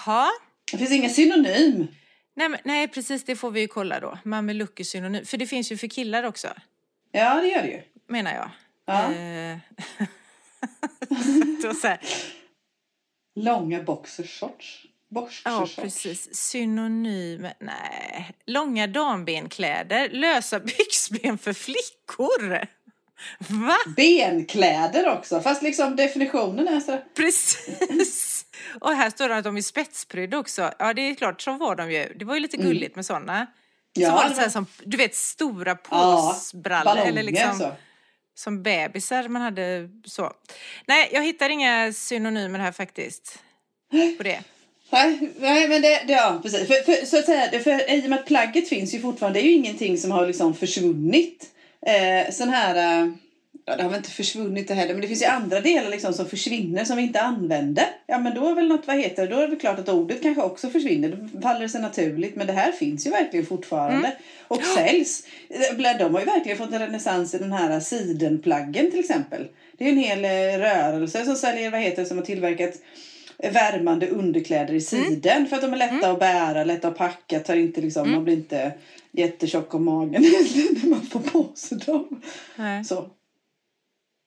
Ha, 0.05 0.29
Det 0.71 0.77
finns 0.77 0.91
ingen 0.91 1.09
synonym. 1.09 1.87
nej, 2.33 2.49
men, 2.49 2.59
nej 2.63 2.87
precis 2.87 3.23
det 3.23 3.35
får 3.35 3.51
vi 3.51 3.59
ju 3.61 3.67
kolla 3.67 3.99
då. 3.99 4.19
Mamelucker 4.25 4.83
synonym, 4.83 5.25
för 5.25 5.37
det 5.37 5.47
finns 5.47 5.71
ju 5.71 5.77
för 5.77 5.87
killar 5.87 6.23
också. 6.23 6.47
Ja, 7.11 7.41
det 7.41 7.47
gör 7.47 7.61
det 7.61 7.67
ju. 7.67 7.81
menar 8.07 8.33
jag. 8.33 8.49
Ja. 8.85 9.13
Eh, 9.13 9.57
så 11.81 11.87
här, 11.87 11.99
Långa 13.35 13.83
boxershorts. 13.83 14.85
Ja, 15.09 15.21
Boxershorts. 15.21 15.75
precis. 15.75 16.35
Synonym. 16.35 17.47
Nej. 17.59 18.31
Långa 18.45 18.87
dambenkläder. 18.87 20.09
Lösa 20.09 20.59
byxben 20.77 21.37
för 21.37 21.53
flickor. 21.53 22.67
Va? 23.47 23.77
Benkläder 23.95 25.09
också. 25.09 25.41
Fast 25.41 25.61
liksom 25.63 25.95
definitionen 25.95 26.67
är 26.67 26.79
så. 26.79 26.97
Precis. 27.15 28.45
Och 28.81 28.91
här 28.91 29.09
står 29.09 29.29
det 29.29 29.37
att 29.37 29.43
de 29.43 29.57
är 29.57 29.61
spetsprydda 29.61 30.37
också. 30.37 30.71
Ja, 30.79 30.93
det 30.93 31.01
är 31.01 31.15
klart, 31.15 31.41
så 31.41 31.51
var 31.53 31.75
de 31.75 31.91
ju. 31.91 32.13
Det 32.15 32.25
var 32.25 32.33
ju 32.33 32.39
lite 32.39 32.57
gulligt 32.57 32.95
med 32.95 33.05
sådana. 33.05 33.47
Ja, 33.93 34.09
så 34.09 34.15
var 34.15 34.29
det 34.29 34.35
så 34.35 34.41
här 34.41 34.49
som, 34.49 34.65
du 34.83 34.97
vet, 34.97 35.15
stora 35.15 35.77
Ja, 35.89 36.33
påsbrallor. 36.33 36.85
ballonger 36.85 37.09
eller 37.09 37.23
liksom, 37.23 37.59
så. 37.59 37.71
som 38.35 38.63
bebisar 38.63 39.27
man 39.27 39.41
hade 39.41 39.89
så. 40.05 40.33
Nej, 40.87 41.09
jag 41.13 41.23
hittar 41.23 41.49
inga 41.49 41.93
synonymer 41.93 42.59
här 42.59 42.71
faktiskt. 42.71 43.39
På 44.17 44.23
det. 44.23 44.43
Nej, 44.89 45.29
nej 45.39 45.67
men 45.67 45.81
det, 45.81 46.01
det 46.07 46.13
ja 46.13 46.39
precis. 46.43 46.67
För, 46.67 46.83
för, 46.83 47.05
så 47.05 47.17
att 47.17 47.25
säga, 47.25 47.59
för, 47.59 47.91
I 47.91 48.05
och 48.05 48.09
med 48.09 48.19
att 48.19 48.25
plagget 48.25 48.69
finns 48.69 48.93
ju 48.93 48.99
fortfarande, 48.99 49.39
det 49.39 49.43
är 49.43 49.47
ju 49.47 49.55
ingenting 49.55 49.97
som 49.97 50.11
har 50.11 50.27
liksom 50.27 50.53
försvunnit. 50.53 51.45
Eh, 51.85 52.31
sån 52.31 52.49
här, 52.49 52.75
eh, 52.75 53.11
ja 53.65 53.75
det 53.75 53.83
har 53.83 53.89
väl 53.89 53.97
inte 53.97 54.09
försvunnit 54.09 54.67
det 54.67 54.73
heller, 54.73 54.93
men 54.93 55.01
det 55.01 55.07
finns 55.07 55.21
ju 55.21 55.25
andra 55.25 55.61
delar 55.61 55.89
liksom 55.89 56.13
som 56.13 56.29
försvinner 56.29 56.85
som 56.85 56.97
vi 56.97 57.03
inte 57.03 57.21
använder. 57.21 57.85
Ja 58.07 58.17
men 58.17 58.35
då 58.35 58.47
är 58.47 58.55
väl 58.55 58.67
något, 58.67 58.87
vad 58.87 58.97
heter 58.97 59.27
det, 59.27 59.35
då 59.35 59.41
är 59.41 59.47
det 59.47 59.55
klart 59.55 59.79
att 59.79 59.89
ordet 59.89 60.21
kanske 60.21 60.43
också 60.43 60.69
försvinner, 60.69 61.09
då 61.09 61.41
faller 61.41 61.61
det 61.61 61.69
sig 61.69 61.81
naturligt. 61.81 62.35
Men 62.35 62.47
det 62.47 62.53
här 62.53 62.71
finns 62.71 63.07
ju 63.07 63.11
verkligen 63.11 63.45
fortfarande. 63.45 64.11
Och 64.47 64.63
säljs. 64.63 65.23
Eh, 65.49 65.97
De 65.97 66.13
har 66.13 66.19
ju 66.19 66.25
verkligen 66.25 66.57
fått 66.57 66.73
en 66.73 66.79
renässans 66.79 67.35
i 67.35 67.37
den 67.37 67.51
här 67.51 67.79
sidenplaggen 67.79 68.91
till 68.91 68.99
exempel. 68.99 69.47
Det 69.77 69.83
är 69.83 69.91
ju 69.91 69.93
en 69.93 70.03
hel 70.03 70.25
eh, 70.25 70.59
rörelse 70.59 71.25
som 71.25 71.35
säljer, 71.35 71.71
vad 71.71 71.81
heter 71.81 72.01
det, 72.01 72.07
som 72.07 72.17
har 72.17 72.25
tillverkat 72.25 72.73
värmande 73.43 74.07
underkläder 74.07 74.73
i 74.73 74.81
siden 74.81 75.47
för 75.47 75.55
att 75.55 75.61
de 75.61 75.73
är 75.73 75.77
lätta 75.77 76.11
att 76.11 76.19
bära, 76.19 76.63
lätta 76.63 76.87
att 76.87 76.97
packa, 76.97 77.39
tar 77.39 77.55
inte 77.55 77.81
liksom, 77.81 78.11
man 78.11 78.23
blir 78.23 78.33
inte 78.33 78.73
jättetjock 79.11 79.73
om 79.73 79.85
magen 79.85 80.21
när 80.21 80.89
man 80.89 81.01
får 81.01 81.19
på 81.19 81.51
sig 81.55 81.77
dem. 81.77 82.21
Nej. 82.55 82.83
Så. 82.83 83.09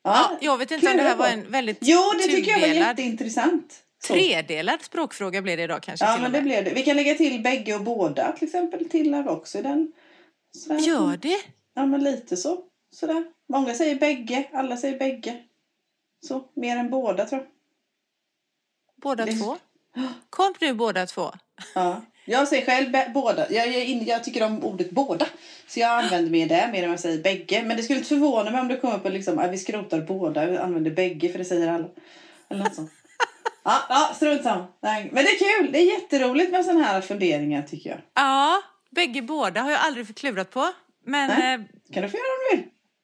Ja, 0.04 0.38
jag 0.40 0.58
vet 0.58 0.70
inte 0.70 0.90
om 0.90 0.96
det 0.96 1.02
här 1.02 1.16
var 1.16 1.28
en 1.28 1.50
väldigt 1.50 1.78
Jo, 1.80 2.00
det 2.18 2.24
tycker 2.24 2.50
jag 2.50 2.60
var 2.60 2.66
jätteintressant. 2.66 3.82
Så. 4.02 4.14
tredelad 4.14 4.82
språkfråga 4.82 5.42
blir 5.42 5.56
det 5.56 5.62
idag 5.62 5.82
kanske 5.82 6.06
Ja, 6.06 6.18
men 6.22 6.32
det 6.32 6.42
blev 6.42 6.64
det. 6.64 6.70
Vi 6.74 6.82
kan 6.82 6.96
lägga 6.96 7.14
till 7.14 7.42
bägge 7.42 7.74
och 7.74 7.80
båda 7.80 8.32
till 8.32 8.48
exempel. 8.48 8.88
Tillhör 8.88 9.28
också 9.28 9.58
i 9.58 9.62
den. 9.62 9.92
Sådär. 10.56 10.80
Gör 10.80 11.16
det? 11.16 11.38
Ja, 11.74 11.86
men 11.86 12.04
lite 12.04 12.36
så. 12.36 12.58
Sådär. 12.96 13.24
Många 13.48 13.74
säger 13.74 13.96
bägge, 13.96 14.44
alla 14.52 14.76
säger 14.76 14.98
bägge. 14.98 15.36
Så, 16.26 16.44
mer 16.56 16.76
än 16.76 16.90
båda 16.90 17.26
tror 17.26 17.40
jag. 17.40 17.48
Båda 19.02 19.24
Det- 19.24 19.32
två? 19.32 19.56
Kom 20.30 20.54
nu 20.60 20.74
båda 20.74 21.06
två. 21.06 21.32
Ja. 21.74 22.00
Jag 22.24 22.48
säger 22.48 22.66
själv 22.66 23.12
båda. 23.14 23.52
Jag, 23.52 23.68
jag, 23.68 24.02
jag 24.08 24.24
tycker 24.24 24.42
om 24.46 24.64
ordet 24.64 24.90
båda. 24.90 25.26
Så 25.68 25.80
jag 25.80 25.90
använder 26.04 26.30
mer 26.30 26.48
det 26.48 26.68
mer 26.72 26.82
än 26.84 26.90
jag 26.90 27.00
säger 27.00 27.22
bägge. 27.22 27.62
Men 27.62 27.76
det 27.76 27.82
skulle 27.82 27.98
inte 27.98 28.08
förvåna 28.08 28.50
mig 28.50 28.60
om 28.60 28.68
det 28.68 28.76
kom 28.76 28.92
upp 28.92 29.04
och 29.04 29.10
liksom, 29.10 29.38
att 29.38 29.50
vi 29.52 29.58
skrotar 29.58 30.00
båda 30.00 30.48
och 30.50 30.64
använder 30.64 30.90
bägge 30.90 31.28
för 31.28 31.38
det 31.38 31.44
säger 31.44 31.68
alla. 31.68 31.88
Eller 32.50 32.64
något 32.64 32.74
sånt. 32.74 32.90
Ja, 33.64 33.78
ja 33.88 34.10
strunt 34.14 34.42
samma. 34.42 34.66
Men 34.80 35.08
det 35.14 35.20
är 35.30 35.58
kul. 35.58 35.72
Det 35.72 35.78
är 35.78 35.92
jätteroligt 36.00 36.52
med 36.52 36.64
sådana 36.64 36.84
här 36.84 37.00
funderingar 37.00 37.62
tycker 37.62 37.90
jag. 37.90 37.98
Ja, 38.14 38.62
bägge 38.90 39.22
båda 39.22 39.60
har 39.60 39.70
jag 39.70 39.80
aldrig 39.80 40.06
förklurat 40.06 40.50
på. 40.50 40.72
Men 41.04 41.28
Nej. 41.28 41.54
eh, 41.54 41.60
Kan 41.94 42.02
du 42.02 42.08
få 42.08 42.16
göra 42.16 42.38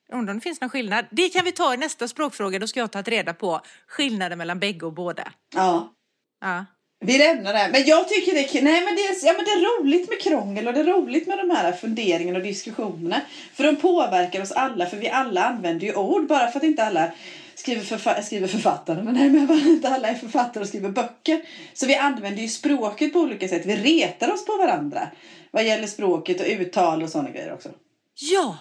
vill. 0.08 0.18
undrar 0.18 0.32
om 0.32 0.38
det 0.38 0.42
finns 0.42 0.60
någon 0.60 0.70
skillnad. 0.70 1.04
Det 1.10 1.28
kan 1.28 1.44
vi 1.44 1.52
ta 1.52 1.74
i 1.74 1.76
nästa 1.76 2.08
språkfråga. 2.08 2.58
Då 2.58 2.66
ska 2.66 2.80
jag 2.80 2.92
ta 2.92 3.02
reda 3.02 3.34
på 3.34 3.60
skillnaden 3.88 4.38
mellan 4.38 4.58
bägge 4.58 4.86
och 4.86 4.92
båda. 4.92 5.32
Ja. 5.54 5.92
Ja. 6.40 6.64
Vi 7.04 7.18
lämnar 7.18 7.52
det. 7.52 7.58
här. 7.58 7.70
Men 7.70 7.84
jag 7.86 8.08
tycker 8.08 8.32
det 8.34 8.62
nej, 8.62 8.84
men 8.84 8.96
det, 8.96 9.02
är, 9.02 9.26
ja, 9.26 9.32
men 9.36 9.44
det 9.44 9.50
är 9.50 9.80
roligt 9.80 10.08
med 10.08 10.20
krångel 10.20 10.68
och 10.68 10.74
det 10.74 10.80
är 10.80 10.84
roligt 10.84 11.26
med 11.26 11.38
de 11.38 11.50
här 11.50 11.72
funderingarna 11.72 12.38
och 12.38 12.44
diskussionerna. 12.44 13.20
För 13.54 13.64
de 13.64 13.76
påverkar 13.76 14.42
oss 14.42 14.52
alla, 14.52 14.86
för 14.86 14.96
vi 14.96 15.08
alla 15.08 15.44
använder 15.44 15.86
ju 15.86 15.94
ord. 15.94 16.26
Bara 16.26 16.50
för 16.50 16.58
att 16.58 16.64
inte 16.64 16.84
alla 16.84 17.10
skriver, 17.54 17.82
förfa- 17.82 18.22
skriver 18.22 18.48
författare, 18.48 19.02
men 19.02 19.14
nej, 19.14 19.30
men 19.30 19.50
inte 19.68 19.88
alla 19.88 20.08
är 20.08 20.14
författare 20.14 20.62
och 20.62 20.68
skriver 20.68 20.88
böcker. 20.88 21.40
Så 21.74 21.86
vi 21.86 21.96
använder 21.96 22.42
ju 22.42 22.48
språket 22.48 23.12
på 23.12 23.18
olika 23.18 23.48
sätt. 23.48 23.66
Vi 23.66 23.76
retar 23.76 24.32
oss 24.32 24.46
på 24.46 24.56
varandra. 24.56 25.08
Vad 25.50 25.64
gäller 25.64 25.86
språket 25.86 26.40
och 26.40 26.46
uttal 26.46 27.02
och 27.02 27.10
sådana 27.10 27.30
grejer 27.30 27.52
också. 27.52 27.68
Ja, 28.14 28.58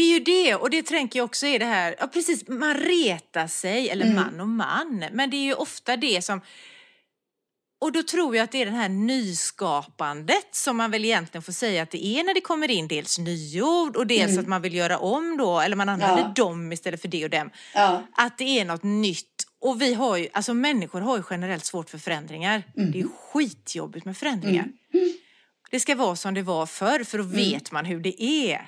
det 0.00 0.04
är 0.04 0.18
ju 0.18 0.24
det. 0.24 0.54
Och 0.54 0.70
det 0.70 0.82
tänker 0.82 1.18
jag 1.18 1.24
också 1.24 1.46
är 1.46 1.58
det 1.58 1.64
här, 1.64 1.94
ja 1.98 2.06
precis, 2.06 2.48
man 2.48 2.74
retar 2.74 3.46
sig, 3.46 3.88
eller 3.90 4.04
Mm. 4.06 4.16
man 4.16 4.40
och 4.40 4.48
man. 4.48 5.04
Men 5.12 5.30
det 5.30 5.36
är 5.36 5.44
ju 5.44 5.54
ofta 5.54 5.96
det 5.96 6.22
som 6.24 6.40
och 7.82 7.92
då 7.92 8.02
tror 8.02 8.36
jag 8.36 8.44
att 8.44 8.52
det 8.52 8.62
är 8.62 8.66
det 8.66 8.72
här 8.72 8.88
nyskapandet 8.88 10.48
som 10.52 10.76
man 10.76 10.90
väl 10.90 11.04
egentligen 11.04 11.42
får 11.42 11.52
säga 11.52 11.82
att 11.82 11.90
det 11.90 12.06
är 12.06 12.24
när 12.24 12.34
det 12.34 12.40
kommer 12.40 12.70
in 12.70 12.88
dels 12.88 13.18
nyord 13.18 13.96
och 13.96 14.06
dels 14.06 14.38
att 14.38 14.46
man 14.46 14.62
vill 14.62 14.74
göra 14.74 14.98
om 14.98 15.36
då, 15.36 15.60
eller 15.60 15.76
man 15.76 15.88
använder 15.88 16.18
Mm. 16.22 16.32
Ja. 16.36 16.44
dem 16.44 16.72
istället 16.72 17.00
för 17.00 17.08
det 17.08 17.24
och 17.24 17.30
dem. 17.30 17.50
Ja. 17.74 18.02
Att 18.12 18.38
det 18.38 18.44
är 18.60 18.64
något 18.64 18.82
nytt. 18.82 19.26
Och 19.60 19.82
vi 19.82 19.94
har 19.94 20.16
ju, 20.16 20.28
alltså 20.32 20.54
människor 20.54 21.00
har 21.00 21.16
ju 21.16 21.22
generellt 21.30 21.64
svårt 21.64 21.90
för 21.90 21.98
förändringar. 21.98 22.62
Mm. 22.76 22.92
Det 22.92 23.00
är 23.00 23.06
skitjobbigt 23.32 24.04
med 24.06 24.16
förändringar. 24.16 24.68
Det 25.70 25.80
ska 25.80 25.94
vara 25.94 26.16
som 26.16 26.34
det 26.34 26.42
var 26.42 26.66
förr 26.66 27.04
för 27.04 27.18
då 27.18 27.24
Mm. 27.24 27.36
vet 27.36 27.72
man 27.72 27.84
hur 27.84 28.00
det 28.00 28.22
är. 28.22 28.66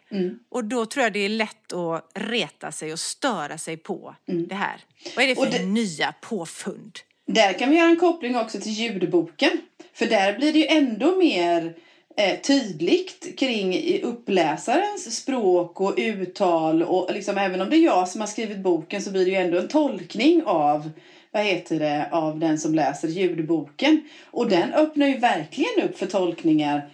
Och 0.48 0.64
då 0.64 0.86
tror 0.86 1.02
jag 1.02 1.12
det 1.12 1.18
är 1.24 1.28
lätt 1.28 1.72
att 1.72 2.10
reta 2.14 2.72
sig 2.72 2.92
och 2.92 2.98
störa 3.00 3.58
sig 3.58 3.76
på 3.76 4.14
det 4.26 4.54
här. 4.54 4.76
Vad 5.16 5.24
är 5.24 5.28
det 5.28 5.34
för 5.34 5.46
Mm. 5.46 5.58
Det- 5.58 5.64
nya 5.80 6.14
påfund? 6.20 6.98
Där 7.26 7.52
kan 7.52 7.70
vi 7.70 7.76
göra 7.76 7.88
en 7.88 7.96
koppling 7.96 8.36
också 8.36 8.60
till 8.60 8.72
ljudboken. 8.72 9.50
För 9.94 10.06
där 10.06 10.38
blir 10.38 10.52
det 10.52 10.58
ju 10.58 10.66
ändå 10.66 11.16
mer 11.16 11.74
eh, 12.16 12.40
tydligt 12.40 13.38
kring 13.38 14.00
uppläsarens 14.02 15.16
språk 15.16 15.80
och 15.80 15.94
uttal. 15.96 16.82
Och 16.82 17.10
liksom, 17.14 17.38
även 17.38 17.60
om 17.60 17.70
det 17.70 17.76
är 17.76 17.84
jag 17.84 18.08
som 18.08 18.20
har 18.20 18.28
skrivit 18.28 18.58
boken 18.58 19.02
så 19.02 19.10
blir 19.10 19.24
det 19.24 19.30
ju 19.30 19.36
ändå 19.36 19.58
en 19.58 19.68
tolkning 19.68 20.42
av 20.44 20.90
vad 21.32 21.42
heter 21.42 21.78
det, 21.78 22.08
av 22.12 22.38
den 22.38 22.58
som 22.58 22.74
läser 22.74 23.08
ljudboken. 23.08 24.02
Och 24.30 24.48
den 24.48 24.72
öppnar 24.72 25.06
ju 25.06 25.18
verkligen 25.18 25.82
upp 25.82 25.98
för 25.98 26.06
tolkningar. 26.06 26.88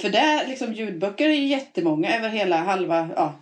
För 0.00 0.10
där, 0.10 0.46
liksom 0.46 0.72
ljudböcker 0.72 1.28
är 1.28 1.34
ju 1.34 1.46
jättemånga 1.46 2.16
över 2.16 2.28
hela 2.28 2.56
halva 2.56 3.08
ja, 3.16 3.34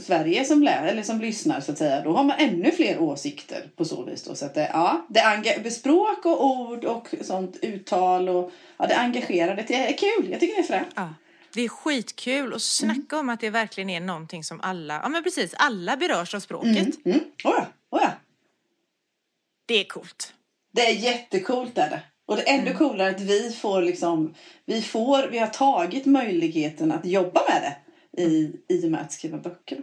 Sverige 0.00 0.44
som, 0.44 0.62
lä- 0.62 0.88
eller 0.90 1.02
som 1.02 1.20
lyssnar 1.20 1.60
så 1.60 1.72
att 1.72 1.78
säga. 1.78 2.02
Då 2.02 2.12
har 2.12 2.24
man 2.24 2.36
ännu 2.38 2.70
fler 2.70 2.98
åsikter 3.00 3.64
på 3.76 3.84
så 3.84 4.04
vis. 4.04 4.22
Då. 4.24 4.34
Så 4.34 4.44
att 4.46 4.54
det, 4.54 4.70
ja, 4.72 5.06
det 5.62 5.70
språk 5.70 6.26
och 6.26 6.46
ord 6.46 6.84
och 6.84 7.08
sånt 7.20 7.56
uttal 7.62 8.28
och 8.28 8.52
ja, 8.76 8.86
det 8.86 8.96
engagerar. 8.96 9.56
Det 9.56 9.74
är 9.74 9.92
kul. 9.92 10.30
Jag 10.30 10.40
tycker 10.40 10.54
det 10.54 10.62
är 10.62 10.78
fränt. 10.78 10.88
Ja. 10.94 11.14
Det 11.54 11.62
är 11.62 11.68
skitkul 11.68 12.52
och 12.52 12.62
snacka 12.62 13.18
om 13.18 13.28
att 13.28 13.40
det 13.40 13.50
verkligen 13.50 13.90
är 13.90 14.00
någonting 14.00 14.44
som 14.44 14.60
alla, 14.60 15.00
ja 15.02 15.08
men 15.08 15.22
precis, 15.22 15.54
alla 15.58 15.96
berörs 15.96 16.34
av 16.34 16.40
språket. 16.40 17.06
Mm. 17.06 17.18
Oh 17.18 17.54
ja, 17.56 17.66
oh 17.90 18.00
ja. 18.02 18.10
Det 19.66 19.74
är 19.74 19.84
coolt. 19.84 20.34
Det 20.72 20.86
är 20.86 20.92
jättecoolt 20.94 21.78
är 21.78 21.90
det. 21.90 22.00
Och 22.26 22.36
det 22.36 22.48
är 22.50 22.58
ännu 22.58 22.74
coolare 22.74 23.10
att 23.10 23.20
vi 23.20 23.52
får 23.52 23.82
liksom, 23.82 24.34
vi 24.64 24.82
får, 24.82 25.28
vi 25.28 25.38
har 25.38 25.46
tagit 25.46 26.06
möjligheten 26.06 26.92
att 26.92 27.04
jobba 27.04 27.40
med 27.48 27.62
det 27.62 28.22
i, 28.22 28.56
i 28.68 28.86
och 28.86 28.90
med 28.90 29.00
att 29.00 29.12
skriva 29.12 29.38
böcker. 29.38 29.78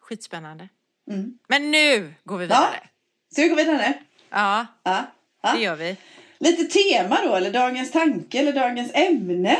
Skitspännande. 0.00 0.68
Mm. 1.10 1.38
Men 1.48 1.70
nu 1.70 2.14
går 2.24 2.38
vi 2.38 2.44
vidare. 2.46 2.88
Ska 3.32 3.42
vi 3.42 3.48
gå 3.48 3.54
vidare 3.54 3.76
nu? 3.76 3.94
Ja, 4.30 4.66
Ja. 4.82 5.04
det 5.42 5.48
ja. 5.48 5.58
gör 5.58 5.76
vi. 5.76 5.96
Lite 6.38 6.64
tema 6.64 7.18
då, 7.26 7.34
eller 7.34 7.50
dagens 7.50 7.90
tanke 7.90 8.38
eller 8.38 8.52
dagens 8.52 8.90
ämne 8.94 9.58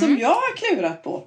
som 0.00 0.18
jag 0.18 0.28
har 0.34 0.56
klurat 0.56 1.02
på. 1.02 1.26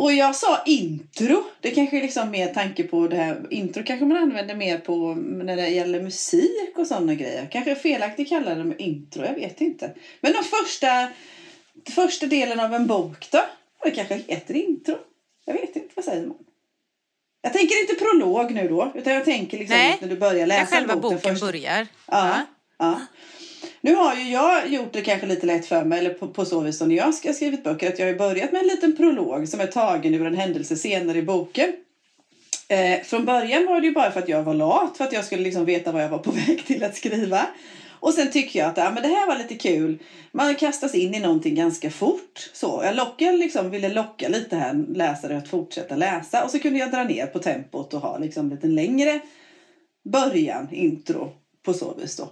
Och 0.00 0.12
jag 0.12 0.36
sa 0.36 0.62
intro. 0.66 1.44
Det 1.60 1.70
kanske 1.70 1.98
är 1.98 2.02
liksom 2.02 2.30
mer 2.30 2.54
tanke 2.54 2.82
på 2.82 3.08
det 3.08 3.16
här. 3.16 3.46
Intro 3.50 3.82
kanske 3.84 4.06
man 4.06 4.16
använder 4.16 4.54
mer 4.54 4.78
på 4.78 5.14
när 5.14 5.56
det 5.56 5.68
gäller 5.68 6.02
musik 6.02 6.72
och 6.76 6.86
sådana 6.86 7.14
grejer. 7.14 7.48
Kanske 7.52 7.74
felaktigt 7.74 8.28
kalla 8.28 8.54
det 8.54 8.82
intro, 8.82 9.24
jag 9.24 9.34
vet 9.34 9.60
inte. 9.60 9.94
Men 10.20 10.32
den 10.32 10.44
första, 10.44 11.08
första 11.94 12.26
delen 12.26 12.60
av 12.60 12.74
en 12.74 12.86
bok 12.86 13.30
då? 13.30 13.44
Det 13.84 13.90
kanske 13.90 14.14
heter 14.14 14.56
intro. 14.56 14.96
Jag 15.44 15.54
vet 15.54 15.76
inte, 15.76 15.88
vad 15.94 16.04
säger 16.04 16.26
man? 16.26 16.36
Jag 17.42 17.52
tänker 17.52 17.80
inte 17.80 17.94
prolog 17.94 18.54
nu 18.54 18.68
då, 18.68 18.92
utan 18.94 19.12
jag 19.12 19.24
tänker 19.24 19.58
liksom 19.58 19.76
Nej, 19.76 19.98
när 20.00 20.08
du 20.08 20.16
börjar 20.16 20.46
läsa 20.46 20.76
själva 20.76 20.96
boken 20.96 21.16
boken 21.16 21.30
först. 21.30 21.42
börjar. 21.42 21.86
Ja, 22.06 22.46
ja. 22.78 23.00
Nu 23.80 23.94
har 23.94 24.14
ju 24.14 24.30
jag 24.30 24.68
gjort 24.68 24.92
det 24.92 25.00
kanske 25.00 25.26
lite 25.26 25.46
lätt 25.46 25.66
för 25.66 25.84
mig, 25.84 25.98
eller 25.98 26.10
på, 26.10 26.28
på 26.28 26.44
så 26.44 26.60
vis 26.60 26.78
som 26.78 26.92
jag 26.92 27.14
ska 27.14 27.32
skrivit 27.32 27.64
böcker, 27.64 27.88
att 27.88 27.98
jag 27.98 28.06
har 28.06 28.14
börjat 28.14 28.52
med 28.52 28.60
en 28.60 28.66
liten 28.66 28.96
prolog 28.96 29.48
som 29.48 29.60
är 29.60 29.66
tagen 29.66 30.14
ur 30.14 30.26
en 30.26 30.36
händelse 30.36 30.76
senare 30.76 31.18
i 31.18 31.22
boken. 31.22 31.72
Eh, 32.68 33.02
från 33.04 33.24
början 33.24 33.66
var 33.66 33.80
det 33.80 33.86
ju 33.86 33.92
bara 33.92 34.10
för 34.10 34.20
att 34.20 34.28
jag 34.28 34.42
var 34.42 34.54
lat, 34.54 34.96
för 34.96 35.04
att 35.04 35.12
jag 35.12 35.24
skulle 35.24 35.42
liksom 35.42 35.64
veta 35.64 35.92
vad 35.92 36.02
jag 36.02 36.08
var 36.08 36.18
på 36.18 36.30
väg 36.46 36.66
till 36.66 36.84
att 36.84 36.96
skriva. 36.96 37.46
Och 38.00 38.14
sen 38.14 38.30
tycker 38.30 38.58
jag 38.58 38.68
att 38.68 38.76
ja, 38.76 38.90
men 38.90 39.02
det 39.02 39.08
här 39.08 39.26
var 39.26 39.38
lite 39.38 39.54
kul. 39.54 39.98
Man 40.32 40.54
kastas 40.54 40.94
in 40.94 41.14
i 41.14 41.20
någonting 41.20 41.54
ganska 41.54 41.90
fort. 41.90 42.50
Så 42.52 42.80
jag 42.84 42.96
lockade, 42.96 43.36
liksom, 43.36 43.70
ville 43.70 43.88
locka 43.88 44.28
lite 44.28 44.56
här 44.56 44.84
läsare 44.88 45.36
att 45.36 45.48
fortsätta 45.48 45.96
läsa. 45.96 46.44
Och 46.44 46.50
så 46.50 46.58
kunde 46.58 46.78
jag 46.78 46.90
dra 46.90 47.04
ner 47.04 47.26
på 47.26 47.38
tempot 47.38 47.94
och 47.94 48.00
ha 48.00 48.18
liksom 48.18 48.50
lite 48.50 48.66
längre 48.66 49.20
början, 50.02 50.68
intro, 50.70 51.32
på 51.62 51.74
så 51.74 51.94
vis 51.94 52.16
då. 52.16 52.28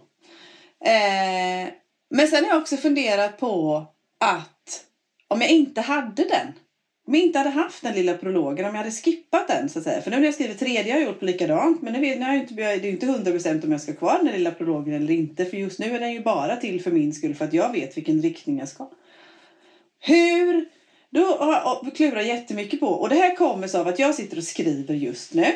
Eh, 0.84 1.72
men 2.10 2.28
sen 2.28 2.44
har 2.44 2.50
jag 2.50 2.60
också 2.62 2.76
funderat 2.76 3.38
på 3.38 3.84
att 4.20 4.84
om 5.28 5.40
jag 5.40 5.50
inte 5.50 5.80
hade 5.80 6.24
den, 6.24 6.52
om 7.06 7.14
jag 7.14 7.22
inte 7.22 7.38
hade 7.38 7.50
haft 7.50 7.82
den 7.82 7.94
lilla 7.94 8.14
prologen, 8.14 8.64
om 8.64 8.74
jag 8.74 8.78
hade 8.78 8.90
skippat 8.90 9.48
den 9.48 9.68
så 9.68 9.78
att 9.78 9.84
säga. 9.84 10.02
För 10.02 10.10
nu 10.10 10.16
när 10.16 10.24
jag 10.24 10.34
skriver 10.34 10.54
tredje 10.54 10.92
har 10.92 11.00
jag 11.00 11.08
gjort 11.08 11.18
på 11.18 11.24
likadant. 11.24 11.82
Men 11.82 11.92
nu 11.92 12.00
vet 12.00 12.20
jag 12.20 12.36
inte, 12.36 12.54
det 12.54 12.62
är 12.62 12.80
ju 12.80 12.90
inte 12.90 13.06
hundra 13.06 13.30
procent 13.30 13.64
om 13.64 13.72
jag 13.72 13.80
ska 13.80 13.92
ha 13.92 13.98
kvar 13.98 14.20
den 14.22 14.32
lilla 14.32 14.50
prologen 14.50 14.94
eller 14.94 15.14
inte. 15.14 15.44
För 15.44 15.56
just 15.56 15.78
nu 15.78 15.94
är 15.94 16.00
den 16.00 16.12
ju 16.12 16.22
bara 16.22 16.56
till 16.56 16.82
för 16.82 16.90
min 16.90 17.14
skull 17.14 17.34
för 17.34 17.44
att 17.44 17.52
jag 17.52 17.72
vet 17.72 17.96
vilken 17.96 18.22
riktning 18.22 18.58
jag 18.58 18.68
ska. 18.68 18.90
Hur? 20.00 20.68
Då 21.10 21.20
har 21.24 21.52
jag 21.52 21.96
klurat 21.96 22.26
jättemycket 22.26 22.80
på. 22.80 22.86
Och 22.86 23.08
det 23.08 23.14
här 23.14 23.36
kommer 23.36 23.68
sig 23.68 23.80
av 23.80 23.88
att 23.88 23.98
jag 23.98 24.14
sitter 24.14 24.36
och 24.36 24.44
skriver 24.44 24.94
just 24.94 25.34
nu. 25.34 25.46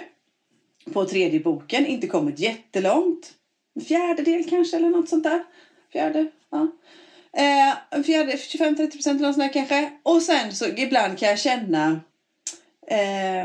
På 0.92 1.04
tredje 1.04 1.40
boken. 1.40 1.86
Inte 1.86 2.06
kommit 2.06 2.38
jättelångt. 2.38 3.32
En 3.76 3.84
fjärdedel 3.84 4.50
kanske 4.50 4.76
eller 4.76 4.90
något 4.90 5.08
sånt 5.08 5.24
där. 5.24 5.42
Fjärde, 5.92 6.26
ja. 6.50 6.68
Eh, 7.36 7.76
en 7.90 8.04
fjärde, 8.04 8.32
25-30 8.32 8.90
procent 8.90 9.06
eller 9.06 9.28
något 9.28 9.36
sånt 9.36 9.52
där 9.52 9.52
kanske. 9.52 9.90
Och 10.02 10.22
sen 10.22 10.54
så 10.54 10.66
ibland 10.66 11.18
kan 11.18 11.28
jag 11.28 11.38
känna 11.38 12.00
eh, 12.86 13.42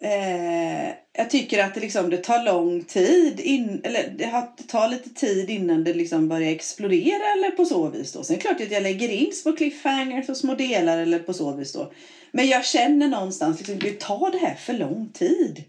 eh, 0.00 0.94
jag 1.14 1.30
tycker 1.30 1.64
att 1.64 1.74
det, 1.74 1.80
liksom, 1.80 2.10
det 2.10 2.16
tar 2.16 2.44
lång 2.44 2.84
tid 2.84 3.40
in, 3.40 3.80
eller 3.84 4.14
det, 4.18 4.24
har, 4.24 4.52
det 4.56 4.62
tar 4.62 4.88
lite 4.88 5.10
tid 5.10 5.50
innan 5.50 5.84
det 5.84 5.94
liksom 5.94 6.28
börjar 6.28 6.50
explodera 6.50 7.32
eller 7.36 7.50
på 7.50 7.64
så 7.64 7.88
vis 7.88 8.12
då. 8.12 8.22
Sen 8.22 8.34
är 8.34 8.38
det 8.38 8.42
klart 8.42 8.60
att 8.60 8.70
jag 8.70 8.82
lägger 8.82 9.08
in 9.08 9.32
små 9.32 9.52
cliffhangers 9.52 10.28
och 10.28 10.36
små 10.36 10.54
delar 10.54 10.98
eller 10.98 11.18
på 11.18 11.32
så 11.32 11.52
vis 11.52 11.72
då. 11.72 11.92
Men 12.30 12.48
jag 12.48 12.64
känner 12.64 13.08
någonstans 13.08 13.58
liksom, 13.58 13.78
det 13.78 14.00
tar 14.00 14.30
det 14.30 14.38
här 14.38 14.54
för 14.54 14.72
lång 14.72 15.08
tid 15.12 15.64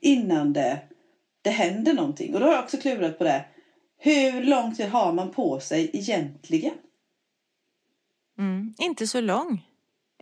innan 0.00 0.52
det, 0.52 0.78
det 1.46 1.52
händer 1.52 1.94
någonting. 1.94 2.34
Och 2.34 2.40
då 2.40 2.46
har 2.46 2.52
jag 2.52 2.64
också 2.64 2.76
klurat 2.76 3.18
på 3.18 3.24
det. 3.24 3.44
Hur 3.98 4.44
lång 4.44 4.74
tid 4.74 4.88
har 4.88 5.12
man 5.12 5.30
på 5.30 5.60
sig 5.60 5.90
egentligen? 5.92 6.74
Mm, 8.38 8.74
inte 8.78 9.06
så 9.06 9.20
lång. 9.20 9.66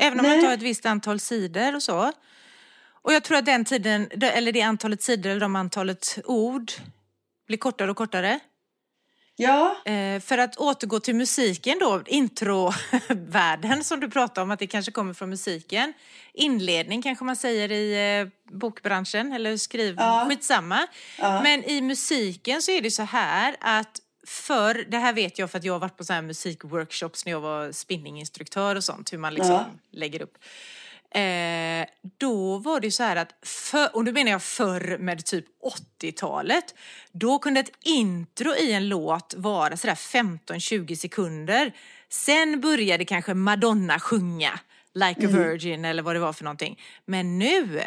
Även 0.01 0.21
om 0.21 0.27
Nej. 0.27 0.37
man 0.37 0.45
tar 0.47 0.55
ett 0.55 0.63
visst 0.63 0.87
antal 0.87 1.21
sidor 1.21 1.75
och 1.75 1.83
så. 1.83 2.13
Och 3.03 3.13
jag 3.13 3.25
tror 3.25 3.39
att 3.39 3.47
den 3.47 3.65
tiden, 3.65 4.09
eller 4.21 4.53
det 4.53 4.63
antalet 4.63 5.03
sidor 5.03 5.31
eller 5.31 5.41
de 5.41 5.57
antalet 5.57 6.19
ord 6.25 6.73
blir 7.47 7.59
kortare 7.59 7.91
och 7.91 7.97
kortare. 7.97 8.41
Ja, 9.37 9.77
Eh, 9.85 10.21
för 10.21 10.39
att 10.39 10.57
återgå 10.57 11.01
till 11.01 11.15
musiken 11.15 11.79
då, 11.81 12.03
introvärlden 12.07 13.85
som 13.85 14.01
du 14.01 14.11
pratar 14.11 14.43
om, 14.43 14.51
att 14.51 14.59
det 14.59 14.67
kanske 14.67 14.93
kommer 14.93 15.15
från 15.15 15.31
musiken. 15.31 15.93
Inledning 16.33 17.03
kanske 17.03 17.25
man 17.25 17.37
säger 17.37 17.73
i 17.73 18.21
eh, 18.21 18.29
bokbranschen 18.59 19.33
eller 19.33 19.57
skriv, 19.57 19.97
Ja. 19.99 20.27
skitsamma. 20.29 20.87
Ja. 21.19 21.43
Men 21.43 21.65
i 21.65 21.81
musiken 21.81 22.63
så 22.63 22.71
är 22.71 22.81
det 22.83 22.91
så 22.91 23.03
här 23.03 23.57
att 23.61 24.01
Förr, 24.27 24.85
det 24.89 24.99
här 24.99 25.13
vet 25.13 25.39
jag 25.39 25.51
för 25.51 25.59
att 25.59 25.65
jag 25.65 25.73
har 25.73 25.81
varit 25.81 25.97
på 25.97 26.05
så 26.05 26.13
här 26.13 26.23
musikworkshops 26.23 27.25
när 27.25 27.33
jag 27.33 27.41
var 27.41 27.73
spinninginstruktör 27.73 28.77
och 28.77 28.85
sånt, 28.85 29.13
hur 29.13 29.19
man 29.19 29.35
liksom 29.35 29.53
Ja. 29.55 29.67
lägger 29.91 30.23
upp. 30.23 30.39
Eh, 31.15 31.87
då 32.19 32.59
var 32.59 32.81
det 32.81 32.91
så 32.91 33.03
här 33.03 33.17
att, 33.17 33.35
för, 33.43 33.97
och 33.97 34.05
nu 34.05 34.13
menar 34.13 34.31
jag 34.31 34.43
förr 34.43 34.99
med 34.99 35.25
typ 35.25 35.47
80-talet, 36.01 36.75
då 37.13 37.39
kunde 37.39 37.61
ett 37.61 37.73
intro 37.85 38.55
i 38.55 38.73
en 38.73 38.89
låt 38.89 39.35
vara 39.37 39.77
sådär 39.77 39.95
15-20 39.95 40.95
sekunder. 40.95 41.73
Sen 42.09 42.61
började 42.61 43.05
kanske 43.05 43.35
Madonna 43.35 44.01
sjunga 44.01 44.61
Like 44.95 45.27
a 45.27 45.31
Virgin 45.31 45.85
eller 45.85 46.03
vad 46.03 46.17
det 46.17 46.21
var 46.21 46.33
för 46.33 46.45
någonting. 46.45 46.81
Men 47.07 47.39
nu, 47.39 47.81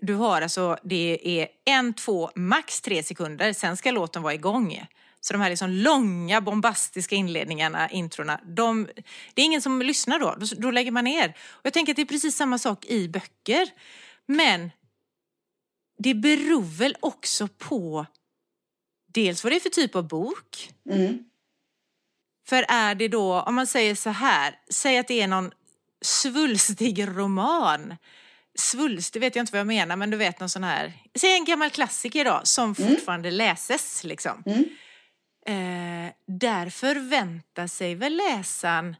du 0.00 0.14
har 0.14 0.42
alltså, 0.42 0.76
det 0.82 1.40
är 1.40 1.48
en, 1.64 1.94
två, 1.94 2.30
max 2.34 2.80
tre 2.80 3.02
sekunder, 3.02 3.52
sen 3.52 3.76
ska 3.76 3.90
låten 3.90 4.22
vara 4.22 4.34
igång. 4.34 4.86
Så 5.24 5.32
de 5.32 5.42
här 5.42 5.50
liksom 5.50 5.70
långa 5.70 6.40
bombastiska 6.40 7.14
inledningarna, 7.14 7.90
introna, 7.90 8.40
de, 8.44 8.88
det 9.34 9.42
är 9.42 9.46
ingen 9.46 9.62
som 9.62 9.82
lyssnar 9.82 10.18
då. 10.18 10.36
då. 10.40 10.46
Då 10.56 10.70
lägger 10.70 10.90
man 10.90 11.04
ner. 11.04 11.28
Och 11.50 11.66
jag 11.66 11.72
tänker 11.72 11.92
att 11.92 11.96
det 11.96 12.02
är 12.02 12.06
precis 12.06 12.36
samma 12.36 12.58
sak 12.58 12.86
i 12.86 13.08
böcker. 13.08 13.70
Men 14.26 14.70
det 15.98 16.14
beror 16.14 16.62
väl 16.62 16.96
också 17.00 17.48
på 17.48 18.06
dels 19.14 19.44
vad 19.44 19.52
det 19.52 19.56
är 19.56 19.60
för 19.60 19.68
typ 19.68 19.96
av 19.96 20.08
bok. 20.08 20.70
Mm. 20.90 21.24
För 22.48 22.64
är 22.68 22.94
det 22.94 23.08
då, 23.08 23.40
om 23.40 23.54
man 23.54 23.66
säger 23.66 23.94
så 23.94 24.10
här, 24.10 24.58
säg 24.70 24.98
att 24.98 25.08
det 25.08 25.20
är 25.20 25.28
någon 25.28 25.50
svulstig 26.04 27.08
roman. 27.08 27.96
Svulst, 28.54 29.12
det 29.12 29.20
vet 29.20 29.36
jag 29.36 29.42
inte 29.42 29.52
vad 29.52 29.60
jag 29.60 29.66
menar, 29.66 29.96
men 29.96 30.10
du 30.10 30.16
vet 30.16 30.40
någon 30.40 30.48
sån 30.48 30.64
här, 30.64 30.92
säg 31.14 31.34
en 31.34 31.44
gammal 31.44 31.70
klassiker 31.70 32.24
då, 32.24 32.40
som 32.44 32.74
fortfarande 32.74 33.30
läses 33.30 34.04
liksom. 34.04 34.42
Mm. 34.46 34.64
Eh, 35.46 36.12
där 36.26 36.70
förväntar 36.70 37.66
sig 37.66 37.94
väl 37.94 38.16
läsaren, 38.16 38.96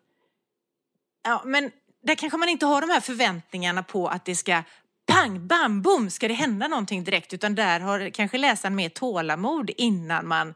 ja 1.25 1.43
men 1.45 1.71
där 2.03 2.15
kanske 2.15 2.39
man 2.39 2.49
inte 2.49 2.67
har 2.67 2.81
de 2.81 2.91
här 2.91 3.01
förväntningarna 3.01 3.83
på 3.83 4.09
att 4.09 4.25
det 4.25 4.37
ska 4.37 4.63
pang, 5.07 5.47
bam, 5.47 5.83
boom, 5.83 6.11
ska 6.11 6.29
det 6.29 6.35
hända 6.35 6.69
någonting 6.69 7.05
direkt, 7.05 7.33
utan 7.33 7.55
där 7.55 7.81
har 7.81 8.11
kanske 8.11 8.39
läsaren 8.39 8.75
mer 8.75 8.89
tålamod 8.89 9.71
innan 9.77 10.29
man 10.29 10.55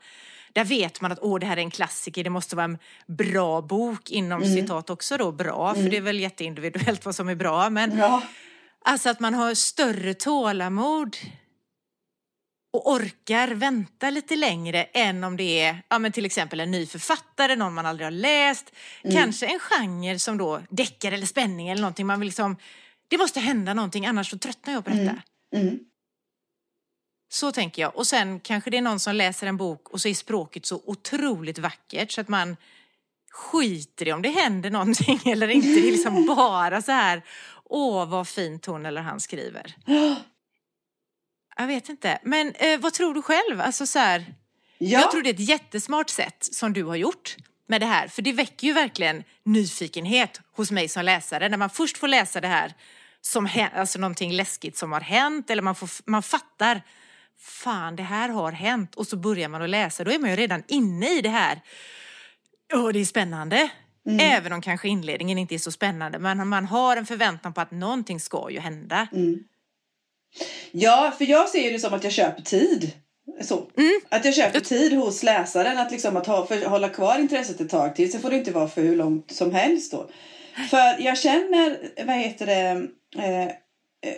där 0.52 0.64
vet 0.64 1.00
man 1.00 1.12
att 1.12 1.18
åh, 1.22 1.38
det 1.38 1.46
här 1.46 1.56
är 1.56 1.60
en 1.60 1.70
klassiker, 1.70 2.24
det 2.24 2.30
måste 2.30 2.56
vara 2.56 2.64
en 2.64 2.78
bra 3.06 3.60
bok, 3.62 4.10
inom 4.10 4.44
citat 4.44 4.90
också 4.90 5.16
då. 5.16 5.32
Bra, 5.32 5.74
för 5.74 5.82
det 5.82 5.96
är 5.96 6.00
väl 6.00 6.20
jätteindividuellt 6.20 7.04
vad 7.04 7.14
som 7.14 7.28
är 7.28 7.34
bra, 7.34 7.70
men 7.70 7.98
Ja. 7.98 8.22
alltså 8.84 9.08
att 9.08 9.20
man 9.20 9.34
har 9.34 9.54
större 9.54 10.14
tålamod 10.14 11.16
och 12.76 12.92
orkar 12.92 13.48
vänta 13.48 14.10
lite 14.10 14.36
längre 14.36 14.84
än 14.84 15.24
om 15.24 15.36
det 15.36 15.60
är 15.60 15.82
ja, 15.88 15.98
men 15.98 16.12
till 16.12 16.24
exempel 16.24 16.60
en 16.60 16.70
ny 16.70 16.86
författare, 16.86 17.56
någon 17.56 17.74
man 17.74 17.86
aldrig 17.86 18.06
har 18.06 18.10
läst, 18.10 18.72
kanske 19.12 19.46
en 19.46 19.58
genre 19.58 20.18
som 20.18 20.38
då 20.38 20.62
deckare 20.70 21.14
eller 21.14 21.26
spänning 21.26 21.68
eller 21.68 21.82
någonting. 21.82 22.06
Man 22.06 22.20
vill 22.20 22.26
liksom, 22.26 22.56
det 23.08 23.18
måste 23.18 23.40
hända 23.40 23.74
någonting 23.74 24.06
annars 24.06 24.30
så 24.30 24.38
tröttnar 24.38 24.74
jag 24.74 24.84
på 24.84 24.90
detta. 24.90 25.22
Mm. 25.56 25.78
Så 27.28 27.52
tänker 27.52 27.82
jag. 27.82 27.96
Och 27.96 28.06
sen 28.06 28.40
kanske 28.40 28.70
det 28.70 28.76
är 28.76 28.82
någon 28.82 29.00
som 29.00 29.14
läser 29.14 29.46
en 29.46 29.56
bok 29.56 29.88
och 29.88 30.00
så 30.00 30.08
är 30.08 30.14
språket 30.14 30.66
så 30.66 30.82
otroligt 30.86 31.58
vackert 31.58 32.12
så 32.12 32.20
att 32.20 32.28
man 32.28 32.56
skiter 33.30 34.08
i 34.08 34.12
om 34.12 34.22
det 34.22 34.28
händer 34.28 34.70
någonting 34.70 35.20
eller 35.32 35.48
inte. 35.48 35.68
Det 35.68 35.88
är 35.88 35.92
liksom 35.92 36.26
bara 36.36 36.82
så 36.82 36.92
här, 36.92 37.22
åh 37.64 38.08
vad 38.08 38.28
fint 38.28 38.66
hon 38.66 38.86
eller 38.86 39.00
han 39.00 39.20
skriver. 39.20 39.74
Jag 41.58 41.66
vet 41.66 41.88
inte. 41.88 42.18
Men 42.22 42.52
eh, 42.54 42.80
vad 42.80 42.92
tror 42.92 43.14
du 43.14 43.22
själv? 43.22 43.60
Alltså 43.60 43.86
så 43.86 43.98
här, 43.98 44.34
Ja. 44.78 45.00
Jag 45.00 45.10
tror 45.10 45.22
det 45.22 45.30
är 45.30 45.34
ett 45.34 45.48
jättesmart 45.48 46.10
sätt 46.10 46.48
som 46.52 46.72
du 46.72 46.84
har 46.84 46.96
gjort 46.96 47.36
med 47.68 47.80
det 47.80 47.86
här. 47.86 48.08
För 48.08 48.22
det 48.22 48.32
väcker 48.32 48.66
ju 48.66 48.72
verkligen 48.72 49.24
nyfikenhet 49.44 50.40
hos 50.52 50.70
mig 50.70 50.88
som 50.88 51.04
läsare. 51.04 51.48
När 51.48 51.56
man 51.56 51.70
först 51.70 51.98
får 51.98 52.08
läsa 52.08 52.40
det 52.40 52.48
här 52.48 52.74
som 53.20 53.48
alltså 53.74 53.98
någonting 53.98 54.32
läskigt 54.32 54.76
som 54.76 54.92
har 54.92 55.00
hänt. 55.00 55.50
Eller 55.50 55.62
man, 55.62 55.74
får, 55.74 55.88
man 56.04 56.22
fattar, 56.22 56.82
fan 57.38 57.96
det 57.96 58.02
här 58.02 58.28
har 58.28 58.52
hänt. 58.52 58.94
Och 58.94 59.06
så 59.06 59.16
börjar 59.16 59.48
man 59.48 59.62
att 59.62 59.70
läsa. 59.70 60.04
Då 60.04 60.10
är 60.10 60.18
man 60.18 60.30
ju 60.30 60.36
redan 60.36 60.62
inne 60.68 61.18
i 61.18 61.20
det 61.20 61.28
här. 61.28 61.60
Åh, 62.74 62.88
det 62.88 62.98
är 62.98 63.04
spännande. 63.04 63.68
Även 64.20 64.52
om 64.52 64.60
kanske 64.62 64.88
inledningen 64.88 65.38
inte 65.38 65.54
är 65.54 65.58
så 65.58 65.72
spännande. 65.72 66.18
Men 66.18 66.48
man 66.48 66.64
har 66.66 66.96
en 66.96 67.06
förväntan 67.06 67.52
på 67.52 67.60
att 67.60 67.70
någonting 67.70 68.20
ska 68.20 68.50
ju 68.50 68.60
hända. 68.60 69.08
Ja, 70.70 71.12
för 71.18 71.24
jag 71.24 71.48
ser 71.48 71.72
det 71.72 71.78
som 71.78 71.94
att 71.94 72.04
jag 72.04 72.12
köper 72.12 72.42
tid. 72.42 72.92
Så. 73.40 73.66
Att 74.08 74.24
jag 74.24 74.34
köper 74.34 74.60
tid 74.60 74.92
hos 74.92 75.22
läsaren. 75.22 75.78
Att, 75.78 75.92
liksom 75.92 76.16
att 76.16 76.26
ha, 76.26 76.46
för, 76.46 76.64
hålla 76.64 76.88
kvar 76.88 77.18
intresset 77.18 77.60
ett 77.60 77.70
tag 77.70 77.96
till. 77.96 78.12
Sen 78.12 78.20
får 78.20 78.30
det 78.30 78.36
inte 78.36 78.50
vara 78.50 78.68
för 78.68 78.82
hur 78.82 78.96
långt 78.96 79.32
som 79.32 79.54
helst 79.54 79.92
då. 79.92 80.08
För 80.70 81.02
jag 81.02 81.18
känner, 81.18 81.78
vad 82.06 82.16
heter 82.16 82.46
det, 82.46 82.88
eh, 83.22 83.52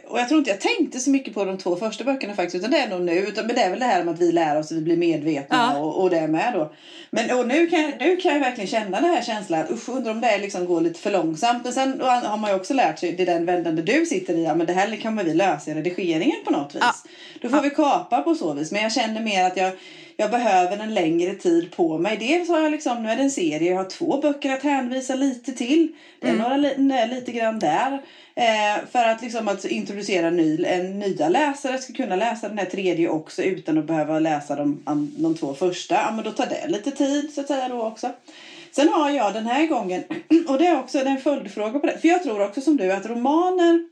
och 0.09 0.19
jag 0.19 0.29
tror 0.29 0.39
inte 0.39 0.51
jag 0.51 0.61
tänkte 0.61 0.99
så 1.01 1.11
mycket 1.11 1.35
på 1.35 1.45
de 1.45 1.59
två 1.59 1.77
första 1.77 2.05
böckerna 2.05 2.35
faktiskt. 2.35 2.55
Utan 2.57 2.71
det 2.71 2.79
är 2.79 2.89
nog 2.89 3.01
nu. 3.03 3.13
Utan, 3.19 3.47
men 3.47 3.57
det 3.57 3.63
är 3.63 3.71
väl 3.71 3.79
det 3.79 3.85
här 3.85 4.05
med 4.05 4.15
att 4.15 4.21
vi 4.21 4.33
lär 4.33 4.59
oss 4.59 4.71
och 4.71 4.77
vi 4.77 4.81
blir 4.81 4.97
medvetna 4.97 5.71
Ja. 5.75 5.79
och, 5.79 6.03
och 6.03 6.11
det 6.11 6.29
med 6.29 6.53
då. 6.55 6.73
Men 7.11 7.39
och 7.39 7.49
nu, 7.49 7.67
kan, 7.67 7.81
jag- 7.83 7.93
nu 8.01 8.17
kan 8.17 8.33
jag 8.33 8.41
verkligen 8.41 8.69
känna 8.69 9.01
den 9.01 9.11
här 9.11 9.23
känslan. 9.23 9.65
Usch, 9.71 9.89
undrar 9.89 10.13
om 10.13 10.21
det 10.21 10.39
liksom 10.39 10.67
går 10.67 10.81
lite 10.81 11.01
för 11.01 11.11
långsamt. 11.11 11.65
Men 11.65 11.73
sen 11.73 12.01
har 12.01 12.37
man 12.37 12.51
ju 12.51 12.57
också 12.57 12.75
lärt 12.75 12.99
sig, 12.99 13.13
det 13.13 13.23
är 13.23 13.27
den 13.27 13.45
vändan 13.47 13.77
där 13.77 13.83
du 13.83 14.07
sitter 14.07 14.35
i. 14.35 14.45
Ja, 14.45 14.55
men 14.55 14.67
det 14.67 14.73
här 14.73 14.97
kan 14.97 15.15
man 15.15 15.25
vi 15.25 15.35
lösa 15.35 15.71
i 15.71 15.75
redigeringen 15.75 16.37
på 16.45 16.51
något 16.51 16.75
vis. 16.75 16.81
Ja. 16.83 16.95
Då 17.43 17.49
får 17.49 17.61
vi 17.63 17.71
kapa 17.71 18.21
på 18.23 18.35
så 18.35 18.53
vis. 18.55 18.73
Men 18.73 18.83
jag 18.83 18.93
känner 18.93 19.21
mer 19.21 19.45
att 19.45 19.57
jag, 19.57 19.73
jag 20.21 20.31
behöver 20.31 20.79
en 20.79 20.95
längre 20.95 21.35
tid 21.35 21.71
på 21.77 21.99
mig. 21.99 22.17
Dels 22.17 22.49
har 22.49 22.61
jag 22.61 22.73
liksom, 22.73 23.03
nu 23.03 23.09
är 23.09 23.17
det 23.17 23.23
en 23.23 23.31
serie, 23.31 23.71
jag 23.71 23.77
har 23.77 23.91
två 23.91 24.21
böcker 24.21 24.55
att 24.55 24.63
hänvisa 24.63 25.15
lite 25.15 25.53
till. 25.53 25.89
Det 26.21 26.29
är 26.29 26.37
några 26.37 26.57
li, 26.57 26.75
nej, 26.77 27.09
lite 27.09 27.33
grann 27.33 27.59
där. 27.59 27.93
Eh, 28.35 28.85
för 28.91 29.05
att 29.05 29.23
liksom 29.23 29.49
att 29.49 29.65
introducera 29.65 30.31
ny, 30.31 30.65
en 30.65 30.99
nya 30.99 31.29
läsare 31.29 31.79
ska 31.79 31.93
kunna 31.93 32.17
läsa 32.17 32.49
den 32.49 32.59
här 32.59 32.65
tredje 32.65 33.09
också 33.09 33.43
utan 33.43 33.79
att 33.79 33.85
behöva 33.85 34.19
läsa 34.19 34.57
de, 34.57 34.83
de 35.17 35.35
två 35.35 35.55
första. 35.55 35.95
Ja, 35.95 36.13
men 36.15 36.25
då 36.25 36.31
tar 36.31 36.47
det 36.47 36.69
lite 36.69 36.91
tid 36.91 37.35
så 37.35 37.41
att 37.41 37.47
säga 37.47 37.69
då 37.69 37.83
också. 37.83 38.11
Sen 38.73 38.89
har 38.89 39.11
jag 39.11 39.35
den 39.35 39.47
här 39.47 39.67
gången, 39.67 40.03
och 40.49 40.59
det 40.59 40.67
är 40.67 40.79
också 40.79 40.99
en 40.99 41.21
följdfråga 41.21 41.79
på 41.79 41.87
det. 41.87 41.99
För 41.99 42.09
jag 42.09 42.23
tror 42.23 42.45
också 42.45 42.61
som 42.61 42.77
du 42.77 42.93
att 42.93 43.07
romaner 43.07 43.89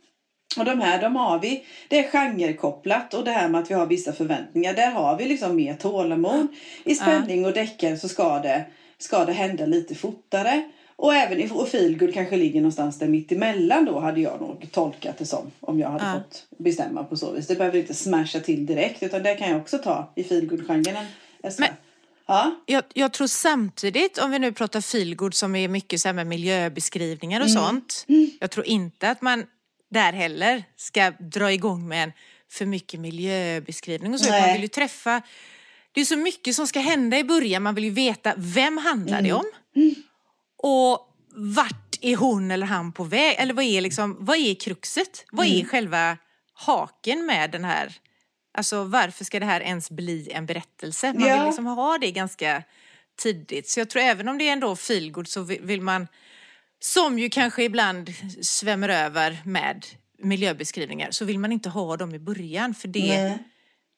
och 0.59 0.65
de 0.65 0.81
här, 0.81 1.01
de 1.03 1.17
har 1.17 1.39
vi, 1.39 1.65
det 1.89 1.99
är 1.99 2.11
genrekopplat 2.11 3.15
och 3.15 3.25
det 3.25 3.31
här 3.31 3.49
med 3.49 3.61
att 3.61 3.71
vi 3.71 3.75
har 3.75 3.87
vissa 3.87 4.13
förväntningar. 4.13 4.75
Där 4.75 4.91
har 4.91 5.19
vi 5.19 5.25
liksom 5.25 5.57
mer 5.57 5.75
tålamod. 5.75 6.47
I 6.85 6.95
spänning 6.95 7.45
och 7.47 7.53
deckare 7.53 7.97
så 7.97 8.09
ska 8.09 8.39
det, 8.39 8.65
ska 8.99 9.25
det 9.25 9.33
hända 9.33 9.67
lite 9.67 9.95
fortare. 9.95 10.71
Och 10.97 11.15
även 11.15 11.41
i 11.41 11.49
feelgood 11.71 12.15
kanske 12.15 12.37
ligger 12.37 12.61
någonstans 12.61 12.99
där 12.99 13.07
mitt 13.09 13.33
emellan 13.33 13.85
då 13.85 14.01
hade 14.01 14.21
jag 14.21 14.41
nog 14.41 14.67
tolkat 14.73 15.19
det 15.19 15.27
som. 15.27 15.51
Om 15.61 15.79
jag 15.81 15.89
hade 15.91 16.05
Ja. 16.05 16.13
fått 16.15 16.47
bestämma 16.59 17.05
på 17.05 17.17
så 17.17 17.33
vis. 17.33 17.47
Det 17.47 17.55
behöver 17.55 17.79
inte 17.79 17.95
smasha 17.95 18.41
till 18.41 18.67
direkt 18.67 19.03
utan 19.03 19.23
det 19.23 19.35
kan 19.35 19.51
jag 19.51 19.61
också 19.61 19.79
ta 19.79 20.13
i 20.15 20.25
feelgood-genren. 20.25 21.05
Ja. 22.27 22.57
Jag, 22.67 22.85
jag 22.95 23.13
tror 23.13 23.27
samtidigt, 23.27 24.19
om 24.19 24.31
vi 24.31 24.39
nu 24.39 24.53
pratar 24.53 24.81
feelgood 24.81 25.35
som 25.35 25.57
är 25.57 25.69
mycket 25.69 26.01
så 26.01 26.09
här 26.09 26.13
med 26.13 26.27
miljöbeskrivningar 26.27 27.41
och 27.43 27.51
sånt. 27.51 28.07
Jag 28.41 28.51
tror 28.51 28.67
inte 28.67 29.11
att 29.11 29.23
man 29.23 29.45
där 29.91 30.13
heller 30.13 30.65
ska 30.77 31.11
dra 31.11 31.53
igång 31.53 31.89
med 31.89 32.03
en 32.05 32.13
för 32.53 32.67
mycket 32.67 33.01
miljöbeskrivning 33.01 34.15
och 34.15 34.21
så. 34.21 34.31
Nej. 34.31 34.41
Man 34.41 34.53
vill 34.53 34.63
ju 34.63 34.69
träffa, 34.69 35.23
det 35.93 36.01
är 36.01 36.05
så 36.05 36.17
mycket 36.17 36.57
som 36.57 36.67
ska 36.67 36.81
hända 36.81 37.19
i 37.19 37.25
början. 37.25 37.63
Man 37.63 37.75
vill 37.75 37.85
ju 37.85 37.91
veta 37.91 38.35
vem 38.37 38.79
handlar 38.79 39.23
det 39.23 39.33
om? 39.33 39.45
Och 40.59 41.17
vart 41.35 41.99
är 42.01 42.17
hon 42.17 42.51
eller 42.51 42.67
han 42.67 42.93
på 42.93 43.05
väg? 43.05 43.37
Eller 43.39 43.55
vad 43.55 43.65
är, 43.65 43.81
liksom, 43.81 44.17
vad 44.21 44.37
är 44.37 44.55
kruxet? 44.55 45.25
Vad 45.33 45.47
är 45.47 45.65
själva 45.65 46.17
haken 46.53 47.27
med 47.27 47.51
den 47.51 47.65
här 47.65 47.93
Alltså 48.59 48.85
varför 48.85 49.25
ska 49.25 49.41
det 49.41 49.47
här 49.47 49.61
ens 49.61 49.91
bli 49.91 50.31
en 50.33 50.47
berättelse? 50.47 51.13
Man 51.13 51.29
Ja. 51.29 51.37
vill 51.37 51.47
liksom 51.47 51.67
ha 51.67 51.99
det 51.99 52.11
ganska 52.11 52.63
tidigt. 53.19 53.69
Så 53.69 53.81
jag 53.81 53.91
tror 53.91 54.03
även 54.03 54.29
om 54.29 54.39
det 54.39 54.49
är 54.49 54.53
ändå 54.53 54.77
feelgood 54.77 55.29
så 55.29 55.43
vill 55.43 55.81
man, 55.81 56.09
som 56.81 57.19
ju 57.19 57.29
kanske 57.29 57.65
ibland 57.65 58.11
svämmer 58.43 58.89
över 58.89 59.39
med 59.45 59.87
miljöbeskrivningar, 60.19 61.11
så 61.11 61.25
vill 61.25 61.39
man 61.39 61.53
inte 61.53 61.69
ha 61.69 61.97
dem 61.97 62.15
i 62.15 62.19
början. 62.19 62.75
För 62.75 62.89
det, 62.89 63.23
Nej. 63.23 63.39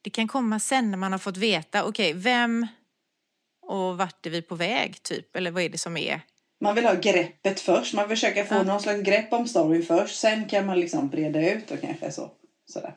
det 0.03 0.11
kan 0.11 0.29
komma 0.29 0.59
sen 0.59 0.91
när 0.91 0.99
man 0.99 1.13
har 1.13 1.19
fått 1.19 1.37
veta, 1.37 1.85
okej, 1.85 2.13
vem 2.13 2.67
och 3.63 3.99
vart 3.99 4.27
är 4.27 4.31
vi 4.31 4.43
på 4.43 4.55
väg 4.55 5.03
typ? 5.03 5.37
Eller 5.37 5.51
vad 5.51 5.63
är 5.63 5.69
det 5.69 5.79
som 5.79 5.97
är? 5.97 6.21
Man 6.61 6.75
vill 6.75 6.85
ha 6.85 6.95
greppet 6.95 7.61
först. 7.61 7.95
Man 7.95 8.09
försöker 8.09 8.45
få 8.45 8.55
Ja. 8.55 8.63
någon 8.63 8.81
slags 8.81 9.03
grepp 9.03 9.33
om 9.33 9.49
storyn 9.49 9.83
först. 9.83 10.19
Sen 10.21 10.49
kan 10.49 10.67
man 10.67 10.81
liksom 10.81 11.09
breda 11.09 11.51
ut 11.53 11.71
och 11.71 11.81
kanske 11.81 12.13
så. 12.13 12.31
Sådär. 12.67 12.95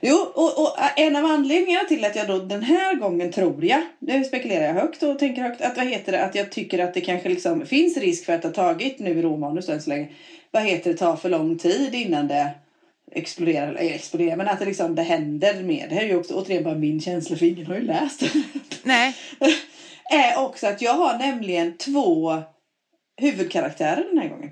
Jo, 0.00 0.16
och, 0.34 0.62
och 0.62 0.76
en 0.96 1.16
av 1.16 1.24
anledningarna 1.24 1.84
till 1.88 2.04
att 2.04 2.16
jag 2.16 2.28
då 2.28 2.38
den 2.38 2.62
här 2.62 2.94
gången 2.94 3.32
tror 3.32 3.64
jag, 3.64 3.82
nu 3.98 4.24
spekulerar 4.24 4.64
jag 4.64 4.74
högt 4.74 5.02
och 5.02 5.18
tänker 5.18 5.42
högt, 5.42 5.60
att 5.60 5.76
vad 5.76 5.86
heter 5.86 6.12
det, 6.12 6.24
att 6.24 6.34
jag 6.34 6.52
tycker 6.52 6.78
att 6.78 6.94
det 6.94 7.00
kanske 7.00 7.28
liksom 7.28 7.66
finns 7.66 7.96
risk 7.96 8.24
för 8.24 8.32
att 8.32 8.42
det 8.42 8.48
har 8.48 8.52
tagit 8.52 8.98
nu 8.98 9.22
romanus 9.22 9.68
än 9.68 9.82
så 9.82 9.90
länge, 9.90 10.08
vad 10.50 10.62
heter 10.62 10.92
det, 10.92 10.96
tar 10.96 11.16
för 11.16 11.28
lång 11.28 11.58
tid 11.58 11.94
innan 11.94 12.28
det 12.28 12.50
exploderar, 13.12 13.74
eller 13.74 13.94
exploderar, 13.94 14.36
men 14.36 14.48
att 14.48 14.58
det 14.58 14.64
liksom 14.64 14.94
det 14.94 15.02
händer 15.02 15.62
mer. 15.62 15.88
Det 15.88 15.94
här 15.94 16.02
är 16.02 16.08
ju 16.08 16.16
också 16.16 16.34
återigen 16.34 16.64
bara 16.64 16.74
min 16.74 17.00
känsla 17.00 17.36
för 17.36 17.46
ingen 17.46 17.66
har 17.66 17.74
ju 17.74 17.82
läst. 17.82 18.22
Nej, 18.82 19.14
är 20.10 20.38
också 20.38 20.66
att 20.66 20.82
jag 20.82 20.94
har 20.94 21.18
nämligen 21.18 21.76
två 21.76 22.42
huvudkaraktärer 23.20 24.06
den 24.10 24.18
här 24.18 24.28
gången. 24.28 24.50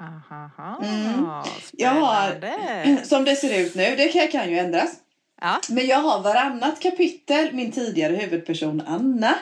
Aha, 0.00 0.80
Mm. 0.84 1.24
Jag 1.72 1.90
har-. 1.90 3.04
Som 3.04 3.24
det 3.24 3.36
ser 3.36 3.60
ut 3.60 3.74
nu, 3.74 3.94
det 3.96 4.08
kan, 4.08 4.28
kan 4.28 4.50
ju 4.50 4.58
ändras. 4.58 4.90
Ja. 5.40 5.60
Men 5.70 5.86
jag 5.86 5.98
har 5.98 6.22
varannat 6.22 6.80
kapitel, 6.80 7.48
min 7.52 7.72
tidigare 7.72 8.16
huvudperson 8.16 8.82
Anna. 8.86 9.34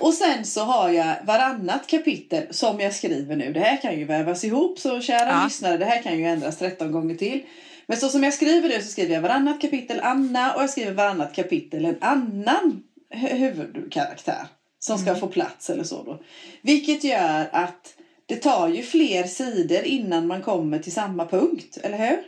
Och 0.00 0.14
sen 0.14 0.44
så 0.44 0.60
har 0.64 0.90
jag 0.90 1.14
varannat 1.24 1.86
kapitel 1.86 2.46
som 2.50 2.80
jag 2.80 2.94
skriver 2.94 3.36
nu. 3.36 3.52
Det 3.52 3.60
här 3.60 3.76
kan 3.82 3.98
ju 3.98 4.04
vävas 4.04 4.44
ihop 4.44 4.78
så 4.78 5.00
kära 5.00 5.28
Ja. 5.30 5.44
lyssnare, 5.44 5.76
det 5.76 5.84
här 5.84 6.02
kan 6.02 6.18
ju 6.18 6.24
ändras 6.26 6.58
13 6.58 6.92
gånger 6.92 7.14
till. 7.14 7.42
Men 7.86 7.96
så 7.96 8.08
som 8.08 8.24
jag 8.24 8.34
skriver 8.34 8.68
nu 8.68 8.74
så 8.82 8.88
skriver 8.90 9.14
jag 9.14 9.22
varannat 9.22 9.60
kapitel 9.60 10.00
Anna 10.02 10.52
och 10.54 10.62
jag 10.62 10.70
skriver 10.70 10.92
varannat 10.92 11.34
kapitel 11.34 11.84
en 11.84 11.96
annan 12.00 12.82
hu- 13.14 13.34
huvudkaraktär. 13.36 14.46
Som 14.78 14.98
ska 14.98 15.14
få 15.14 15.26
plats 15.26 15.70
eller 15.70 15.84
så 15.84 16.02
då. 16.02 16.20
Vilket 16.62 17.04
gör 17.04 17.48
att 17.52 17.94
det 18.30 18.36
tar 18.36 18.68
ju 18.68 18.82
fler 18.82 19.24
sidor 19.24 19.82
innan 19.84 20.26
man 20.26 20.42
kommer 20.42 20.78
till 20.78 20.92
samma 20.92 21.26
punkt, 21.26 21.78
eller 21.82 21.98
hur? 21.98 22.18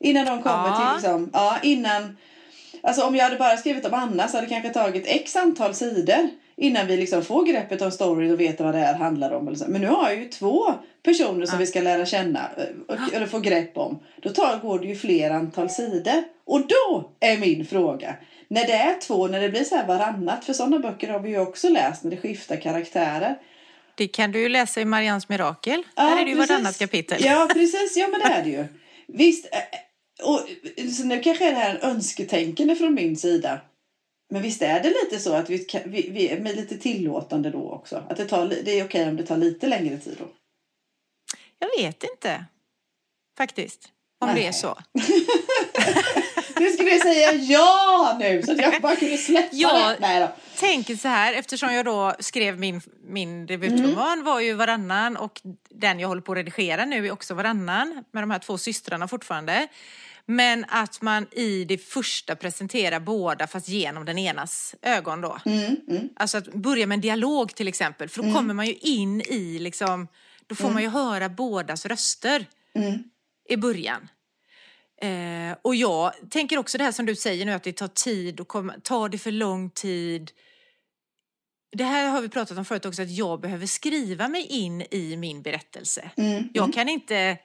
Innan 0.00 0.26
de 0.26 0.42
kommer 0.42 0.68
Ja. 0.68 0.76
till 0.76 0.94
liksom, 1.08 1.30
ja 1.32 1.56
innan 1.62 2.16
Alltså 2.82 3.02
om 3.02 3.16
jag 3.16 3.24
hade 3.24 3.36
bara 3.36 3.56
skrivit 3.56 3.86
om 3.86 3.94
Anna 3.94 4.28
så 4.28 4.36
hade 4.36 4.46
det 4.46 4.50
kanske 4.54 4.70
tagit 4.70 5.04
x 5.06 5.36
antal 5.36 5.74
sidor 5.74 6.28
innan 6.56 6.86
vi 6.86 6.96
liksom 6.96 7.22
får 7.24 7.44
greppet 7.44 7.82
om 7.82 7.90
storyn 7.90 8.32
och 8.32 8.40
vet 8.40 8.60
vad 8.60 8.74
det 8.74 8.78
här 8.78 8.94
handlar 8.94 9.30
om. 9.32 9.46
Eller 9.48 9.56
så. 9.58 9.64
Men 9.68 9.80
nu 9.80 9.86
har 9.88 10.08
jag 10.10 10.18
ju 10.18 10.28
två 10.28 10.64
personer 11.02 11.46
som 11.46 11.54
Ja. 11.54 11.58
vi 11.58 11.66
ska 11.66 11.80
lära 11.80 12.06
känna 12.06 12.40
eh, 12.56 12.64
och, 12.94 13.14
eller 13.14 13.26
få 13.26 13.38
grepp 13.40 13.76
om. 13.78 13.98
Då 14.22 14.28
tar, 14.28 14.58
går 14.62 14.78
det 14.78 14.86
ju 14.86 14.96
fler 14.96 15.30
antal 15.30 15.70
sidor. 15.70 16.24
Och 16.44 16.60
då 16.60 17.10
är 17.20 17.38
min 17.38 17.66
fråga. 17.66 18.14
När 18.48 18.66
det 18.66 18.72
är 18.72 19.00
två, 19.00 19.26
när 19.26 19.40
det 19.40 19.48
blir 19.48 19.64
så 19.64 19.76
här 19.76 19.86
varannat. 19.86 20.44
För 20.44 20.52
sådana 20.52 20.78
böcker 20.78 21.08
har 21.08 21.20
vi 21.20 21.30
ju 21.30 21.38
också 21.40 21.68
läst 21.68 22.04
när 22.04 22.10
det 22.10 22.16
skiftar 22.16 22.56
karaktärer. 22.56 23.38
Det 23.96 24.08
kan 24.08 24.32
du 24.32 24.40
ju 24.40 24.48
läsa 24.48 24.80
i 24.80 24.84
Marians 24.84 25.28
mirakel. 25.28 25.82
Ja, 25.96 26.02
Där 26.02 26.20
är 26.20 26.24
det 26.24 26.30
ju 26.30 26.36
precis. 26.36 26.50
vartannat 26.50 26.78
kapitel. 26.78 27.24
Ja, 27.24 27.48
precis. 27.52 27.96
Ja, 27.96 28.08
men 28.08 28.20
det 28.20 28.26
är 28.26 28.44
det 28.44 28.50
ju. 28.50 28.66
Visst. 29.06 29.48
eh, 29.52 29.60
Och, 30.26 30.40
så 30.92 31.04
nu 31.04 31.20
kanske 31.22 31.44
det 31.50 31.54
här 31.56 31.70
är 31.74 31.78
en 31.78 31.90
önsketänkande 31.90 32.76
från 32.76 32.94
min 32.94 33.16
sida. 33.16 33.60
Men 34.32 34.42
visst 34.42 34.62
är 34.62 34.80
det 34.82 34.88
lite 34.88 35.18
så 35.18 35.32
att 35.34 35.50
vi, 35.50 35.66
vi, 35.86 36.08
vi 36.10 36.28
är 36.28 36.40
lite 36.56 36.78
tillåtande 36.78 37.50
då 37.50 37.70
också? 37.70 38.04
Att 38.10 38.16
det, 38.16 38.24
tar, 38.24 38.46
det 38.64 38.80
är 38.80 38.84
okej 38.84 39.08
om 39.08 39.16
det 39.16 39.26
tar 39.26 39.36
lite 39.36 39.66
längre 39.66 39.98
tid 39.98 40.16
då? 40.18 40.24
Jag 41.58 41.82
vet 41.82 42.04
inte. 42.04 42.44
Faktiskt. 43.38 43.88
Om 44.20 44.28
Nej. 44.28 44.36
det 44.42 44.46
är 44.46 44.52
så. 44.52 44.78
Nu 46.56 46.70
skulle 46.70 46.90
jag 46.90 47.02
säga 47.02 47.32
ja 47.32 48.16
nu 48.20 48.42
så 48.42 48.52
att 48.52 48.58
jag 48.58 48.82
bara 48.82 48.96
kunde 48.96 49.16
släppa 49.16 49.48
Ja. 49.52 49.94
det. 50.00 50.20
Då. 50.20 50.28
Tänker 50.60 50.96
så 50.96 51.08
här, 51.08 51.32
eftersom 51.32 51.74
jag 51.74 51.84
då 51.84 52.14
skrev 52.20 52.58
min, 52.58 52.80
min 53.08 53.46
debutroman 53.46 54.24
var 54.24 54.40
ju 54.40 54.52
varannan 54.52 55.16
och 55.16 55.40
den 55.70 56.00
jag 56.00 56.08
håller 56.08 56.22
på 56.22 56.32
att 56.32 56.38
redigera 56.38 56.84
nu 56.84 57.06
är 57.06 57.12
också 57.12 57.34
varannan 57.34 58.04
med 58.12 58.22
de 58.22 58.30
här 58.30 58.38
två 58.38 58.58
systrarna 58.58 59.08
fortfarande. 59.08 59.68
Men 60.26 60.64
att 60.68 61.02
man 61.02 61.26
i 61.32 61.64
det 61.64 61.78
första 61.78 62.36
presenterar 62.36 63.00
båda 63.00 63.46
fast 63.46 63.68
genom 63.68 64.04
den 64.04 64.18
enas 64.18 64.74
ögon 64.82 65.20
då. 65.20 65.38
Mm, 65.46 65.76
mm, 65.88 66.08
Alltså 66.16 66.38
att 66.38 66.52
börja 66.52 66.86
med 66.86 66.96
en 66.96 67.00
dialog 67.00 67.54
till 67.54 67.68
exempel 67.68 68.08
för 68.08 68.22
då 68.22 68.32
kommer 68.32 68.54
man 68.54 68.66
ju 68.66 68.74
in 68.74 69.20
i 69.20 69.58
liksom, 69.58 70.08
då 70.46 70.54
får 70.54 70.70
man 70.70 70.82
ju 70.82 70.88
höra 70.88 71.28
bådas 71.28 71.86
röster 71.86 72.46
mm. 72.74 72.98
i 73.48 73.56
början. 73.56 74.08
Eh, 75.02 75.56
och 75.62 75.74
jag 75.74 76.12
tänker 76.30 76.58
också 76.58 76.78
det 76.78 76.84
här 76.84 76.92
som 76.92 77.06
du 77.06 77.16
säger 77.16 77.46
nu 77.46 77.52
att 77.52 77.62
det 77.62 77.72
tar 77.72 77.88
tid 77.88 78.40
och 78.40 78.48
komma, 78.48 78.74
tar 78.82 79.08
det 79.08 79.18
för 79.18 79.30
lång 79.30 79.70
tid. 79.70 80.30
Det 81.76 81.84
här 81.84 82.08
har 82.08 82.20
vi 82.20 82.28
pratat 82.28 82.58
om 82.58 82.64
förut 82.64 82.86
också 82.86 83.02
att 83.02 83.10
jag 83.10 83.40
behöver 83.40 83.66
skriva 83.66 84.28
mig 84.28 84.46
in 84.46 84.82
i 84.90 85.16
min 85.16 85.42
berättelse. 85.42 86.10
Mm, 86.16 86.48
Jag 86.54 86.72
kan 86.72 86.88
inte, 86.88 87.38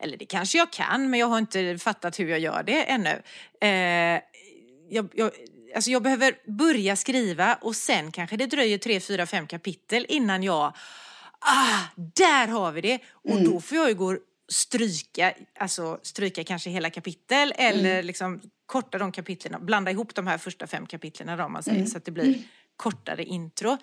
eller 0.00 0.16
det 0.16 0.26
kanske 0.26 0.58
jag 0.58 0.72
kan 0.72 1.10
men 1.10 1.20
jag 1.20 1.26
har 1.26 1.38
inte 1.38 1.78
fattat 1.78 2.20
hur 2.20 2.28
jag 2.28 2.38
gör 2.38 2.62
det 2.62 2.84
ännu. 2.84 3.22
Eh, 3.60 4.22
jag, 4.90 5.08
jag, 5.14 5.30
alltså 5.74 5.90
jag 5.90 6.02
behöver 6.02 6.50
börja 6.58 6.96
skriva 6.96 7.54
och 7.54 7.76
sen 7.76 8.12
kanske 8.12 8.36
det 8.36 8.46
dröjer 8.46 8.78
tre, 8.78 9.00
fyra, 9.00 9.26
fem 9.26 9.46
kapitel 9.46 10.06
innan 10.08 10.42
jag 10.42 10.72
Ah, 11.42 11.78
där 12.16 12.48
har 12.48 12.72
vi 12.72 12.80
det! 12.80 12.98
Och 13.12 13.42
då 13.44 13.60
får 13.60 13.78
jag 13.78 13.88
ju 13.88 13.94
gå 13.94 14.16
stryka, 14.50 15.34
alltså 15.58 16.00
stryka 16.02 16.44
kanske 16.44 16.70
hela 16.70 16.90
kapitel 16.90 17.52
eller 17.56 18.02
liksom 18.02 18.40
korta 18.66 18.98
de 18.98 19.12
kapitlen, 19.12 19.66
blanda 19.66 19.90
ihop 19.90 20.14
de 20.14 20.26
här 20.26 20.38
första 20.38 20.66
fem 20.66 20.86
kapitlen 20.86 21.38
då, 21.38 21.48
man 21.48 21.62
säger, 21.62 21.86
så 21.86 21.96
att 21.98 22.04
det 22.04 22.10
blir 22.10 22.38
kortare 22.76 23.24
intro. 23.24 23.76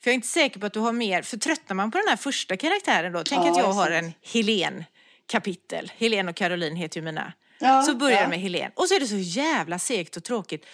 För 0.00 0.10
jag 0.10 0.12
är 0.12 0.14
inte 0.14 0.28
säker 0.28 0.60
på 0.60 0.66
att 0.66 0.72
du 0.72 0.80
har 0.80 0.92
mer, 0.92 1.22
för 1.22 1.36
tröttnar 1.36 1.74
man 1.74 1.90
på 1.90 1.98
den 1.98 2.08
här 2.08 2.16
första 2.16 2.56
karaktären 2.56 3.12
då, 3.12 3.22
tänk 3.24 3.46
Ja, 3.46 3.50
att 3.50 3.58
jag 3.58 3.72
har 3.72 3.90
en 3.90 4.12
Helen 4.22 4.84
kapitel, 5.26 5.92
Helen 5.96 6.28
och 6.28 6.36
Caroline 6.36 6.76
heter 6.76 7.00
ju 7.00 7.04
mina. 7.04 7.32
Ja, 7.58 7.82
så 7.82 7.94
börjar 7.94 8.22
ja. 8.22 8.28
med 8.28 8.40
Helen 8.40 8.70
och 8.74 8.88
så 8.88 8.94
är 8.94 9.00
det 9.00 9.06
så 9.06 9.16
jävla 9.16 9.78
segt 9.78 10.16
och 10.16 10.24
tråkigt. 10.24 10.66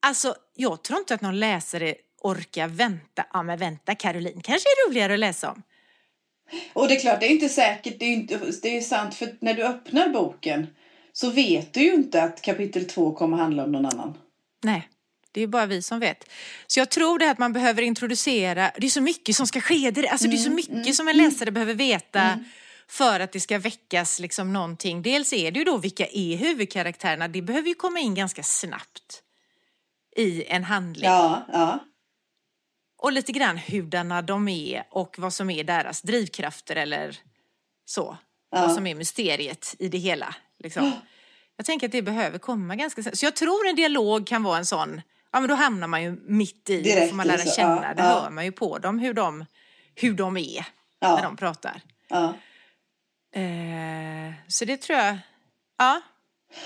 Alltså, 0.00 0.34
jag 0.54 0.84
tror 0.84 0.98
inte 0.98 1.14
att 1.14 1.20
någon 1.20 1.38
läsare 1.38 1.94
orkar 2.22 2.68
vänta. 2.68 3.26
Ja, 3.32 3.42
men 3.42 3.58
vänta, 3.58 3.94
Caroline 3.94 4.40
kanske 4.40 4.68
är 4.68 4.88
roligare 4.88 5.14
att 5.14 5.18
läsa 5.18 5.50
om. 5.50 5.62
Och 6.72 6.88
det 6.88 6.96
är 6.96 7.00
klart, 7.00 7.20
det 7.20 7.26
är 7.26 7.30
inte 7.30 7.48
säkert. 7.48 7.98
Det 7.98 8.04
är, 8.04 8.12
inte, 8.12 8.40
det 8.62 8.76
är 8.76 8.80
sant, 8.80 9.14
för 9.14 9.36
när 9.40 9.54
du 9.54 9.62
öppnar 9.62 10.08
boken 10.08 10.66
så 11.12 11.30
vet 11.30 11.74
du 11.74 11.80
ju 11.80 11.94
inte 11.94 12.22
att 12.22 12.42
kapitel 12.42 12.84
två 12.84 13.12
kommer 13.12 13.36
handla 13.36 13.64
om 13.64 13.72
någon 13.72 13.86
annan. 13.86 14.18
Nej, 14.64 14.88
det 15.32 15.42
är 15.42 15.46
bara 15.46 15.66
vi 15.66 15.82
som 15.82 16.00
vet. 16.00 16.30
Så 16.66 16.80
jag 16.80 16.90
tror 16.90 17.18
det 17.18 17.30
att 17.30 17.38
man 17.38 17.52
behöver 17.52 17.82
introducera, 17.82 18.70
det 18.76 18.86
är 18.86 18.90
så 18.90 19.00
mycket 19.00 19.36
som 19.36 19.46
ska 19.46 19.60
ske, 19.60 19.90
det 19.90 20.00
är, 20.00 20.10
alltså 20.10 20.28
det 20.28 20.36
är 20.36 20.38
så 20.38 20.50
mycket 20.50 20.94
som 20.94 21.08
en 21.08 21.16
läsare 21.16 21.50
behöver 21.50 21.74
veta 21.74 22.44
för 22.88 23.20
att 23.20 23.32
det 23.32 23.40
ska 23.40 23.58
väckas 23.58 24.20
liksom 24.20 24.52
någonting. 24.52 25.02
Dels 25.02 25.32
är 25.32 25.50
det 25.50 25.58
ju 25.58 25.64
då 25.64 25.76
vilka 25.76 26.06
är 26.06 26.36
huvudkaraktärerna, 26.36 27.28
det 27.28 27.42
behöver 27.42 27.68
ju 27.68 27.74
komma 27.74 27.98
in 27.98 28.14
ganska 28.14 28.42
snabbt 28.42 29.22
i 30.16 30.44
en 30.44 30.64
handling. 30.64 31.10
Ja, 31.10 31.46
ja. 31.52 31.78
Och 32.98 33.12
lite 33.12 33.32
grann 33.32 33.58
hurdana 33.58 34.22
de 34.22 34.48
är 34.48 34.84
och 34.90 35.14
vad 35.18 35.32
som 35.32 35.50
är 35.50 35.64
deras 35.64 36.02
drivkrafter 36.02 36.76
eller 36.76 37.16
så. 37.84 38.16
Ja. 38.50 38.60
Vad 38.60 38.72
som 38.72 38.86
är 38.86 38.94
mysteriet 38.94 39.74
i 39.78 39.88
det 39.88 39.98
hela. 39.98 40.34
Liksom. 40.58 40.92
Jag 41.56 41.66
tänker 41.66 41.86
att 41.86 41.92
det 41.92 42.02
behöver 42.02 42.38
komma 42.38 42.76
ganska 42.76 43.02
snabbt. 43.02 43.18
Så 43.18 43.26
jag 43.26 43.36
tror 43.36 43.66
en 43.68 43.76
dialog 43.76 44.26
kan 44.26 44.42
vara 44.42 44.58
en 44.58 44.66
sån, 44.66 45.00
ja 45.32 45.40
men 45.40 45.48
då 45.48 45.54
hamnar 45.54 45.86
man 45.88 46.02
ju 46.02 46.20
mitt 46.26 46.70
i, 46.70 46.76
då 46.76 46.82
Direkt 46.82 47.08
får 47.08 47.16
man 47.16 47.26
lära 47.26 47.44
känna, 47.44 47.84
ja, 47.88 47.94
det 47.94 48.02
ja. 48.02 48.08
hör 48.20 48.30
man 48.30 48.44
ju 48.44 48.52
på 48.52 48.78
dem 48.78 48.98
hur 48.98 49.14
de, 49.14 49.44
hur 49.94 50.12
de 50.12 50.36
är 50.36 50.64
Ja. 51.00 51.16
när 51.16 51.22
de 51.22 51.36
pratar. 51.36 51.80
ja. 52.08 52.34
Eh, 53.32 54.32
så 54.48 54.64
det 54.64 54.76
tror 54.76 54.98
jag, 54.98 55.18
ja, 55.78 56.00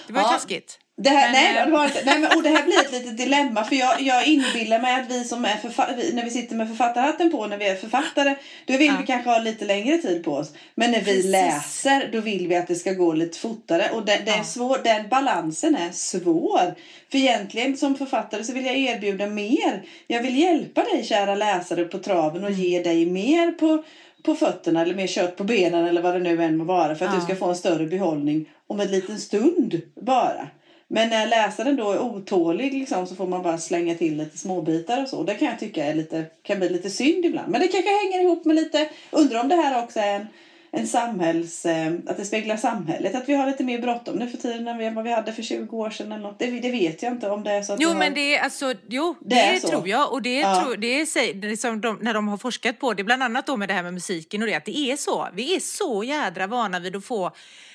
det 0.07 0.13
var 0.13 0.21
ju 0.21 0.29
taskigt. 0.29 0.79
Det 0.97 1.11
här, 1.11 1.33
Men, 1.33 1.33
nej, 1.33 1.59
eh, 1.59 1.67
det 1.67 1.73
var 1.73 1.85
inte, 1.85 2.03
nej 2.05 2.19
men, 2.21 2.37
och 2.37 2.43
det 2.43 2.49
här 2.49 2.65
blir 2.65 2.79
ett 2.81 2.93
litet 2.93 3.17
dilemma 3.17 3.65
för 3.65 3.77
jag, 3.77 4.01
jag 4.03 4.27
inbillar 4.27 4.79
mig 4.81 4.95
att 5.01 5.11
vi 5.11 5.25
som 5.25 5.45
är 5.45 5.57
författare, 5.57 6.13
när 6.13 6.25
vi 6.25 6.31
sitter 6.31 6.57
med 6.57 6.69
författarhatten 6.69 7.31
på 7.31 7.47
när 7.47 7.57
vi 7.59 7.69
är 7.69 7.75
författare, 7.77 8.35
då 8.67 8.77
vill 8.77 8.87
Ja. 8.87 8.97
vi 9.01 9.07
kanske 9.07 9.31
ha 9.31 9.39
lite 9.39 9.65
längre 9.65 9.99
tid 9.99 10.25
på 10.25 10.33
oss. 10.33 10.51
Men 10.75 10.91
när 10.91 10.99
vi 10.99 11.05
Precis. 11.05 11.25
läser, 11.33 12.09
då 12.13 12.21
vill 12.21 12.49
vi 12.49 12.57
att 12.57 12.67
det 12.69 12.75
ska 12.75 12.93
gå 12.93 13.13
lite 13.13 13.39
fortare. 13.39 13.91
Och 13.93 14.05
det, 14.05 14.23
det 14.25 14.31
är 14.31 14.37
Ja. 14.37 14.45
svår, 14.45 14.79
den 14.85 15.09
balansen 15.09 15.77
är 15.77 15.91
svår. 15.93 16.75
För 17.11 17.19
egentligen 17.19 17.77
som 17.77 17.95
författare 17.95 18.45
så 18.45 18.53
vill 18.53 18.67
jag 18.67 18.77
erbjuda 18.77 19.27
mer. 19.27 19.83
Jag 20.07 20.23
vill 20.23 20.39
hjälpa 20.39 20.83
dig 20.85 21.05
kära 21.05 21.35
läsare 21.35 21.85
på 21.85 21.99
traven 21.99 22.45
och 22.45 22.51
ge 22.53 22.83
dig 22.83 23.07
mer 23.07 23.53
på, 23.53 23.85
på 24.23 24.35
fötterna 24.35 24.83
eller 24.83 24.95
mer 24.95 25.07
kött 25.07 25.37
på 25.37 25.45
benen 25.45 25.85
eller 25.87 26.03
vad 26.03 26.15
det 26.15 26.21
nu 26.21 26.43
än 26.45 26.57
må 26.57 26.65
vara. 26.65 26.95
För 26.95 27.05
att 27.07 27.13
Ja. 27.15 27.19
du 27.19 27.25
ska 27.25 27.37
få 27.37 27.47
en 27.49 27.57
större 27.57 27.87
behållning 27.87 28.49
om 28.67 28.81
en 28.81 28.89
liten 28.91 29.19
stund 29.21 29.81
bara. 30.01 30.49
Men 30.95 31.09
när 31.09 31.27
läsaren 31.27 31.77
då 31.77 31.93
är 31.93 31.99
otålig 32.01 32.73
liksom, 32.75 33.07
så 33.07 33.15
får 33.15 33.27
man 33.27 33.43
bara 33.43 33.59
slänga 33.59 33.95
till 33.95 34.17
lite 34.17 34.39
småbitar 34.39 35.03
och 35.03 35.09
så. 35.09 35.23
Det 35.23 35.35
kan 35.35 35.49
jag 35.49 35.59
tycka 35.59 35.85
är 35.85 35.95
lite, 35.95 36.25
kan 36.43 36.59
bli 36.59 36.69
lite 36.69 36.91
synd 36.91 37.25
ibland. 37.25 37.49
Men 37.53 37.61
det 37.61 37.69
kanske 37.69 37.91
hänger 37.91 38.21
ihop 38.23 38.45
med 38.45 38.57
lite, 38.57 38.89
undrar 39.11 39.41
om 39.41 39.49
det 39.49 39.55
här 39.55 39.83
också 39.85 40.01
är 40.01 40.15
en, 40.17 40.27
en 40.71 40.87
samhälls, 40.87 41.67
eh, 41.67 41.93
att 42.07 42.17
det 42.17 42.25
speglar 42.25 42.57
samhället. 42.57 43.15
Att 43.15 43.29
vi 43.29 43.35
har 43.35 43.47
lite 43.47 43.65
mer 43.65 43.79
bråttom 43.79 44.17
nu 44.17 44.29
för 44.29 44.37
tiden 44.39 44.69
än 44.69 44.95
vad 44.95 45.05
vi 45.05 45.13
hade 45.13 45.33
för 45.33 45.43
20 45.43 45.77
år 45.77 45.91
sedan 45.91 46.13
eller 46.13 46.23
något. 46.23 46.39
Det, 46.39 46.47
det 46.51 46.71
vet 46.71 47.03
jag 47.03 47.13
inte 47.13 47.31
om 47.31 47.43
det 47.45 47.51
är 47.51 47.63
så 47.63 47.73
att 47.73 47.81
Jo 47.81 47.89
har... 47.89 47.97
men 47.97 48.15
det 48.15 48.37
är 48.37 48.43
alltså, 48.43 48.75
jo 48.89 49.15
Det 49.21 49.35
det, 49.35 49.61
tror 49.61 49.89
jag 49.89 50.13
och 50.13 50.23
det, 50.23 50.41
Ja. 50.41 50.63
tror, 50.63 50.77
det 50.77 51.01
är 51.01 51.07
säg- 51.07 51.35
det 51.35 51.49
är 51.51 51.57
som 51.57 51.81
de, 51.81 51.99
när 52.03 52.15
de 52.15 52.29
har 52.29 52.39
forskat 52.39 52.79
på 52.79 52.95
det, 52.95 53.05
bland 53.05 53.23
annat 53.23 53.47
då 53.47 53.57
med 53.57 53.69
det 53.69 53.75
här 53.75 53.83
med 53.83 53.95
musiken 53.95 54.43
och 54.43 54.49
det, 54.49 54.55
att 54.55 54.65
det 54.65 54.79
är 54.79 54.97
så. 54.97 55.29
Vi 55.35 55.57
är 55.57 55.61
så 55.61 56.05
jädra 56.05 56.47
vana 56.47 56.81
vid 56.81 56.97
att 56.97 57.05
få 57.05 57.31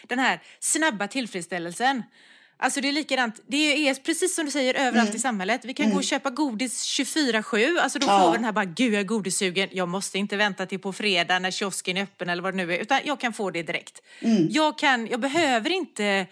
den 0.08 0.20
här 0.20 0.40
snabba 0.60 1.08
tillfredsställelsen. 1.08 2.04
Alltså 2.60 2.82
det 2.82 2.88
är 2.88 2.92
likadant, 2.92 3.42
det 3.48 3.88
är 3.90 3.94
precis 3.96 4.36
som 4.36 4.46
du 4.46 4.52
säger 4.52 4.74
överallt 4.74 5.16
i 5.16 5.20
samhället. 5.20 5.66
Vi 5.66 5.74
kan 5.74 5.90
gå 5.90 5.98
och 5.98 6.04
köpa 6.04 6.30
godis 6.30 6.84
24-7, 7.00 7.80
alltså 7.80 8.00
då 8.00 8.08
Mm. 8.08 8.16
Ja. 8.20 8.26
får 8.26 8.32
vi 8.32 8.38
den 8.38 8.46
här 8.46 8.52
bara, 8.52 8.66
gud 8.66 8.94
jag 8.94 9.00
är 9.00 9.04
godissugen, 9.04 9.70
jag 9.72 9.88
måste 9.90 10.18
inte 10.18 10.38
vänta 10.38 10.66
till 10.66 10.80
på 10.80 10.94
fredag 10.94 11.40
när 11.40 11.52
kiosken 11.52 11.98
är 11.98 12.04
öppen 12.04 12.30
eller 12.30 12.44
vad 12.44 12.54
det 12.54 12.58
nu 12.66 12.74
är, 12.74 12.78
utan 12.80 13.00
jag 13.04 13.20
kan 13.20 13.34
få 13.34 13.52
det 13.52 13.64
direkt. 13.64 14.02
Mm. 14.22 14.48
Jag, 14.50 14.78
kan, 14.78 15.08
jag 15.08 15.20
behöver 15.20 15.70
inte 15.70 16.26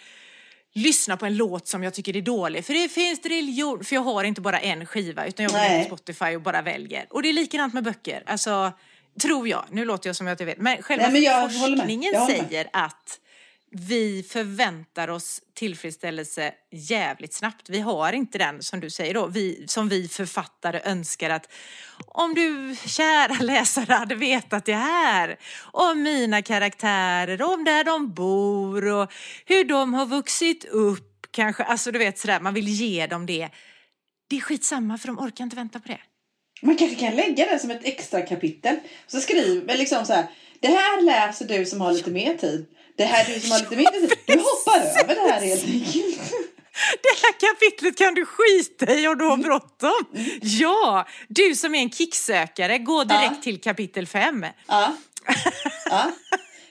lyssna 0.73 1.17
på 1.17 1.25
en 1.25 1.37
låt 1.37 1.67
som 1.67 1.83
jag 1.83 1.93
tycker 1.93 2.17
är 2.17 2.21
dålig. 2.21 2.65
För 2.65 2.73
det 2.73 2.89
finns 2.89 3.19
religion, 3.25 3.83
för 3.83 3.95
jag 3.95 4.01
har 4.01 4.23
inte 4.23 4.41
bara 4.41 4.59
en 4.59 4.85
skiva 4.85 5.25
utan 5.25 5.43
jag 5.43 5.51
går 5.51 5.61
in 5.79 5.89
på 5.89 5.97
Spotify 5.97 6.35
och 6.35 6.41
bara 6.41 6.61
väljer. 6.61 7.05
Och 7.09 7.21
det 7.21 7.29
är 7.29 7.33
likadant 7.33 7.73
med 7.73 7.83
böcker. 7.83 8.23
Alltså, 8.25 8.71
tror 9.21 9.47
jag. 9.47 9.65
Nu 9.71 9.85
låter 9.85 10.09
jag 10.09 10.15
som 10.15 10.27
jag 10.27 10.33
inte 10.33 10.45
vet. 10.45 10.57
Men 10.57 10.81
själva 10.81 11.03
Nej, 11.03 11.13
men 11.13 11.21
jag 11.23 11.59
forskningen 11.59 12.13
Jag 12.13 12.29
säger 12.29 12.67
att 12.73 13.19
vi 13.77 14.23
förväntar 14.23 15.07
oss 15.07 15.41
tillfredsställelse 15.53 16.53
jävligt 16.71 17.33
snabbt. 17.33 17.69
Vi 17.69 17.79
har 17.79 18.13
inte 18.13 18.37
den, 18.37 18.63
som 18.63 18.79
du 18.79 18.89
säger 18.89 19.13
då, 19.13 19.27
vi, 19.27 19.65
som 19.67 19.89
vi 19.89 20.07
författare 20.07 20.81
önskar 20.83 21.29
att 21.29 21.51
om 22.07 22.33
du, 22.33 22.75
kära 22.85 23.33
läsare, 23.39 23.93
hade 23.93 24.15
vetat 24.15 24.65
det 24.65 24.75
här 24.75 25.39
om 25.71 26.03
mina 26.03 26.41
karaktärer, 26.41 27.41
om 27.41 27.63
där 27.63 27.83
de 27.83 28.13
bor 28.13 28.87
och 28.87 29.13
hur 29.45 29.63
de 29.63 29.93
har 29.93 30.05
vuxit 30.05 30.65
upp 30.65 31.27
kanske, 31.31 31.63
alltså 31.63 31.91
du 31.91 31.99
vet 31.99 32.19
sådär, 32.19 32.39
man 32.39 32.53
vill 32.53 32.67
ge 32.67 33.07
dem 33.07 33.25
det. 33.25 33.49
Det 34.29 34.37
är 34.37 34.41
skitsamma 34.41 34.97
för 34.97 35.07
de 35.07 35.19
orkar 35.19 35.43
inte 35.43 35.55
vänta 35.55 35.79
på 35.79 35.87
det. 35.87 35.99
Man 36.61 36.75
kanske 36.75 36.95
kan 36.95 37.15
lägga 37.15 37.45
det 37.45 37.59
som 37.59 37.71
ett 37.71 37.85
extra 37.85 38.21
kapitel. 38.21 38.75
Så 39.07 39.21
skriv 39.21 39.67
liksom 39.67 40.05
så 40.05 40.13
här. 40.13 40.27
Det 40.59 40.67
här 40.67 41.01
läser 41.01 41.47
du 41.47 41.65
som 41.65 41.81
har 41.81 41.93
lite 41.93 42.11
mer 42.11 42.33
tid. 42.33 42.65
Det 42.97 43.05
här 43.05 43.33
du 43.33 43.39
som 43.39 43.51
har 43.51 43.59
lite 43.59 43.75
mindre 43.75 43.99
tid. 43.99 44.17
Du 44.25 44.33
hoppar 44.33 44.79
över 45.03 45.15
det 45.15 45.31
här 45.33 45.41
helt 45.41 45.63
enkelt. 45.65 46.31
Det 47.03 47.15
här 47.21 47.33
kapitlet 47.39 47.97
kan 47.97 48.13
du 48.13 48.25
skita 48.25 48.93
i 48.93 49.07
om 49.07 49.17
du 49.17 49.25
har 49.25 49.37
bråttom. 49.37 50.05
Ja, 50.41 51.07
du 51.27 51.55
som 51.55 51.75
är 51.75 51.79
en 51.79 51.91
kicksökare, 51.91 52.77
gå 52.77 53.03
direkt 53.03 53.31
Ja. 53.35 53.41
till 53.43 53.61
kapitel 53.61 54.07
5. 54.07 54.45
Ja. 54.67 54.93
ja. 55.89 56.11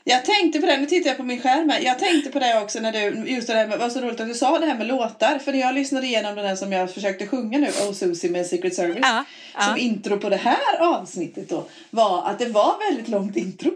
Jag 0.06 0.24
tänkte 0.24 0.60
på 0.60 0.66
det, 0.66 0.76
nu 0.76 0.86
tittar 0.86 1.10
jag 1.10 1.16
på 1.16 1.22
min 1.22 1.40
skärm 1.42 1.68
här. 1.68 1.80
Jag 1.80 1.98
tänkte 1.98 2.30
på 2.30 2.38
det 2.38 2.60
också 2.62 2.80
när 2.80 2.92
du, 2.92 3.30
just 3.30 3.46
det 3.46 3.54
här 3.54 3.66
med, 3.66 3.78
vad 3.78 3.92
så 3.92 4.00
roligt 4.00 4.20
att 4.20 4.28
du 4.28 4.34
sa 4.34 4.58
det 4.58 4.66
här 4.66 4.78
med 4.78 4.86
låtar. 4.86 5.38
För 5.38 5.52
när 5.52 5.58
jag 5.60 5.74
lyssnade 5.74 6.06
igenom 6.06 6.34
den 6.36 6.46
här 6.46 6.56
som 6.56 6.72
jag 6.72 6.94
försökte 6.94 7.26
sjunga 7.26 7.58
nu, 7.58 7.66
Oh 7.66 7.92
Susie 7.92 8.30
med 8.30 8.46
Secret 8.46 8.74
Service. 8.74 8.98
Ja, 9.02 9.24
ja. 9.54 9.62
Som 9.62 9.76
intro 9.76 10.18
på 10.20 10.28
det 10.28 10.36
här 10.36 10.78
avsnittet 10.80 11.48
då, 11.48 11.66
var 11.90 12.26
att 12.26 12.38
det 12.38 12.46
var 12.46 12.90
väldigt 12.90 13.08
långt 13.08 13.36
intro. 13.36 13.70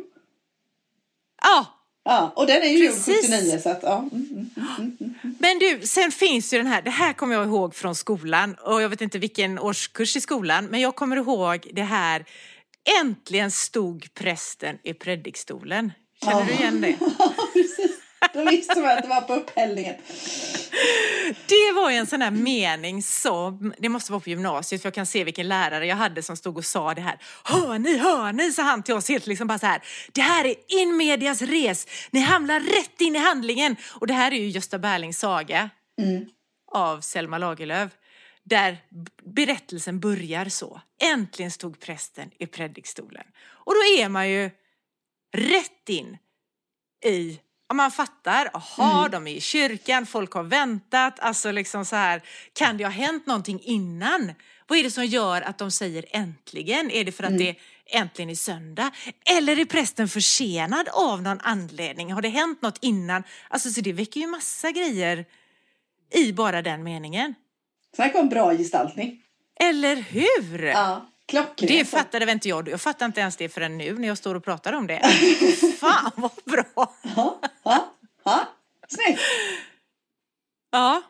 Ja, 1.43 1.67
Ja, 2.09 2.33
och 2.37 2.47
den 2.47 2.63
är 2.63 2.67
ju 2.67 2.85
gjord 2.85 2.95
Precis. 2.95 3.31
79 3.31 3.61
så 3.63 3.71
att 3.71 3.83
ja. 3.83 4.09
Mm, 4.13 4.51
mm. 4.79 5.15
men 5.39 5.59
du, 5.59 5.81
sen 5.87 6.11
finns 6.11 6.55
ju 6.55 6.59
den 6.59 6.67
här, 6.67 6.83
det 6.83 6.91
här 6.91 7.13
kommer 7.13 7.35
jag 7.35 7.47
ihåg 7.47 7.75
från 7.75 7.95
skolan 7.95 8.55
och 8.55 8.83
jag 8.83 8.89
vet 8.89 9.01
inte 9.01 9.19
vilken 9.19 9.59
årskurs 9.59 10.17
i 10.17 10.21
skolan, 10.21 10.67
men 10.67 10.81
jag 10.81 10.97
kommer 10.97 11.17
ihåg 11.17 11.71
det 11.73 11.83
här, 11.83 12.25
äntligen 13.01 13.51
stod 13.51 14.15
prästen 14.15 14.79
i 14.85 14.95
predikstolen. 14.95 15.93
Känner 16.25 16.45
du 16.45 16.53
igen 16.53 16.81
det? 16.81 16.97
Då 18.39 18.51
visste 18.51 18.81
man 18.81 18.91
att 18.91 19.03
det 19.03 19.09
var 19.09 19.21
på 19.21 19.35
upphällningen. 19.35 19.95
Det 21.47 21.73
var 21.75 21.91
ju 21.91 21.97
en 21.97 22.07
sån 22.07 22.23
här 22.23 22.31
mening 22.31 23.03
som, 23.03 23.75
det 23.79 23.89
måste 23.89 24.13
vara 24.13 24.21
på 24.21 24.31
gymnasiet 24.31 24.83
för 24.83 24.87
jag 24.87 24.95
kan 24.95 25.07
se 25.07 25.25
vilken 25.25 25.49
lärare 25.49 25.87
jag 25.87 25.97
hade 25.97 26.23
som 26.23 26.37
stod 26.37 26.57
och 26.57 26.65
sa 26.65 26.95
det 26.95 27.01
här. 27.01 27.19
Hör 27.45 27.79
ni, 27.79 27.99
hör 27.99 28.33
ni, 28.33 28.53
sa 28.53 28.63
han 28.63 28.83
till 28.83 28.95
oss 28.95 29.09
helt 29.09 29.27
liksom 29.27 29.47
bara 29.47 29.59
så 29.59 29.67
här. 29.67 29.83
Det 30.13 30.21
här 30.21 30.45
är 30.45 30.55
in 30.69 30.97
medias 30.97 31.43
res, 31.43 31.87
ni 32.11 32.21
hamnar 32.21 32.61
rätt 32.61 33.01
in 33.01 33.17
i 33.17 33.19
handlingen. 33.19 33.77
Och 34.01 34.07
det 34.07 34.15
här 34.15 34.33
är 34.33 34.37
ju 34.37 34.49
Gösta 34.49 34.79
Berlings 34.79 35.19
saga 35.19 35.71
av 36.73 37.01
Selma 37.01 37.39
Lagerlöf. 37.39 37.91
Där 38.45 38.77
berättelsen 39.25 40.01
börjar 40.01 40.49
så. 40.49 40.81
Äntligen 41.03 41.51
stod 41.51 41.81
prästen 41.81 42.31
i 42.39 42.47
predikstolen. 42.47 43.25
Och 43.41 43.73
då 43.75 44.03
är 44.03 44.09
man 44.09 44.31
ju 44.31 44.51
rätt 45.37 45.89
in 45.89 46.19
i, 47.05 47.41
om 47.71 47.77
man 47.77 47.91
fattar, 47.91 48.51
aha, 48.55 49.09
de 49.09 49.27
är 49.27 49.33
i 49.35 49.41
kyrkan, 49.41 50.07
folk 50.07 50.33
har 50.33 50.43
väntat, 50.43 51.21
alltså 51.21 51.53
liksom 51.53 51.85
så 51.85 51.97
här, 51.97 52.23
kan 52.53 52.77
det 52.77 52.85
ha 52.85 52.91
hänt 52.91 53.27
någonting 53.27 53.61
innan? 53.63 54.33
Vad 54.67 54.79
är 54.79 54.83
det 54.83 54.91
som 54.91 55.07
gör 55.07 55.43
att 55.43 55.59
de 55.59 55.71
säger 55.71 56.05
äntligen? 56.11 56.91
Är 56.91 57.05
det 57.05 57.13
för 57.13 57.25
att 57.25 57.39
det 57.39 57.57
äntligen 57.87 58.31
är 58.31 58.35
söndag? 58.35 58.91
Eller 59.25 59.59
är 59.59 59.65
prästen 59.65 60.09
försenad 60.09 60.89
av 60.93 61.23
någon 61.23 61.41
anledning? 61.41 62.13
Har 62.13 62.23
det 62.23 62.29
hänt 62.29 62.63
något 62.63 62.79
innan? 62.81 63.23
Alltså 63.49 63.71
så 63.71 63.81
det 63.81 63.93
väcker 63.93 64.21
ju 64.21 64.27
massa 64.27 64.71
grejer 64.71 65.25
i 66.15 66.33
bara 66.33 66.63
den 66.63 66.83
meningen. 66.83 67.35
Snacka 67.97 68.19
om 68.19 68.29
bra 68.29 68.57
gestaltning. 68.57 69.23
Eller 69.61 69.97
hur? 69.97 70.63
Ja, 70.63 71.07
klockrent. 71.27 71.69
Det 71.69 71.85
fattade 71.85 72.27
väl 72.27 72.33
inte 72.33 72.49
jag. 72.49 72.69
Jag 72.69 72.81
fattar 72.81 73.07
inte 73.07 73.21
ens 73.21 73.37
det 73.37 73.49
förrän 73.49 73.79
nu 73.79 73.99
när 73.99 74.09
jag 74.09 74.19
står 74.19 74.35
och 74.35 74.45
pratar 74.45 74.73
om 74.73 74.87
det. 74.87 75.01
Fan 75.81 76.11
vad 76.15 76.31
bra! 76.45 76.65
Ja, 76.77 76.93
ja, 77.17 77.39
ja. 77.43 77.49
Snyggt. 78.95 79.21
Ja. 80.73 81.03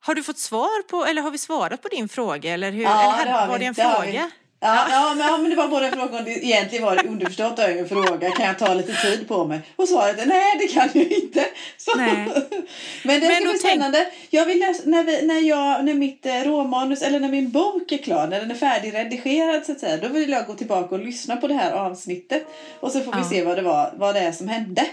Har 0.00 0.14
du 0.14 0.22
fått 0.22 0.38
svar 0.38 0.82
på, 0.82 1.04
eller 1.04 1.22
har 1.22 1.30
vi 1.30 1.38
svarat 1.38 1.82
på 1.82 1.88
din 1.88 2.08
fråga? 2.08 2.54
Eller 2.54 2.70
hur? 2.72 2.82
Ja, 2.82 3.02
eller 3.02 3.12
hade- 3.12 3.24
det 3.24 3.30
har 3.36 3.46
var 3.46 3.58
vi, 3.58 3.64
det 3.64 3.66
en 3.68 3.74
det 3.74 3.82
fråga? 3.82 4.30
Ja, 4.60 4.86
ja, 4.90 5.14
men, 5.16 5.26
ja, 5.26 5.36
men 5.38 5.50
det 5.50 5.56
var 5.56 5.68
både 5.68 5.86
en 5.86 5.92
fråga 5.92 6.18
och 6.18 6.24
det, 6.24 6.30
egentligen 6.30 6.84
var 6.84 6.96
det 6.96 7.08
underförstått 7.08 7.58
en 7.58 7.88
fråga. 7.88 8.30
Kan 8.30 8.46
jag 8.46 8.58
ta 8.58 8.74
lite 8.74 8.92
tid 8.94 9.28
på 9.28 9.44
mig? 9.44 9.60
Och 9.76 9.88
svaret 9.88 10.18
är 10.18 10.26
nej, 10.26 10.56
det 10.58 10.66
kan 10.68 10.88
jag 10.94 11.04
inte. 11.12 11.44
Så. 11.78 11.96
Nej. 11.96 12.14
Men 13.04 13.20
det 13.20 13.28
Men 13.28 13.36
ska 13.36 13.44
bli 13.44 13.44
tänk- 13.50 13.60
spännande. 13.60 14.06
Jag 14.30 14.46
vill 14.46 14.58
läsa, 14.58 14.82
när, 14.86 15.04
vi, 15.04 15.26
när, 15.26 15.40
jag, 15.40 15.84
när 15.84 15.94
mitt 15.94 16.26
eh, 16.26 16.34
råmanus, 16.42 17.02
eller 17.02 17.20
när 17.20 17.28
min 17.28 17.50
bok 17.50 17.92
är 17.92 17.98
klar, 17.98 18.26
när 18.26 18.40
den 18.40 18.50
är 18.50 18.54
färdigredigerad 18.54 19.66
så 19.66 19.72
att 19.72 19.80
säga, 19.80 19.96
då 19.96 20.08
vill 20.08 20.30
jag 20.30 20.46
gå 20.46 20.54
tillbaka 20.54 20.94
och 20.94 21.00
lyssna 21.04 21.36
på 21.36 21.48
det 21.48 21.54
här 21.54 21.72
avsnittet. 21.72 22.46
Och 22.80 22.92
så 22.92 23.00
får 23.00 23.12
vi 23.12 23.18
Ja. 23.18 23.28
se 23.28 23.44
vad 23.44 23.56
det 23.56 23.62
var, 23.62 23.92
vad 23.96 24.14
det 24.14 24.20
är 24.20 24.32
som 24.32 24.48
hände. 24.48 24.86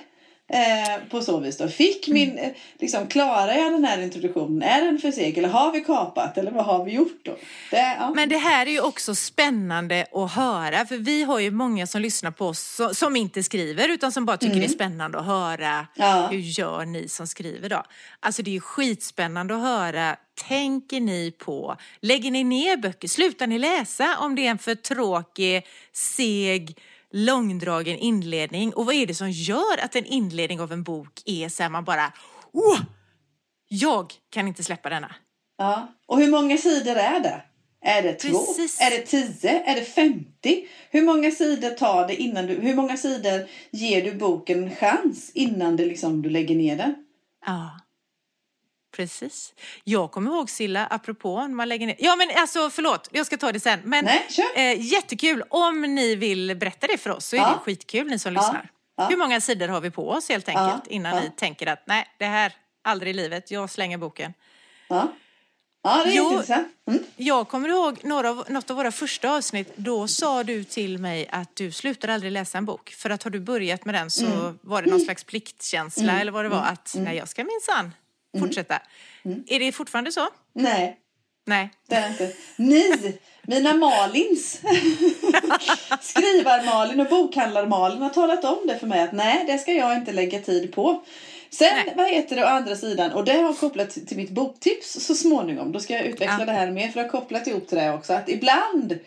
Eh, 0.54 0.98
på 1.10 1.22
så 1.22 1.40
vis 1.40 1.58
då. 1.58 1.68
Fick 1.68 2.08
min, 2.08 2.38
eh, 2.38 2.50
liksom, 2.80 3.08
klarar 3.08 3.54
jag 3.54 3.72
den 3.72 3.86
här 3.86 4.02
introduktionen? 4.02 4.62
Är 4.64 4.82
den 4.86 5.00
för 5.00 5.12
seg? 5.12 5.38
Eller 5.38 5.50
har 5.50 5.72
vi 5.72 5.82
kapat? 5.82 6.38
Eller 6.38 6.52
vad 6.52 6.66
har 6.66 6.86
vi 6.86 6.92
gjort 6.92 7.20
då? 7.26 7.32
Det, 7.72 7.96
ja. 8.00 8.12
Men 8.16 8.30
det 8.30 8.38
här 8.38 8.66
är 8.66 8.72
ju 8.72 8.82
också 8.82 9.16
spännande 9.16 10.06
att 10.14 10.32
höra, 10.32 10.86
för 10.86 10.98
vi 10.98 11.24
har 11.24 11.40
ju 11.40 11.52
många 11.52 11.88
som 11.88 12.02
lyssnar 12.02 12.32
på 12.32 12.46
oss 12.48 12.82
som 12.94 13.16
inte 13.16 13.44
skriver 13.44 13.90
utan 13.90 14.12
som 14.12 14.26
bara 14.26 14.38
tycker 14.38 14.56
det 14.56 14.66
är 14.66 14.70
spännande 14.70 15.20
att 15.20 15.26
höra 15.26 15.52
Mm. 15.62 15.86
Ja. 15.96 16.28
hur 16.32 16.40
gör 16.40 16.86
ni 16.86 17.08
som 17.08 17.28
skriver 17.28 17.70
då? 17.70 17.84
Alltså 18.20 18.42
det 18.42 18.50
är 18.52 18.54
ju 18.54 18.60
skitspännande 18.62 19.56
att 19.56 19.62
höra, 19.62 20.16
tänker 20.48 21.00
ni 21.00 21.32
på, 21.38 21.76
lägger 22.02 22.32
ni 22.32 22.44
ner 22.44 22.78
böcker, 22.78 23.08
slutar 23.08 23.48
ni 23.48 23.60
läsa 23.60 24.18
om 24.20 24.36
det 24.36 24.46
är 24.46 24.52
en 24.52 24.58
för 24.58 24.76
tråkig, 24.76 25.66
seg, 25.94 26.78
långdragen 27.12 27.98
inledning? 27.98 28.74
Och 28.74 28.86
vad 28.86 28.96
är 28.96 29.06
det 29.06 29.14
som 29.14 29.32
gör 29.32 29.84
att 29.84 29.96
en 29.96 30.06
inledning 30.06 30.62
av 30.62 30.72
en 30.72 30.84
bok 30.84 31.22
är 31.26 31.50
så 31.50 31.64
här 31.64 31.70
man 31.70 31.84
bara, 31.84 32.14
oh, 32.54 32.80
jag 33.68 34.14
kan 34.30 34.48
inte 34.48 34.64
släppa 34.64 34.90
denna. 34.90 35.16
Ja. 35.58 35.88
Och 36.06 36.20
hur 36.20 36.32
många 36.32 36.58
sidor 36.58 36.96
är 36.96 37.20
det? 37.20 37.42
Är 37.82 38.02
det 38.02 38.14
två? 38.14 38.38
Precis. 38.38 38.82
Är 38.82 38.90
det 38.90 39.02
tio? 39.02 39.64
Är 39.64 39.76
det 39.76 39.82
femtio? 39.82 40.68
Hur 40.90 41.02
många 41.02 41.32
sidor 41.32 41.70
tar 41.70 42.08
det 42.08 42.16
innan 42.16 42.48
du... 42.48 42.54
Hur 42.54 42.76
många 42.76 42.98
sidor 42.98 43.48
ger 43.72 44.02
du 44.02 44.14
boken 44.14 44.64
en 44.64 44.76
chans 44.76 45.32
innan 45.34 45.78
det 45.78 45.86
liksom, 45.86 46.22
du 46.22 46.30
lägger 46.30 46.56
ner 46.56 46.78
den? 46.78 46.96
Ja. 47.46 47.80
Precis. 48.92 49.54
Jag 49.84 50.12
kommer 50.12 50.32
ihåg 50.32 50.50
Silla, 50.50 50.88
apropå 50.90 51.48
man 51.48 51.70
lägger 51.70 51.88
ner... 51.88 51.96
Ja 52.00 52.16
men 52.16 52.30
alltså 52.36 52.70
förlåt, 52.70 53.10
jag 53.12 53.26
ska 53.26 53.38
ta 53.38 53.52
det 53.52 53.60
sen. 53.60 53.80
Men 53.84 54.06
Nej, 54.06 54.28
eh, 54.56 54.82
jättekul. 54.86 55.44
Om 55.50 55.82
ni 55.82 56.16
vill 56.16 56.56
berätta 56.56 56.88
det 56.88 56.98
för 56.98 57.10
oss 57.10 57.26
så 57.26 57.36
är 57.36 57.40
Ja. 57.40 57.50
det 57.50 57.58
skitkul 57.58 58.08
ni 58.08 58.20
som 58.20 58.34
Ja. 58.34 58.42
lyssnar. 58.42 58.70
Ja. 58.98 59.08
Hur 59.10 59.18
många 59.18 59.42
sidor 59.42 59.68
har 59.68 59.82
vi 59.82 59.92
på 59.92 60.10
oss 60.10 60.30
helt 60.30 60.50
enkelt 60.50 60.88
innan 60.88 61.16
ni 61.24 61.32
tänker 61.38 61.68
att 61.68 61.84
nej, 61.88 62.08
det 62.20 62.26
här, 62.26 62.54
aldrig 62.84 63.10
i 63.10 63.14
livet, 63.14 63.52
jag 63.52 63.70
slänger 63.70 63.98
boken. 63.98 64.34
Ja, 64.88 65.08
ja 65.84 66.04
det 66.06 66.12
är 66.12 66.16
Jo. 66.16 66.24
jätteintressant. 66.24 66.68
Mm. 66.88 67.04
Jag 67.16 67.48
kommer 67.48 67.70
ihåg 67.70 68.00
några 68.04 68.30
av, 68.30 68.46
något 68.50 68.70
av 68.70 68.76
våra 68.78 68.92
första 68.92 69.30
avsnitt. 69.32 69.72
Då 69.76 70.08
sa 70.08 70.44
du 70.44 70.64
till 70.64 70.98
mig 70.98 71.28
att 71.32 71.56
du 71.56 71.72
slutar 71.72 72.08
aldrig 72.08 72.32
läsa 72.32 72.58
en 72.58 72.66
bok. 72.66 72.90
För 72.90 73.10
att 73.10 73.24
har 73.24 73.32
du 73.32 73.40
börjat 73.40 73.86
med 73.86 73.96
den 73.96 74.12
så 74.12 74.26
Mm. 74.26 74.60
var 74.62 74.82
det 74.82 74.90
någon 74.92 75.00
slags 75.00 75.24
pliktkänsla 75.24 76.20
eller 76.22 76.32
vad 76.32 76.46
det 76.46 76.50
var. 76.50 76.62
Att 76.64 76.94
nej, 76.98 77.18
jag 77.18 77.30
ska 77.30 77.44
minsann 77.44 77.92
Mm. 78.34 78.48
fortsätta. 78.48 78.80
Är 79.48 79.60
det 79.60 79.72
fortfarande 79.72 80.12
så? 80.12 80.28
Nej, 80.54 80.98
Nej. 81.46 81.70
det 81.88 81.96
är 81.96 82.10
inte. 82.10 82.32
Ni, 82.56 83.18
mina 83.42 83.74
Malins, 83.74 84.62
skrivar-Malin 86.02 87.00
och 87.00 87.08
bokhandlar-Malin 87.08 88.02
har 88.02 88.10
talat 88.10 88.44
om 88.46 88.68
det 88.68 88.80
för 88.80 88.88
mig 88.88 89.02
att 89.02 89.12
nej, 89.12 89.44
det 89.48 89.58
ska 89.58 89.74
jag 89.74 89.96
inte 89.96 90.12
lägga 90.12 90.40
tid 90.40 90.74
på. 90.74 91.04
Sen, 91.50 91.68
Nej. 91.86 91.94
vad 91.98 92.10
heter 92.10 92.36
det 92.36 92.44
å 92.44 92.48
andra 92.48 92.76
sidan, 92.76 93.12
och 93.12 93.26
det 93.26 93.34
har 93.34 93.54
kopplat 93.54 93.90
till 93.90 94.18
mitt 94.18 94.30
boktips 94.30 94.92
så 95.06 95.16
småningom. 95.16 95.72
Då 95.72 95.80
ska 95.80 95.94
jag 95.94 96.06
utveckla 96.06 96.36
Ja. 96.40 96.46
det 96.46 96.52
här 96.52 96.72
mer 96.72 96.90
för 96.90 97.02
har 97.02 97.10
kopplat 97.10 97.48
ihop 97.48 97.68
till 97.68 97.78
det 97.78 97.94
också. 97.94 98.14
Att 98.14 98.30
ibland 98.30 99.00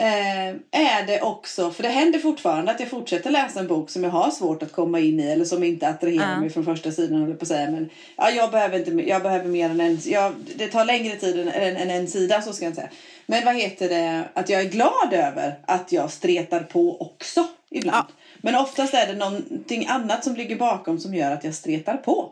eh, 0.00 0.48
är 0.70 1.06
det 1.06 1.20
också, 1.20 1.70
för 1.70 1.82
det 1.82 1.88
händer 1.88 2.18
fortfarande 2.18 2.70
att 2.72 2.80
jag 2.80 2.88
fortsätter 2.88 3.30
läsa 3.30 3.60
en 3.60 3.66
bok 3.66 3.90
som 3.90 4.04
jag 4.04 4.10
har 4.10 4.30
svårt 4.30 4.62
att 4.62 4.72
komma 4.72 5.00
in 5.00 5.20
i 5.20 5.26
eller 5.26 5.44
som 5.44 5.64
inte 5.64 5.88
attraherar 5.88 6.30
Ja. 6.30 6.40
mig 6.40 6.50
från 6.50 6.64
första 6.64 6.90
sidan 6.92 7.20
håller 7.20 7.34
på 7.34 7.42
att 7.42 7.48
säga. 7.48 7.70
Men 7.70 7.90
ja, 8.16 8.30
jag 8.30 8.50
behöver 8.50 8.78
inte, 8.78 9.08
jag 9.08 9.22
behöver 9.22 9.48
mer 9.48 9.70
än 9.70 9.80
en, 9.80 9.98
jag, 10.04 10.32
det 10.56 10.66
tar 10.68 10.84
längre 10.84 11.16
tid 11.16 11.40
än, 11.40 11.48
än, 11.48 11.76
än 11.76 11.90
en 11.90 12.08
sida 12.08 12.42
så 12.42 12.52
ska 12.52 12.64
jag 12.64 12.70
inte 12.70 12.80
säga. 12.80 12.92
Men 13.26 13.44
vad 13.44 13.56
heter 13.56 13.88
det, 13.88 14.24
att 14.34 14.48
jag 14.48 14.60
är 14.60 14.68
glad 14.68 15.12
över 15.12 15.54
att 15.66 15.92
jag 15.92 16.10
stretar 16.10 16.60
på 16.60 17.00
också 17.00 17.46
ibland. 17.70 18.06
Ja. 18.08 18.14
Men 18.40 18.54
oftast 18.54 18.94
är 18.94 19.06
det 19.06 19.14
någonting 19.14 19.86
annat 19.86 20.24
som 20.24 20.36
ligger 20.36 20.56
bakom 20.56 20.98
som 20.98 21.14
gör 21.14 21.30
att 21.30 21.44
jag 21.44 21.54
stretar 21.54 21.96
på. 21.96 22.30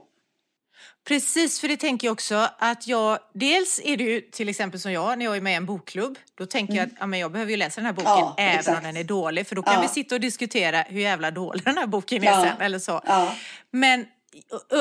Precis, 1.04 1.60
för 1.60 1.68
det 1.68 1.76
tänker 1.76 2.06
jag 2.06 2.12
också 2.12 2.48
att 2.58 2.86
jag, 2.86 3.18
dels 3.34 3.80
är 3.84 3.96
det 3.96 4.04
ju 4.04 4.20
till 4.20 4.48
exempel 4.48 4.80
som 4.80 4.92
jag, 4.92 5.18
när 5.18 5.24
jag 5.24 5.36
är 5.36 5.40
med 5.40 5.52
i 5.52 5.56
en 5.56 5.66
bokklubb, 5.66 6.18
då 6.34 6.46
tänker 6.46 6.74
jag 6.74 6.86
att 6.86 6.92
ja, 7.00 7.06
men 7.06 7.18
jag 7.20 7.32
behöver 7.32 7.50
ju 7.50 7.56
läsa 7.56 7.80
den 7.80 7.86
här 7.86 7.92
boken 7.92 8.12
Mm. 8.12 8.24
Ja, 8.24 8.34
även 8.38 8.58
exakt. 8.58 8.78
om 8.78 8.84
den 8.84 8.96
är 8.96 9.04
dålig, 9.04 9.46
för 9.46 9.54
då 9.56 9.62
kan 9.62 9.74
Ja. 9.74 9.80
vi 9.82 9.88
sitta 9.88 10.14
och 10.14 10.20
diskutera 10.20 10.82
hur 10.82 11.00
jävla 11.00 11.30
dålig 11.30 11.64
den 11.64 11.78
här 11.78 11.86
boken 11.86 12.22
är 12.22 12.26
Ja. 12.26 12.42
sen, 12.42 12.60
eller 12.60 12.78
så. 12.78 13.00
Ja. 13.06 13.34
Men, 13.70 14.06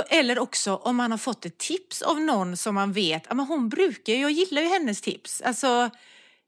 eller 0.09 0.39
också 0.39 0.75
om 0.75 0.95
man 0.95 1.11
har 1.11 1.17
fått 1.17 1.45
ett 1.45 1.57
tips 1.57 2.01
av 2.01 2.21
någon 2.21 2.57
som 2.57 2.75
man 2.75 2.93
vet, 2.93 3.23
ja 3.29 3.35
men 3.35 3.45
hon 3.45 3.69
brukar, 3.69 4.13
jag 4.13 4.31
gillar 4.31 4.61
ju 4.61 4.67
hennes 4.67 5.01
tips, 5.01 5.41
alltså 5.41 5.89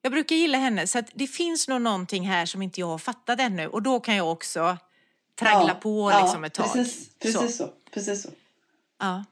jag 0.01 0.11
brukar 0.11 0.35
gilla 0.35 0.57
henne, 0.57 0.87
så 0.87 0.99
att 0.99 1.05
det 1.13 1.27
finns 1.27 1.67
nog 1.67 1.81
någonting 1.81 2.27
här 2.29 2.45
som 2.45 2.61
inte 2.61 2.79
jag 2.79 2.87
har 2.87 2.97
fattat 2.97 3.39
ännu 3.39 3.67
och 3.67 3.81
då 3.81 3.99
kan 3.99 4.15
jag 4.15 4.31
också 4.31 4.77
traggla 5.39 5.67
Ja, 5.67 5.73
på 5.73 6.11
ja, 6.11 6.21
liksom 6.23 6.43
ett 6.43 6.53
tag. 6.53 6.73
Precis, 6.73 7.09
precis 7.19 7.41
Så. 7.41 7.47
så. 7.63 7.69
Precis 7.93 8.23
så. 8.23 8.29
Ja. 8.99 9.25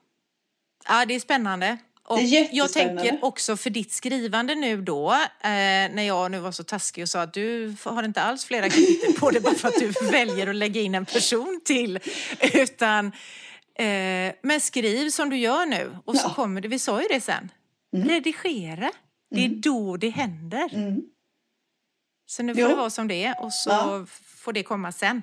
Ja, 0.87 1.05
det 1.05 1.15
är 1.15 1.19
spännande. 1.19 1.77
Och 2.03 2.17
Det 2.17 2.23
är 2.23 2.49
jag 2.51 2.73
tänker 2.73 3.19
också 3.25 3.57
för 3.57 3.69
ditt 3.69 3.91
skrivande 3.91 4.55
nu 4.55 4.81
då, 4.81 5.11
eh, 5.11 5.49
när 5.91 6.01
jag 6.03 6.31
nu 6.31 6.39
var 6.39 6.51
så 6.51 6.63
taskig 6.63 7.01
och 7.01 7.09
sa 7.09 7.21
att 7.21 7.33
du 7.33 7.75
har 7.83 8.03
inte 8.03 8.21
alls 8.21 8.45
flera 8.45 8.69
kapitel 8.69 9.13
på 9.13 9.31
det 9.31 9.39
bara 9.39 9.53
för 9.55 9.67
att 9.67 9.79
du 9.79 9.87
väljer 10.11 10.47
att 10.47 10.55
lägga 10.55 10.81
in 10.81 10.95
en 10.95 11.05
person 11.05 11.61
till. 11.65 11.99
Utan, 12.53 13.05
eh, 13.75 14.33
men 14.43 14.61
skriv 14.61 15.09
som 15.09 15.29
du 15.29 15.37
gör 15.37 15.65
nu 15.65 15.97
och 16.05 16.15
så 16.17 16.27
Ja. 16.27 16.33
kommer 16.33 16.61
det, 16.61 16.67
vi 16.67 16.79
sa 16.79 17.01
ju 17.01 17.07
det 17.07 17.21
sen, 17.21 17.51
redigera. 17.95 18.91
Det 19.35 19.45
är 19.45 19.49
då 19.49 19.97
det 19.97 20.09
händer. 20.09 20.69
Mm. 20.75 21.01
Så 22.25 22.43
nu 22.43 22.53
får 22.53 22.61
Jo. 22.61 22.67
det 22.67 22.75
vara 22.75 22.89
som 22.89 23.07
det 23.07 23.23
är 23.23 23.43
och 23.43 23.53
så 23.53 23.69
Ja. 23.69 24.05
får 24.43 24.53
det 24.53 24.63
komma 24.63 24.91
sen. 24.91 25.21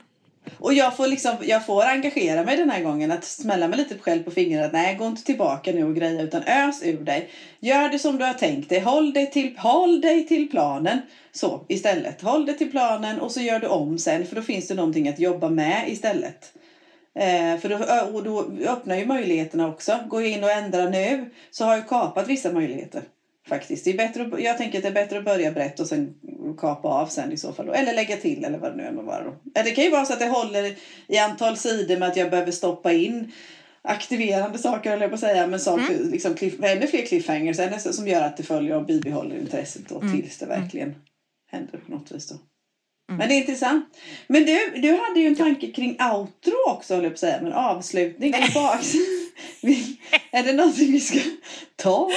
Och 0.59 0.75
jag 0.75 0.97
får, 0.97 1.07
liksom, 1.07 1.37
jag 1.43 1.67
får 1.67 1.85
engagera 1.85 2.45
mig 2.45 2.57
den 2.57 2.71
här 2.71 2.83
gången. 2.83 3.11
Att 3.11 3.25
smälla 3.25 3.69
mig 3.69 3.79
lite 3.79 3.99
själv 3.99 4.23
på 4.23 4.31
fingrarna. 4.31 4.67
Att 4.67 4.73
nej, 4.73 4.95
gå 4.95 5.07
inte 5.07 5.25
tillbaka 5.25 5.73
nu 5.73 5.85
och 5.85 5.95
greja. 5.95 6.23
Utan 6.23 6.43
ös 6.43 6.83
ur 6.83 7.01
dig. 7.01 7.31
Gör 7.61 7.89
det 7.89 7.99
som 7.99 8.19
du 8.19 8.25
har 8.25 8.35
tänkt 8.35 8.69
dig. 8.69 8.81
Håll 8.81 9.13
dig 9.13 9.31
till, 9.31 9.57
håll 9.59 10.01
dig 10.01 10.27
till 10.27 10.51
planen. 10.51 10.99
Så 11.33 11.65
istället. 11.69 12.23
Håll 12.23 12.47
dig 12.47 12.59
till 12.59 12.71
planen 12.71 13.21
och 13.21 13.33
så 13.33 13.41
gör 13.41 13.61
du 13.61 13.67
om 13.67 13.99
sen. 13.99 14.27
För 14.27 14.37
då 14.37 14.43
finns 14.43 14.69
det 14.69 14.75
någonting 14.75 15.09
att 15.09 15.19
jobba 15.19 15.49
med 15.49 15.85
istället. 15.89 16.53
Eh, 17.19 17.59
för 17.61 17.69
då, 17.69 17.77
och 18.17 18.25
då 18.25 18.67
öppnar 18.69 18.97
ju 18.97 19.07
möjligheterna 19.07 19.69
också. 19.69 19.99
Går 20.09 20.23
jag 20.23 20.31
in 20.31 20.45
och 20.45 20.51
ändrar 20.51 20.91
nu 20.91 21.31
så 21.51 21.65
har 21.65 21.75
jag 21.75 21.89
kapat 21.89 22.29
vissa 22.29 22.53
möjligheter. 22.53 23.03
Faktiskt. 23.49 23.85
Det 23.85 23.91
är 23.91 23.97
bättre 23.97 24.23
att, 24.23 24.43
jag 24.43 24.59
tänker 24.59 24.79
att 24.79 24.83
det 24.83 24.89
är 24.89 24.93
bättre 24.93 25.19
att 25.19 25.25
börja 25.25 25.53
brett 25.53 25.81
och 25.81 25.87
sen 25.87 26.15
kapa 26.59 26.89
av 26.89 27.07
sen 27.07 27.33
i 27.33 27.37
så 27.37 27.53
fall. 27.53 27.67
då. 27.67 27.73
Eller 27.73 27.95
lägga 27.95 28.17
till 28.17 28.45
eller 28.45 28.59
vad 28.59 28.73
det 28.73 28.77
nu 28.77 28.83
än 28.83 28.95
må 28.95 29.03
vara. 29.03 29.25
Då. 29.25 29.35
Det 29.45 29.71
kan 29.71 29.85
ju 29.85 29.91
vara 29.91 30.05
så 30.05 30.13
att 30.13 30.19
det 30.19 30.29
håller 30.29 30.77
i 31.07 31.19
antal 31.19 31.57
sidor 31.57 31.97
med 31.97 32.09
att 32.09 32.17
jag 32.17 32.31
behöver 32.31 32.53
stoppa 32.53 32.93
in 32.93 33.33
aktiverande 33.83 34.59
saker 34.59 34.93
eller 34.93 35.03
jag 35.03 35.11
på 35.11 35.15
att 35.15 35.21
säga. 35.21 35.47
Men 35.47 35.61
saker, 35.61 36.05
liksom 36.05 36.35
cliff, 36.35 36.55
ännu 36.63 36.87
fler 36.87 37.07
cliffhangers 37.07 37.59
ännu 37.59 37.79
som 37.79 38.09
gör 38.09 38.23
att 38.23 38.37
det 38.37 38.43
följer 38.43 38.77
och 38.77 38.87
bibehåller 38.87 39.37
intresset 39.37 39.89
då, 39.89 40.01
tills 40.01 40.39
det 40.39 40.47
verkligen 40.47 40.95
händer 41.47 41.79
på 41.87 41.93
något 41.93 42.13
vis. 42.13 42.29
Då. 42.29 42.35
Men 43.17 43.29
det 43.29 43.35
är 43.35 43.39
intressant. 43.41 43.97
Men 44.27 44.45
du, 44.47 44.73
du 44.77 44.93
hade 44.93 45.21
ju 45.21 45.27
en 45.27 45.37
tanke 45.37 45.73
kring 45.73 45.91
outro 45.91 46.55
också, 46.69 46.95
höll 46.95 47.05
jag 47.05 47.13
på 47.13 47.15
att 47.15 47.19
säga. 47.21 47.39
Men 47.43 47.53
avslutning 47.53 48.35
är 50.31 50.43
det 50.43 50.53
någonting 50.53 50.93
vi 50.93 51.01
ska 51.01 51.19
ta? 51.77 52.11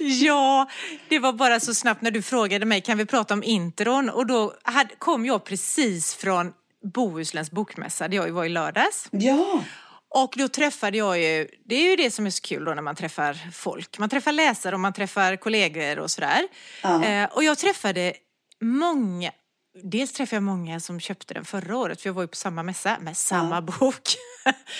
Ja, 0.00 0.68
det 1.08 1.18
var 1.18 1.32
bara 1.32 1.60
så 1.60 1.74
snabbt 1.74 2.02
när 2.02 2.10
du 2.10 2.22
frågade 2.22 2.66
mig, 2.66 2.80
kan 2.80 2.98
vi 2.98 3.06
prata 3.06 3.34
om 3.34 3.42
intron? 3.42 4.10
Och 4.10 4.26
då 4.26 4.54
hade, 4.62 4.94
kom 4.98 5.26
jag 5.26 5.44
precis 5.44 6.14
från 6.14 6.52
Bohusläns 6.94 7.50
bokmässa, 7.50 8.08
där 8.08 8.16
jag 8.16 8.30
var 8.30 8.44
i 8.44 8.48
lördags. 8.48 9.08
Ja, 9.10 9.64
Och 10.08 10.34
då 10.36 10.48
träffade 10.48 10.98
jag 10.98 11.20
ju, 11.20 11.48
det 11.66 11.74
är 11.74 11.90
ju 11.90 11.96
det 11.96 12.10
som 12.10 12.26
är 12.26 12.30
så 12.30 12.42
kul 12.42 12.64
då 12.64 12.74
när 12.74 12.82
man 12.82 12.96
träffar 12.96 13.50
folk. 13.52 13.98
Man 13.98 14.08
träffar 14.08 14.32
läsare 14.32 14.74
och 14.74 14.80
man 14.80 14.92
träffar 14.92 15.36
kollegor 15.36 15.98
och 15.98 16.10
sådär. 16.10 16.42
Ja. 16.82 17.04
Eh, 17.04 17.24
och 17.32 17.44
jag 17.44 17.58
träffade 17.58 18.12
många, 18.60 19.30
dels 19.74 20.12
träffade 20.12 20.36
jag 20.36 20.42
många 20.42 20.80
som 20.80 21.00
köpte 21.00 21.34
den 21.34 21.44
förra 21.44 21.76
året, 21.76 22.00
för 22.00 22.08
jag 22.08 22.14
var 22.14 22.22
ju 22.22 22.28
på 22.28 22.36
samma 22.36 22.62
mässa 22.62 22.96
med 23.00 23.16
samma 23.16 23.62
bok. 23.62 24.02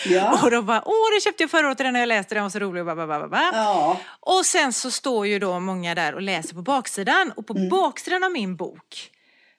Ja. 0.07 0.38
och 0.43 0.51
då 0.51 0.62
bara, 0.62 0.82
åh 0.86 1.11
den 1.14 1.20
köpte 1.20 1.43
jag 1.43 1.51
förra 1.51 1.66
året, 1.66 1.78
den 1.78 1.95
har 1.95 2.01
jag 2.03 2.07
läst, 2.09 2.28
den 2.28 2.43
var 2.43 2.51
så 2.51 2.59
rolig 2.59 2.80
och 2.80 2.86
ba, 2.86 2.95
ba, 2.95 3.07
ba, 3.07 3.18
ba, 3.20 3.28
ba. 3.28 3.51
ja. 3.53 4.01
Och 4.20 4.47
sen 4.47 4.72
så 4.72 4.90
står 4.90 5.26
ju 5.26 5.38
då 5.38 5.61
många 5.61 5.95
där 5.95 6.14
och 6.14 6.22
läser 6.22 6.55
på 6.55 6.62
baksidan 6.62 7.32
och 7.36 7.47
på 7.47 7.55
Mm. 7.55 7.68
baksidan 7.68 8.24
av 8.24 8.32
min 8.32 8.57
bok 8.57 9.11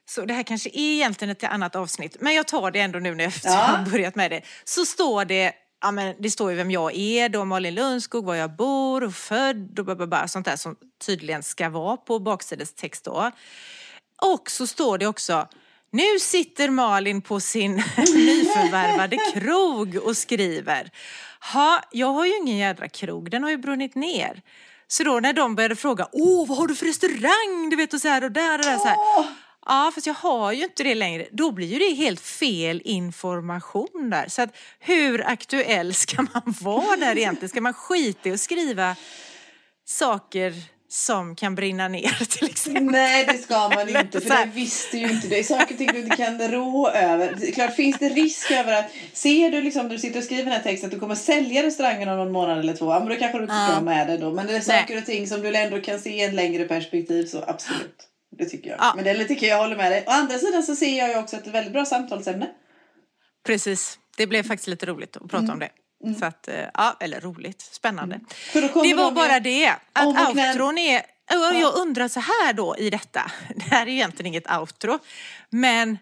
så 0.09 0.21
det 0.25 0.33
här 0.33 0.43
kanske 0.43 0.69
är 0.69 0.93
egentligen 0.93 1.31
ett 1.31 1.43
annat 1.43 1.75
avsnitt, 1.75 2.17
men 2.19 2.33
jag 2.33 2.47
tar 2.47 2.71
det 2.71 2.79
ändå 2.79 2.99
nu 2.99 3.15
när 3.15 3.23
jag 3.23 3.33
Ja. 3.43 3.51
har 3.55 3.85
börjat 3.91 4.15
med 4.15 4.31
det. 4.31 4.41
Så 4.63 4.85
står 4.85 5.25
det, 5.25 5.53
ja 5.81 5.91
men 5.91 6.15
det 6.19 6.31
står 6.31 6.51
ju 6.51 6.57
vem 6.57 6.71
jag 6.71 6.95
är 6.95 7.29
då, 7.29 7.45
Malin 7.45 7.75
Lundskog, 7.75 8.25
var 8.25 8.35
jag 8.35 8.55
bor 8.55 9.03
och 9.03 9.13
född 9.13 9.79
och 9.79 9.85
bababa, 9.85 10.27
sånt 10.27 10.45
där 10.45 10.55
som 10.55 10.75
tydligen 11.05 11.43
ska 11.43 11.69
vara 11.69 11.97
på 11.97 12.19
baksidestext 12.19 13.05
då. 13.05 13.31
Och 14.23 14.51
så 14.51 14.67
står 14.67 14.97
det 14.97 15.07
också, 15.07 15.47
nu 15.91 16.19
sitter 16.19 16.69
Malin 16.69 17.21
på 17.21 17.39
sin 17.39 17.71
nyförvärvade 17.97 19.17
krog 19.33 19.95
och 19.95 20.17
skriver. 20.17 20.91
Ha, 21.53 21.81
jag 21.91 22.07
har 22.07 22.25
ju 22.25 22.37
ingen 22.37 22.57
jädra 22.57 22.87
krog, 22.87 23.31
den 23.31 23.43
har 23.43 23.49
ju 23.49 23.57
brunnit 23.57 23.95
ner. 23.95 24.41
Så 24.87 25.03
då 25.03 25.19
när 25.19 25.33
de 25.33 25.55
började 25.55 25.75
fråga, 25.75 26.07
åh 26.11 26.47
vad 26.47 26.57
har 26.57 26.67
du 26.67 26.75
för 26.75 26.85
restaurang? 26.85 27.69
Du 27.69 27.75
vet 27.75 27.93
och 27.93 28.01
så 28.01 28.07
här 28.07 28.23
och 28.23 28.31
där 28.31 28.59
och 28.59 28.65
där 28.65 28.77
så 28.77 28.87
här. 28.87 28.97
Ja, 29.65 29.91
fast 29.95 30.07
jag 30.07 30.13
har 30.13 30.51
ju 30.51 30.63
inte 30.63 30.83
det 30.83 30.95
längre. 30.95 31.27
Då 31.31 31.51
blir 31.51 31.67
ju 31.67 31.79
det 31.79 31.95
helt 31.95 32.21
fel 32.21 32.81
information 32.85 34.09
där. 34.09 34.27
Så 34.27 34.41
att 34.41 34.55
hur 34.79 35.27
aktuell 35.27 35.93
ska 35.93 36.21
man 36.21 36.53
vara 36.61 36.97
där 36.97 37.17
egentligen? 37.17 37.49
Ska 37.49 37.61
man 37.61 37.73
skita 37.73 38.29
i 38.29 38.31
att 38.31 38.39
skriva 38.39 38.95
saker 39.85 40.53
som 40.93 41.35
kan 41.35 41.55
brinna 41.55 41.87
ner 41.87 42.25
till 42.29 42.45
exempel? 42.49 42.83
Nej, 42.83 43.25
det 43.25 43.37
ska 43.37 43.69
man 43.69 43.89
inte. 43.89 44.21
För 44.21 44.29
det 44.45 44.51
visste 44.53 44.97
ju 44.97 45.09
inte. 45.11 45.27
Det 45.27 45.39
är 45.39 45.43
saker 45.43 45.73
och 45.73 45.77
ting 45.77 45.89
du 45.93 45.99
inte 45.99 46.17
kan 46.17 46.47
rå 46.51 46.89
över. 46.89 47.51
Klart, 47.53 47.75
finns 47.75 47.99
det 47.99 48.09
risk 48.09 48.51
över 48.51 48.73
att... 48.79 48.85
Ser 49.13 49.51
du 49.51 49.61
liksom 49.61 49.83
när 49.83 49.89
du 49.89 49.99
sitter 49.99 50.17
och 50.19 50.23
skriver 50.23 50.43
den 50.43 50.53
här 50.53 50.63
texten 50.63 50.87
att 50.87 50.93
du 50.93 50.99
kommer 50.99 51.15
sälja 51.15 51.63
restaurangen 51.63 52.09
om 52.09 52.17
någon 52.17 52.31
månad 52.31 52.59
eller 52.59 52.73
två. 52.73 52.85
Ja, 52.85 52.99
men 52.99 53.07
då 53.09 53.15
kanske 53.15 53.37
du 53.37 53.43
inte 53.43 53.55
ska 53.55 53.63
Ja. 53.63 53.73
ha 53.73 53.81
med 53.81 54.07
det 54.07 54.17
då. 54.17 54.31
Men 54.31 54.47
det 54.47 54.55
är 54.55 54.59
saker 54.59 54.97
och 54.97 55.05
ting 55.05 55.27
som 55.27 55.41
du 55.41 55.55
ändå 55.55 55.81
kan 55.81 55.99
se 55.99 56.09
i 56.09 56.23
en 56.23 56.35
längre 56.35 56.65
perspektiv 56.65 57.25
så 57.25 57.43
absolut. 57.47 57.95
Det 58.37 58.45
tycker 58.45 58.69
jag. 58.69 58.79
Ja. 58.79 58.93
Men 58.95 59.03
det 59.05 59.25
tycker 59.25 59.47
jag, 59.47 59.57
jag 59.57 59.61
håller 59.61 59.75
med 59.77 59.91
dig. 59.91 60.03
Å 60.07 60.11
andra 60.11 60.37
sidan 60.37 60.63
så 60.63 60.75
ser 60.75 60.97
jag 60.97 61.09
ju 61.09 61.17
också 61.17 61.35
att 61.35 61.43
det 61.43 61.47
är 61.47 61.49
ett 61.49 61.55
väldigt 61.55 61.73
bra 61.73 61.85
samtalsämne. 61.85 62.47
Precis, 63.45 63.99
det 64.17 64.27
blev 64.27 64.43
faktiskt 64.43 64.67
lite 64.67 64.85
roligt 64.85 65.17
att 65.17 65.29
prata 65.31 65.53
om 65.53 65.59
det. 65.59 65.69
Så 66.19 66.25
att, 66.25 66.47
eh, 66.47 66.65
ja, 66.73 66.97
eller 66.99 67.21
roligt, 67.21 67.61
spännande. 67.61 68.19
Kommer 68.53 68.87
Det 68.87 68.93
var 68.93 69.03
de 69.05 69.13
bara 69.15 69.33
ju- 69.33 69.39
det, 69.39 69.69
att 69.93 70.05
outron 70.05 70.77
är... 70.77 70.99
och 71.51 71.55
Jag 71.61 71.75
undrar 71.77 72.07
så 72.07 72.19
här 72.19 72.53
då 72.53 72.75
i 72.77 72.89
detta, 72.89 73.31
det 73.55 73.63
här 73.63 73.81
är 73.81 73.89
ju 73.91 73.93
egentligen 73.95 74.27
inget 74.27 74.51
outro, 74.51 74.99
men 75.49 75.97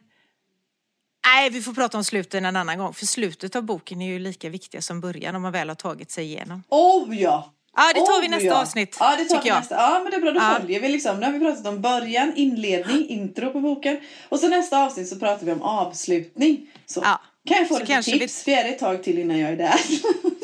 Nej, 1.27 1.49
vi 1.49 1.61
får 1.61 1.73
prata 1.73 1.97
om 1.97 2.03
slutet 2.03 2.33
en 2.43 2.55
annan 2.55 2.77
gång, 2.77 2.93
för 2.93 3.05
slutet 3.05 3.55
av 3.55 3.63
boken 3.63 4.01
är 4.01 4.05
ju 4.07 4.19
lika 4.19 4.49
viktiga 4.49 4.81
som 4.81 5.01
början 5.01 5.35
om 5.35 5.41
man 5.41 5.51
väl 5.51 5.67
har 5.69 5.75
tagit 5.75 6.11
sig 6.11 6.25
igenom. 6.25 6.63
Oh 6.69 7.21
ja! 7.21 7.53
Ja, 7.77 7.91
det 7.95 7.99
tar 7.99 8.21
vi 8.21 8.27
Oh, 8.27 8.31
nästa 8.31 8.45
ja. 8.47 8.61
avsnitt, 8.61 8.97
Ja, 8.99 9.15
det 9.17 9.25
tar 9.25 9.41
vi 9.41 9.49
jag. 9.49 9.57
nästa. 9.59 9.75
Ja, 9.75 9.99
men 10.03 10.11
det 10.11 10.17
är 10.17 10.21
bra. 10.21 10.31
Då 10.31 10.39
Ja. 10.39 10.57
följer 10.59 10.79
vi 10.79 10.89
liksom. 10.89 11.19
Nu 11.19 11.25
har 11.25 11.33
vi 11.33 11.39
pratat 11.39 11.65
om 11.67 11.81
början, 11.81 12.33
inledning, 12.35 13.07
intro 13.09 13.51
på 13.51 13.59
boken. 13.59 13.99
Och 14.29 14.39
så 14.39 14.47
nästa 14.47 14.77
avsnitt 14.85 15.07
så 15.09 15.19
pratar 15.19 15.45
vi 15.45 15.51
om 15.51 15.61
avslutning. 15.61 16.67
Så 16.85 17.01
Ja. 17.03 17.21
Kan 17.47 17.57
jag 17.57 17.67
få 17.67 17.73
Så 17.73 17.79
lite 17.79 17.93
kanske 17.93 18.11
tips? 18.19 18.43
För 18.43 18.51
jag 18.51 18.59
är 18.61 18.69
ett 18.69 18.79
tag 18.79 19.03
till 19.03 19.19
innan 19.19 19.39
jag 19.39 19.51
är 19.51 19.55
där. 19.55 19.79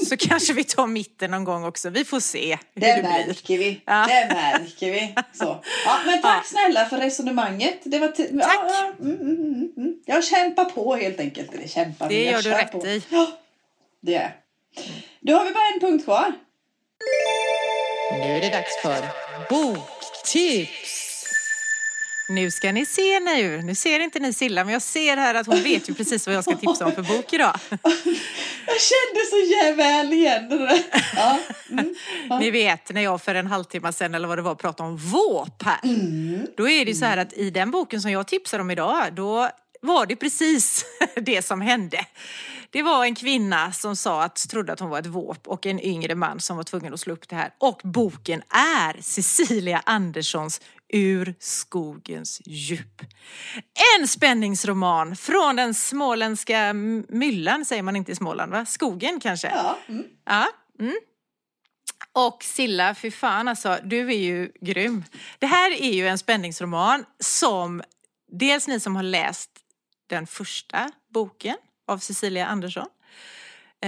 Så 0.06 0.18
kanske 0.18 0.54
vi 0.54 0.64
tar 0.64 0.88
mitten 0.88 1.32
någon 1.32 1.44
gång 1.44 1.66
också, 1.66 1.90
vi 1.90 2.06
får 2.06 2.20
se 2.20 2.58
hur 2.76 2.82
Det 2.82 2.88
det, 2.96 3.02
blir. 3.02 3.10
märker 3.28 3.58
vi. 3.58 3.82
Ja. 3.86 4.08
Det 4.08 4.34
märker 4.36 4.92
vi. 4.92 5.16
Så. 5.34 5.64
Ja, 5.86 5.98
men 6.06 6.22
tack 6.22 6.46
Ja. 6.46 6.50
snälla 6.50 6.86
för 6.86 6.98
resonemanget. 6.98 7.80
Det 7.84 8.00
var 8.00 8.08
Tack. 8.08 8.28
Ja, 8.32 8.68
ja, 8.70 8.92
mm, 9.02 9.16
mm, 9.16 9.32
mm, 9.32 9.72
mm. 9.78 9.94
Jag 10.06 10.24
kämpar 10.24 10.66
på 10.66 10.96
helt 10.96 11.20
enkelt. 11.20 11.54
Eller 11.54 11.68
kämpar, 11.68 12.10
Det 12.10 12.16
men 12.16 12.24
jag 12.24 12.34
gör 12.34 12.42
du 12.42 12.50
rätt 12.50 12.72
på. 12.72 12.88
i. 12.88 13.04
Ja, 13.10 13.28
det 14.02 14.16
är 14.16 14.36
Då 15.22 15.34
har 15.34 15.46
vi 15.46 15.52
bara 15.52 15.68
en 15.74 15.80
punkt 15.80 16.04
kvar. 16.06 16.34
Nu 18.12 18.24
är 18.38 18.42
det 18.42 18.50
dags 18.50 18.82
för 18.82 19.06
boktips. 19.50 20.87
Nu 22.30 22.52
ska 22.52 22.72
ni 22.72 22.86
se 22.86 23.20
nu, 23.20 23.62
nu 23.62 23.76
ser 23.76 24.00
inte 24.00 24.20
ni 24.20 24.34
Silla, 24.34 24.64
men 24.64 24.74
jag 24.74 24.82
ser 24.82 25.18
här 25.18 25.36
att 25.36 25.48
hon 25.48 25.64
vet 25.64 25.90
ju 25.90 25.94
precis 25.94 26.28
vad 26.28 26.36
jag 26.36 26.44
ska 26.44 26.56
tipsa 26.56 26.86
om 26.86 26.92
för 26.92 27.02
bok 27.02 27.34
idag. 27.34 27.56
Jag 28.70 28.82
kände 28.82 29.20
så 29.30 29.76
väl 29.76 30.14
igen 30.14 30.50
det 30.50 30.58
där. 30.58 30.84
Ja. 31.16 31.40
Mm. 31.70 31.96
Ni 32.40 32.52
vet 32.52 32.94
när 32.94 33.02
jag 33.02 33.22
för 33.22 33.36
en 33.36 33.48
halvtimme 33.48 33.94
sedan 33.94 34.16
eller 34.16 34.28
vad 34.28 34.38
det 34.38 34.42
var 34.42 34.56
pratade 34.56 34.90
om 34.90 34.98
våp 34.98 35.64
här. 35.64 35.80
Då 36.58 36.70
är 36.70 36.86
det 36.86 36.92
ju 36.92 36.98
så 36.98 37.06
här 37.06 37.18
att 37.18 37.34
i 37.34 37.50
den 37.50 37.72
boken 37.72 38.02
som 38.02 38.12
jag 38.12 38.28
tipsar 38.28 38.60
om 38.60 38.72
idag, 38.72 39.14
då 39.14 39.50
var 39.82 40.06
det 40.06 40.16
precis 40.16 40.86
det 41.16 41.42
som 41.42 41.62
hände. 41.62 42.06
Det 42.70 42.84
var 42.84 43.06
en 43.06 43.16
kvinna 43.16 43.72
som 43.72 43.96
sa 43.96 44.24
att, 44.24 44.50
trodde 44.50 44.74
att 44.74 44.80
hon 44.80 44.90
var 44.90 45.00
ett 45.00 45.06
våp 45.06 45.48
och 45.48 45.66
en 45.66 45.80
yngre 45.80 46.16
man 46.16 46.40
som 46.40 46.58
var 46.58 46.64
tvungen 46.64 46.94
att 46.94 47.00
slå 47.00 47.14
upp 47.14 47.30
det 47.30 47.36
här. 47.36 47.54
Och 47.58 47.82
boken 47.84 48.42
är 48.50 49.02
Cecilia 49.02 49.82
Anderssons 49.86 50.62
Ur 50.90 51.36
skogens 51.40 52.42
djup. 52.46 53.02
En 54.00 54.08
spänningsroman 54.08 55.16
från 55.16 55.56
den 55.56 55.74
småländska 55.74 56.74
myllan, 57.10 57.66
säger 57.66 57.84
man 57.84 57.96
inte 57.96 58.12
i 58.12 58.16
Småland 58.16 58.52
va? 58.52 58.66
Skogen 58.66 59.20
kanske? 59.20 59.48
Ja. 59.48 59.78
Mm. 59.88 60.06
Ja, 60.26 60.48
mm. 60.80 60.98
Och 62.12 62.44
Silla, 62.44 62.96
fy 62.96 63.12
fan 63.12 63.48
alltså, 63.48 63.78
du 63.84 64.10
är 64.10 64.18
ju 64.18 64.52
grym. 64.62 65.04
Det 65.40 65.46
här 65.46 65.82
är 65.82 65.94
ju 65.94 66.08
en 66.08 66.18
spänningsroman 66.18 67.06
som 67.20 67.82
dels 68.32 68.68
ni 68.68 68.80
som 68.80 68.96
har 68.96 69.04
läst 69.04 69.52
den 70.08 70.28
första 70.28 70.92
boken 71.14 71.58
av 71.88 71.98
Cecilia 71.98 72.46
Andersson 72.46 72.88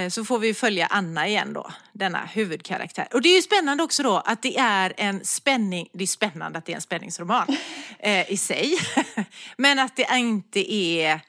så 0.07 0.25
får 0.25 0.39
vi 0.39 0.53
följa 0.53 0.87
Anna 0.87 1.27
igen 1.27 1.53
då, 1.53 1.71
denna 1.93 2.25
huvudkaraktär. 2.25 3.07
Och 3.13 3.21
det 3.21 3.29
är 3.29 3.35
ju 3.35 3.41
spännande 3.41 3.83
också 3.83 4.03
då 4.03 4.17
att 4.17 4.41
det 4.41 4.57
är 4.57 4.93
en 4.97 5.25
spänning, 5.25 5.89
det 5.93 6.03
är 6.03 6.07
spännande 6.07 6.59
att 6.59 6.65
det 6.65 6.71
är 6.71 6.75
en 6.75 6.81
spänningsroman 6.81 7.47
eh, 7.99 8.31
i 8.31 8.37
sig, 8.37 8.77
men 9.57 9.79
att 9.79 9.95
det 9.95 10.07
inte 10.13 10.73
är 10.73 11.19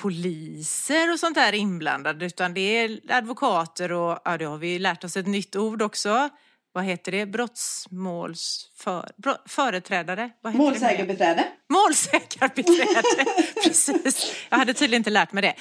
poliser 0.00 1.12
och 1.12 1.20
sånt 1.20 1.34
där 1.34 1.52
inblandade 1.52 2.26
utan 2.26 2.54
det 2.54 2.60
är 2.60 3.00
advokater 3.08 3.92
och 3.92 4.18
ja, 4.24 4.38
det 4.38 4.44
har 4.44 4.58
vi 4.58 4.78
lärt 4.78 5.04
oss 5.04 5.16
ett 5.16 5.26
nytt 5.26 5.56
ord 5.56 5.82
också. 5.82 6.30
Vad 6.72 6.84
heter 6.84 7.12
det? 7.12 7.26
Brottsmålsföreträdare? 7.26 9.12
För, 9.22 9.48
företrädare? 9.48 10.30
Vad 10.42 10.52
heter 10.52 10.64
Målsägarbiträde. 10.64 11.44
Målsägarbiträde, 11.72 13.02
precis. 13.64 14.34
Jag 14.48 14.58
hade 14.58 14.74
tydligen 14.74 15.00
inte 15.00 15.10
lärt 15.10 15.32
mig 15.32 15.42
det. 15.42 15.54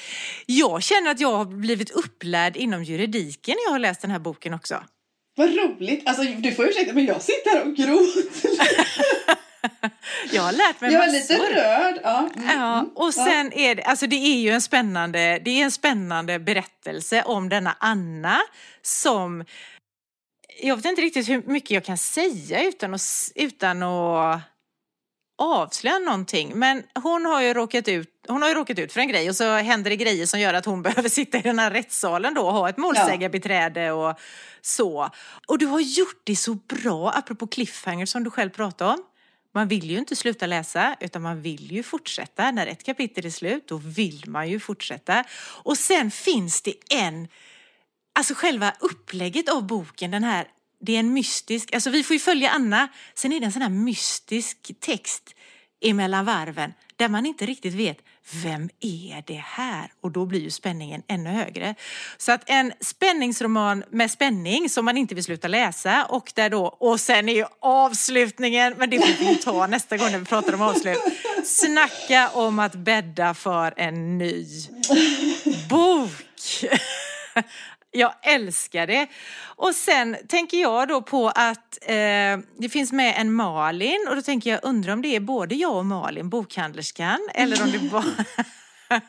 Jag 0.46 0.84
känner 0.84 1.12
att 1.12 1.20
jag 1.20 1.32
har 1.38 1.46
blivit 1.46 1.90
upplärd 1.92 2.58
inom 2.58 2.84
juridiken 2.84 3.56
när 3.58 3.64
jag 3.64 3.72
har 3.72 3.80
läst 3.80 4.02
den 4.02 4.12
här 4.12 4.20
boken 4.20 4.54
också. 4.54 4.84
Vad 5.36 5.56
roligt. 5.56 6.08
Alltså 6.08 6.24
du 6.24 6.52
får 6.52 6.66
ursäkta 6.70 6.94
men 6.94 7.06
jag 7.06 7.22
sitter 7.22 7.50
här 7.50 7.62
och 7.68 7.76
gråter. 7.76 8.52
Jag 10.32 10.42
har 10.42 10.52
lärt 10.52 10.82
mig 10.82 10.94
Jag 10.94 11.04
är 11.04 11.08
massor. 11.14 11.34
lite 11.34 11.62
rörd. 11.62 12.00
Ja. 12.04 12.30
Mm, 12.36 12.50
Ja, 12.60 12.86
och 12.96 13.14
sen 13.14 13.54
är 13.54 13.76
det, 13.76 13.84
alltså 13.84 14.08
det 14.08 14.16
är 14.16 14.40
ju 14.40 14.50
en 14.50 14.62
spännande, 14.62 15.40
det 15.46 15.52
är 15.52 15.64
en 15.64 15.72
spännande 15.72 16.40
berättelse 16.40 17.24
om 17.24 17.50
denna 17.50 17.76
Anna 17.80 18.40
som, 18.82 19.46
jag 20.62 20.76
vet 20.76 20.86
inte 20.86 21.02
riktigt 21.02 21.30
hur 21.30 21.44
mycket 21.46 21.72
jag 21.72 21.86
kan 21.86 21.98
säga 21.98 22.64
utan 22.64 22.94
att, 22.94 23.32
utan 23.36 23.84
att 23.84 24.42
avslöja 25.38 26.00
någonting. 26.00 26.52
Men 26.56 26.84
hon 26.96 27.26
har 27.26 27.42
ju 27.42 27.54
råkat 27.54 27.88
ut, 27.88 28.10
hon 28.28 28.42
har 28.42 28.50
ju 28.50 28.56
råkat 28.56 28.80
ut 28.80 28.94
för 28.94 29.00
en 29.00 29.08
grej 29.08 29.30
och 29.30 29.36
så 29.36 29.56
händer 29.56 29.90
det 29.90 29.96
grejer 29.96 30.26
som 30.26 30.40
gör 30.40 30.54
att 30.54 30.66
hon 30.66 30.82
behöver 30.84 31.10
sitta 31.10 31.38
i 31.38 31.42
den 31.42 31.60
här 31.60 31.72
rättssalen 31.72 32.34
då 32.34 32.42
och 32.42 32.54
ha 32.54 32.70
ett 32.70 32.78
målsägarbiträde 32.78 33.92
och 33.92 34.20
så. 34.62 35.10
Och 35.48 35.58
du 35.58 35.66
har 35.66 35.80
gjort 35.80 36.22
det 36.24 36.36
så 36.36 36.54
bra, 36.54 37.12
apropå 37.12 37.48
cliffhanger 37.48 38.06
som 38.06 38.24
du 38.24 38.32
själv 38.32 38.50
pratade 38.50 38.92
om. 38.92 39.04
Man 39.54 39.68
vill 39.68 39.92
ju 39.92 39.98
inte 39.98 40.16
sluta 40.16 40.46
läsa 40.46 40.96
utan 41.00 41.22
man 41.22 41.42
vill 41.42 41.72
ju 41.72 41.84
fortsätta. 41.84 42.52
När 42.52 42.68
ett 42.68 42.84
kapitel 42.84 43.26
är 43.26 43.30
slut 43.30 43.68
då 43.68 43.78
vill 43.78 44.24
man 44.28 44.50
ju 44.50 44.60
fortsätta. 44.60 45.24
Och 45.64 45.78
sen 45.78 46.12
finns 46.12 46.62
det 46.62 46.74
en, 46.90 47.28
alltså 48.20 48.34
själva 48.34 48.74
upplägget 48.80 49.50
av 49.50 49.68
boken, 49.68 50.12
den 50.12 50.24
här, 50.24 50.48
det 50.82 50.96
är 50.96 51.00
en 51.00 51.14
mystisk, 51.14 51.74
alltså 51.74 51.90
vi 51.90 52.04
får 52.04 52.14
ju 52.14 52.20
följa 52.20 52.50
Anna, 52.50 52.88
sen 53.14 53.34
är 53.34 53.40
det 53.40 53.46
en 53.46 53.52
sån 53.52 53.62
här 53.62 53.70
mystisk 53.70 54.72
text 54.80 55.36
emellan 55.82 56.26
varven 56.26 56.74
där 56.96 57.10
man 57.10 57.26
inte 57.26 57.46
riktigt 57.46 57.74
vet 57.74 57.98
vem 58.44 58.70
är 58.80 59.24
det 59.28 59.44
här? 59.46 59.92
Och 60.02 60.12
då 60.12 60.26
blir 60.26 60.40
ju 60.40 60.52
spänningen 60.52 61.04
ännu 61.08 61.30
högre. 61.30 61.76
Så 62.18 62.32
att 62.32 62.44
en 62.46 62.74
spänningsroman 62.82 63.84
med 63.92 64.12
spänning 64.12 64.70
som 64.70 64.86
man 64.86 64.98
inte 64.98 65.16
vill 65.16 65.24
sluta 65.24 65.48
läsa 65.48 66.06
och 66.06 66.32
där 66.36 66.50
då, 66.50 66.66
och 66.66 67.00
sen 67.00 67.30
är 67.30 67.34
ju 67.34 67.46
avslutningen, 67.60 68.74
men 68.78 68.90
det 68.90 69.00
får 69.00 69.26
vi 69.26 69.36
ta 69.36 69.68
nästa 69.68 69.98
gång 69.98 70.12
när 70.12 70.20
vi 70.20 70.26
pratar 70.26 70.54
om 70.54 70.62
avslut. 70.62 71.00
Snacka 71.46 72.30
om 72.30 72.60
att 72.60 72.76
bädda 72.76 73.34
för 73.34 73.74
en 73.78 74.18
ny 74.18 74.46
bok. 75.70 76.12
Jag 77.92 78.14
älskar 78.22 78.88
det. 78.88 79.08
Och 79.42 79.76
sen 79.76 80.18
tänker 80.28 80.62
jag 80.62 80.88
då 80.88 81.02
på 81.02 81.30
att 81.36 81.78
eh, 81.82 82.38
det 82.58 82.70
finns 82.72 82.92
med 82.92 83.16
en 83.18 83.34
Malin 83.34 84.06
och 84.10 84.16
då 84.16 84.22
tänker 84.22 84.50
jag, 84.50 84.60
undrar 84.64 84.94
om 84.94 85.02
det 85.02 85.16
är 85.16 85.20
både 85.20 85.56
jag 85.56 85.76
och 85.76 85.86
Malin, 85.86 86.30
bokhandlerskan, 86.30 87.30
eller 87.34 87.64
om 87.64 87.72
det 87.72 87.80
bara 87.80 88.04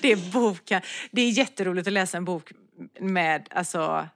det 0.00 0.12
är 0.12 0.32
boken. 0.32 0.82
Det 1.10 1.22
är 1.22 1.30
jätteroligt 1.30 1.86
att 1.86 1.92
läsa 1.92 2.16
en 2.16 2.24
bok 2.24 2.52
med, 3.00 3.48
alltså 3.50 4.08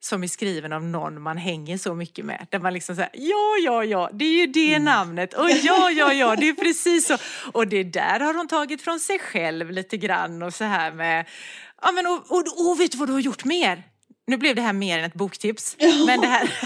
som 0.00 0.22
är 0.22 0.28
skriven 0.28 0.72
av 0.72 0.84
någon 0.84 1.22
man 1.22 1.36
hänger 1.36 1.78
så 1.78 1.94
mycket 1.94 2.24
med. 2.24 2.46
Där 2.50 2.58
man 2.58 2.74
liksom 2.74 2.96
säger 2.96 3.10
ja, 3.12 3.56
ja, 3.64 3.84
ja, 3.84 4.10
det 4.12 4.24
är 4.24 4.40
ju 4.40 4.46
det 4.46 4.78
namnet. 4.78 5.34
Och 5.34 5.50
ja, 5.50 5.90
ja, 5.90 6.12
ja, 6.12 6.36
det 6.36 6.48
är 6.48 6.54
precis 6.54 7.06
så. 7.06 7.16
Och 7.52 7.68
det 7.68 7.82
där 7.82 8.20
har 8.20 8.34
hon 8.34 8.48
tagit 8.48 8.82
från 8.82 9.00
sig 9.00 9.18
själv 9.18 9.70
lite 9.70 9.96
grann 9.96 10.42
och 10.42 10.54
så 10.54 10.64
här 10.64 10.92
med, 10.92 11.26
ja 11.82 11.92
men 11.92 12.06
och, 12.06 12.30
och, 12.30 12.70
och 12.70 12.80
vet 12.80 12.92
du 12.92 12.98
vad 12.98 13.08
du 13.08 13.12
har 13.12 13.20
gjort 13.20 13.44
mer? 13.44 13.82
Nu 14.26 14.36
blev 14.36 14.56
det 14.56 14.62
här 14.62 14.72
mer 14.72 14.98
än 14.98 15.04
ett 15.04 15.14
boktips. 15.14 15.76
Men 16.06 16.20
det 16.20 16.26
här... 16.26 16.54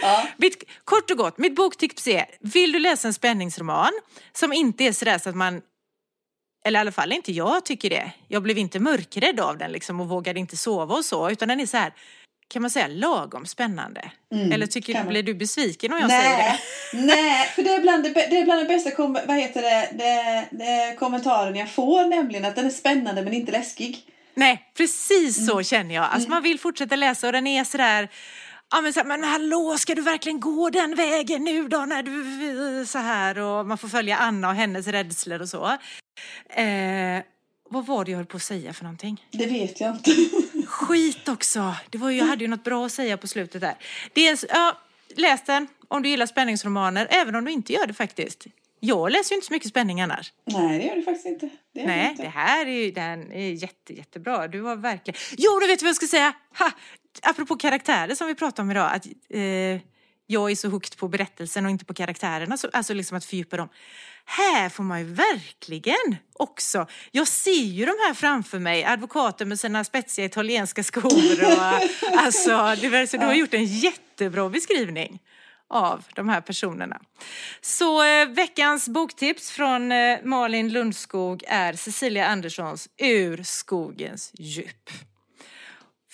Ja. 0.00 0.28
mitt, 0.36 0.64
kort 0.84 1.10
och 1.10 1.16
gott, 1.16 1.38
mitt 1.38 1.54
boktips 1.54 2.06
är, 2.08 2.26
vill 2.40 2.72
du 2.72 2.78
läsa 2.78 3.08
en 3.08 3.14
spänningsroman 3.14 3.90
som 4.32 4.52
inte 4.52 4.84
är 4.84 4.92
sådär 4.92 5.18
så 5.18 5.28
att 5.28 5.36
man 5.36 5.62
eller 6.64 6.78
i 6.78 6.80
alla 6.80 6.92
fall 6.92 7.12
inte 7.12 7.32
jag 7.32 7.64
tycker 7.64 7.90
det. 7.90 8.12
Jag 8.28 8.42
blev 8.42 8.58
inte 8.58 8.80
mörkrädd 8.80 9.40
av 9.40 9.58
den 9.58 9.72
liksom 9.72 10.00
och 10.00 10.08
vågade 10.08 10.40
inte 10.40 10.56
sova 10.56 10.94
och 10.94 11.04
så, 11.04 11.30
utan 11.30 11.48
den 11.48 11.60
är 11.60 11.66
så 11.66 11.76
här, 11.76 11.92
kan 12.54 12.62
man 12.62 12.70
säga 12.70 12.86
lagom 12.88 13.46
spännande? 13.46 14.10
Eller 14.52 14.66
tycker, 14.66 14.92
Mm, 14.92 15.04
man. 15.04 15.12
blir 15.12 15.22
du 15.22 15.34
besviken 15.34 15.92
om 15.92 15.98
jag 15.98 16.10
säger 16.10 16.36
Nej, 16.38 16.60
det? 16.92 17.00
nej, 17.00 17.46
för 17.54 17.62
det 17.62 17.74
är 17.74 17.80
bland 17.80 18.02
det, 18.04 18.10
det, 18.12 18.36
är 18.38 18.44
bland 18.44 18.60
det 18.60 18.68
bästa 18.68 18.90
kom, 18.90 19.12
vad 19.26 19.36
heter 19.36 19.62
det, 19.62 19.88
det, 19.92 20.44
det, 20.50 20.96
kommentaren 20.98 21.56
jag 21.56 21.70
får, 21.70 22.04
nämligen 22.06 22.44
att 22.44 22.56
den 22.56 22.66
är 22.66 22.70
spännande 22.70 23.22
men 23.22 23.32
inte 23.34 23.52
läskig. 23.52 23.98
Nej, 24.34 24.62
precis 24.76 25.46
så 25.46 25.52
Mm. 25.52 25.64
känner 25.64 25.94
jag. 25.94 26.04
Alltså 26.04 26.30
man 26.30 26.42
vill 26.42 26.60
fortsätta 26.60 26.96
läsa 26.96 27.26
och 27.26 27.32
den 27.32 27.46
är 27.46 27.64
sådär, 27.64 28.08
ja 28.70 28.80
men 28.80 28.92
så 28.92 29.00
här, 29.00 29.06
men 29.06 29.24
hallå, 29.24 29.76
ska 29.78 29.94
du 29.94 30.02
verkligen 30.02 30.40
gå 30.40 30.70
den 30.70 30.94
vägen 30.94 31.44
nu 31.44 31.68
då 31.68 31.78
när 31.78 32.02
du 32.02 32.86
så 32.86 32.98
här 32.98 33.38
och 33.38 33.66
man 33.66 33.78
får 33.78 33.88
följa 33.88 34.16
Anna 34.16 34.48
och 34.48 34.54
hennes 34.54 34.86
rädslor 34.86 35.42
och 35.42 35.48
så. 35.48 35.66
Eh, 36.56 37.22
vad 37.70 37.86
var 37.86 38.04
det 38.04 38.10
jag 38.10 38.18
höll 38.18 38.26
på 38.26 38.36
att 38.36 38.42
säga 38.42 38.72
för 38.72 38.84
någonting? 38.84 39.24
Det 39.30 39.46
vet 39.46 39.80
jag 39.80 39.90
inte. 39.90 40.10
Skit 40.94 41.28
också! 41.28 41.74
Det 41.90 41.98
var 41.98 42.10
ju, 42.10 42.18
jag 42.18 42.26
hade 42.26 42.44
ju 42.44 42.48
något 42.48 42.64
bra 42.64 42.86
att 42.86 42.92
säga 42.92 43.16
på 43.16 43.26
slutet 43.26 43.60
där. 43.60 43.74
En- 44.14 44.36
ja, 44.48 44.78
läs 45.16 45.44
den 45.44 45.66
om 45.88 46.02
du 46.02 46.08
gillar 46.08 46.26
spänningsromaner, 46.26 47.06
även 47.10 47.34
om 47.34 47.44
du 47.44 47.52
inte 47.52 47.72
gör 47.72 47.86
det 47.86 47.94
faktiskt. 47.94 48.46
Jag 48.80 49.12
läser 49.12 49.30
ju 49.32 49.36
inte 49.36 49.46
så 49.46 49.52
mycket 49.52 49.68
spänning 49.68 50.00
annars. 50.00 50.32
Nej, 50.44 50.78
det 50.78 50.84
gör 50.84 50.96
det 50.96 51.02
faktiskt 51.02 51.26
inte. 51.26 51.48
Det 51.74 51.86
Nej, 51.86 52.10
inte. 52.10 52.22
det 52.22 52.28
här 52.28 52.66
är, 52.66 52.70
ju- 52.84 52.90
den 52.90 53.32
är 53.32 53.50
jätte, 53.50 53.92
jättebra. 53.94 54.48
Du 54.48 54.62
har 54.62 54.76
verkligen... 54.76 55.20
Jo, 55.38 55.58
du 55.60 55.66
vet 55.66 55.82
vad 55.82 55.88
jag 55.88 55.96
ska 55.96 56.06
säga! 56.06 56.32
Ha! 56.58 56.70
Apropå 57.22 57.56
karaktärer 57.56 58.14
som 58.14 58.26
vi 58.26 58.34
pratade 58.34 58.62
om 58.62 58.70
idag. 58.70 58.90
Att, 58.92 59.06
eh, 59.06 59.80
jag 60.26 60.50
är 60.50 60.54
så 60.56 60.68
hooked 60.68 60.96
på 60.96 61.08
berättelsen 61.08 61.64
och 61.64 61.70
inte 61.70 61.84
på 61.84 61.94
karaktärerna. 61.94 62.56
Så, 62.56 62.68
alltså 62.72 62.94
liksom 62.94 63.16
att 63.16 63.24
fördjupa 63.24 63.56
dem. 63.56 63.68
Här 64.24 64.68
får 64.68 64.84
man 64.84 64.98
ju 64.98 65.04
verkligen 65.04 66.16
också. 66.32 66.86
Jag 67.10 67.28
ser 67.28 67.64
ju 67.64 67.84
de 67.84 67.90
här 68.06 68.14
framför 68.14 68.58
mig. 68.58 68.84
Advokater 68.84 69.44
med 69.44 69.60
sina 69.60 69.84
spetsiga 69.84 70.26
italienska 70.26 70.82
skor. 70.82 71.44
Och, 71.44 72.18
alltså, 72.18 72.74
det, 72.80 73.10
så 73.10 73.16
du 73.16 73.26
har 73.26 73.34
gjort 73.34 73.54
en 73.54 73.64
jättebra 73.64 74.48
beskrivning 74.48 75.20
av 75.68 76.04
de 76.14 76.28
här 76.28 76.40
personerna. 76.40 77.00
Så 77.60 78.04
eh, 78.04 78.28
veckans 78.28 78.88
boktips 78.88 79.50
från 79.50 79.92
eh, 79.92 80.18
Malin 80.24 80.72
Lundskog 80.72 81.44
är 81.46 81.72
Cecilia 81.72 82.26
Anderssons 82.26 82.88
Ur 82.96 83.42
skogens 83.42 84.32
djup. 84.34 84.90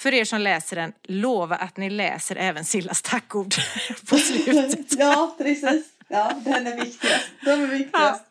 För 0.01 0.15
er 0.15 0.25
som 0.25 0.41
läser 0.41 0.77
den, 0.77 0.93
lova 1.03 1.57
att 1.57 1.77
ni 1.77 1.91
läser 1.91 2.37
även 2.37 2.65
Sillas 2.65 3.03
tackord 3.03 3.55
på 4.09 4.17
slutet. 4.17 4.95
ja, 4.99 5.35
precis. 5.39 5.85
Ja, 6.09 6.33
den 6.45 6.67
är 6.67 6.77
viktigast. 6.77 7.27
De 7.45 7.51
är 7.51 7.67
viktigast. 7.67 8.25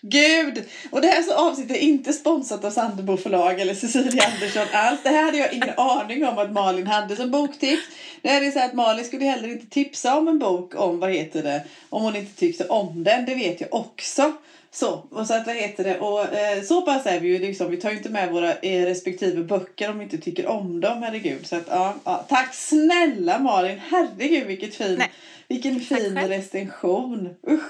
Gud! 0.00 0.64
Och 0.90 1.00
det 1.00 1.06
här 1.06 1.22
så 1.22 1.34
avsnittet 1.34 1.76
är 1.76 1.80
inte 1.80 2.12
sponsrat 2.12 2.64
av 2.64 2.70
Sandebo 2.70 3.16
förlag 3.16 3.60
eller 3.60 3.74
Cecilia 3.74 4.24
Andersson 4.24 4.66
alls. 4.72 5.00
Det 5.02 5.08
här 5.08 5.24
hade 5.24 5.38
jag 5.38 5.52
ingen 5.52 5.78
aning 5.78 6.24
om 6.24 6.38
att 6.38 6.52
Malin 6.52 6.86
hade 6.86 7.16
som 7.16 7.30
boktips. 7.30 7.82
Det 8.22 8.28
här 8.28 8.42
är 8.42 8.50
så 8.50 8.60
att 8.60 8.74
Malin 8.74 9.04
skulle 9.04 9.24
heller 9.24 9.48
inte 9.48 9.66
tipsa 9.66 10.16
om 10.18 10.28
en 10.28 10.38
bok 10.38 10.74
om, 10.74 11.00
vad 11.00 11.12
heter 11.12 11.42
det, 11.42 11.64
om 11.88 12.02
hon 12.02 12.16
inte 12.16 12.40
tyckte 12.40 12.68
om 12.68 13.04
den. 13.04 13.24
Det 13.24 13.34
vet 13.34 13.60
jag 13.60 13.74
också. 13.74 14.32
Så, 14.74 15.06
och 15.10 15.26
så 15.26 15.34
att 15.34 15.46
vad 15.46 15.56
heter 15.56 15.84
det, 15.84 15.98
och 15.98 16.34
eh, 16.34 16.62
så 16.62 16.82
pass 16.82 17.06
är 17.06 17.20
vi 17.20 17.28
ju 17.28 17.38
liksom, 17.38 17.70
vi 17.70 17.76
tar 17.76 17.90
ju 17.90 17.96
inte 17.96 18.08
med 18.08 18.32
våra 18.32 18.54
eh, 18.54 18.84
respektive 18.84 19.42
böcker 19.42 19.90
om 19.90 19.98
vi 19.98 20.04
inte 20.04 20.18
tycker 20.18 20.46
om 20.46 20.80
dem, 20.80 21.02
herregud. 21.02 21.46
Så 21.46 21.56
att 21.56 21.66
ja, 21.68 21.94
ja 22.04 22.24
tack 22.28 22.54
snälla 22.54 23.38
Malin, 23.38 23.80
herregud 23.90 24.46
vilket 24.46 24.74
fin, 24.74 24.94
Nej. 24.98 25.10
vilken 25.48 25.80
fin 25.80 26.18
recension. 26.18 27.28
Usch, 27.50 27.62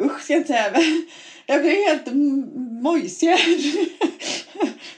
usch 0.00 0.22
ska 0.22 0.32
jag 0.32 0.40
inte 0.40 0.52
säga. 0.52 0.72
Jag 1.46 1.60
blir 1.60 1.88
helt 1.88 2.06
mojsig. 2.82 3.38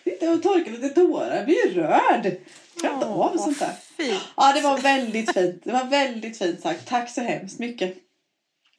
Sitter 0.05 0.33
och 0.35 0.43
torkar 0.43 0.73
lite 0.73 0.89
tårar, 0.89 1.37
jag 1.37 1.45
blir 1.45 1.75
rörd. 1.75 2.37
Klarar 2.81 2.95
inte 2.95 3.07
av 3.07 3.37
sånt 3.37 3.59
där. 3.59 3.73
Fint. 3.97 4.21
Ja, 4.37 4.53
det 4.53 4.61
var 4.61 4.79
väldigt 4.79 5.33
fint. 5.33 5.63
Det 5.65 5.73
var 5.73 5.85
väldigt 5.85 6.39
fint 6.39 6.61
sagt. 6.61 6.89
Tack 6.89 7.11
så 7.11 7.21
hemskt 7.21 7.59
mycket. 7.59 7.97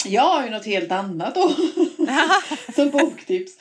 Jag 0.06 0.22
har 0.22 0.43
ju 0.43 0.49
något 0.49 0.66
helt 0.66 0.91
annat 0.91 1.36
då. 1.36 1.51
som 2.76 2.89
boktips. 2.89 3.51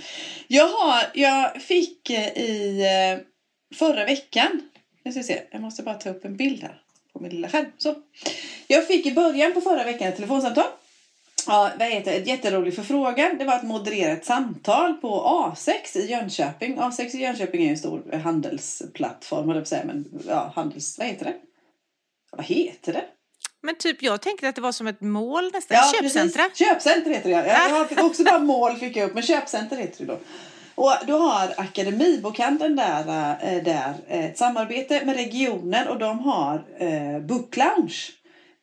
Jag, 0.48 0.68
har, 0.68 1.02
jag 1.14 1.62
fick 1.62 2.10
eh, 2.10 2.38
i 2.38 2.80
eh, 2.80 3.76
förra 3.76 4.04
veckan. 4.04 4.60
Jag 5.02 5.14
ska 5.14 5.22
se, 5.22 5.42
jag 5.50 5.60
måste 5.60 5.82
bara 5.82 5.94
ta 5.94 6.10
upp 6.10 6.24
en 6.24 6.36
bild 6.36 6.62
här. 6.62 6.80
på 7.12 7.20
min 7.20 7.30
lilla 7.30 7.48
skärm. 7.48 7.66
Så. 7.78 7.94
Jag 8.66 8.86
fick 8.86 9.06
i 9.06 9.14
början 9.14 9.52
på 9.52 9.60
förra 9.60 9.84
veckan 9.84 10.08
ett 10.08 10.16
telefonsamtal. 10.16 10.64
Ja, 11.46 11.70
vad 11.78 11.88
heter 11.88 12.10
det? 12.12 12.16
Ett 12.16 12.26
jätterolig 12.26 12.74
förfrågan. 12.74 13.38
Det 13.38 13.44
var 13.44 13.54
att 13.54 13.62
moderera 13.66 14.12
ett 14.12 14.24
samtal 14.24 14.94
på 14.94 15.08
A6 15.08 15.98
i 15.98 16.10
Jönköping. 16.10 16.78
A6 16.78 17.16
i 17.16 17.20
Jönköping 17.20 17.66
är 17.66 17.70
en 17.70 17.78
stor 17.78 18.12
handelsplattform, 18.12 19.48
höll 19.48 19.56
jag 19.56 19.56
på 19.56 19.62
att 19.62 19.68
säga. 19.68 19.84
Men 19.84 20.22
ja, 20.28 20.52
handels... 20.54 20.98
Vad 20.98 21.06
heter 21.06 21.24
det? 21.24 21.34
Vad 22.30 22.46
heter 22.46 22.92
det? 22.92 23.04
Men 23.64 23.74
typ 23.74 24.02
jag 24.02 24.20
tänkte 24.20 24.48
att 24.48 24.54
det 24.54 24.60
var 24.60 24.72
som 24.72 24.86
ett 24.86 25.00
mål 25.00 25.50
nästan. 25.52 25.78
Köpcentra. 26.00 26.42
Precis. 26.42 26.66
Köpcenter 26.66 27.10
heter 27.10 27.28
det. 27.28 27.34
Jag, 27.34 27.70
jag 27.70 27.88
fick 27.88 28.02
också 28.02 28.24
bara 28.24 28.38
mål 28.38 28.76
fick 28.76 28.96
jag 28.96 29.06
upp, 29.06 29.14
men 29.14 29.22
köpcenter 29.22 29.76
heter 29.76 30.06
det 30.06 30.12
då. 30.12 30.18
Och 30.74 30.92
då 31.06 31.18
har 31.18 31.54
Akademibokhandeln 31.56 32.76
där, 32.76 33.00
äh, 33.00 33.62
där 33.62 33.94
äh, 34.08 34.24
ett 34.24 34.38
samarbete 34.38 35.04
med 35.04 35.16
regionen 35.16 35.88
och 35.88 35.98
de 35.98 36.18
har 36.18 36.64
äh, 36.78 37.20
Book 37.20 37.56
Lounge 37.56 38.10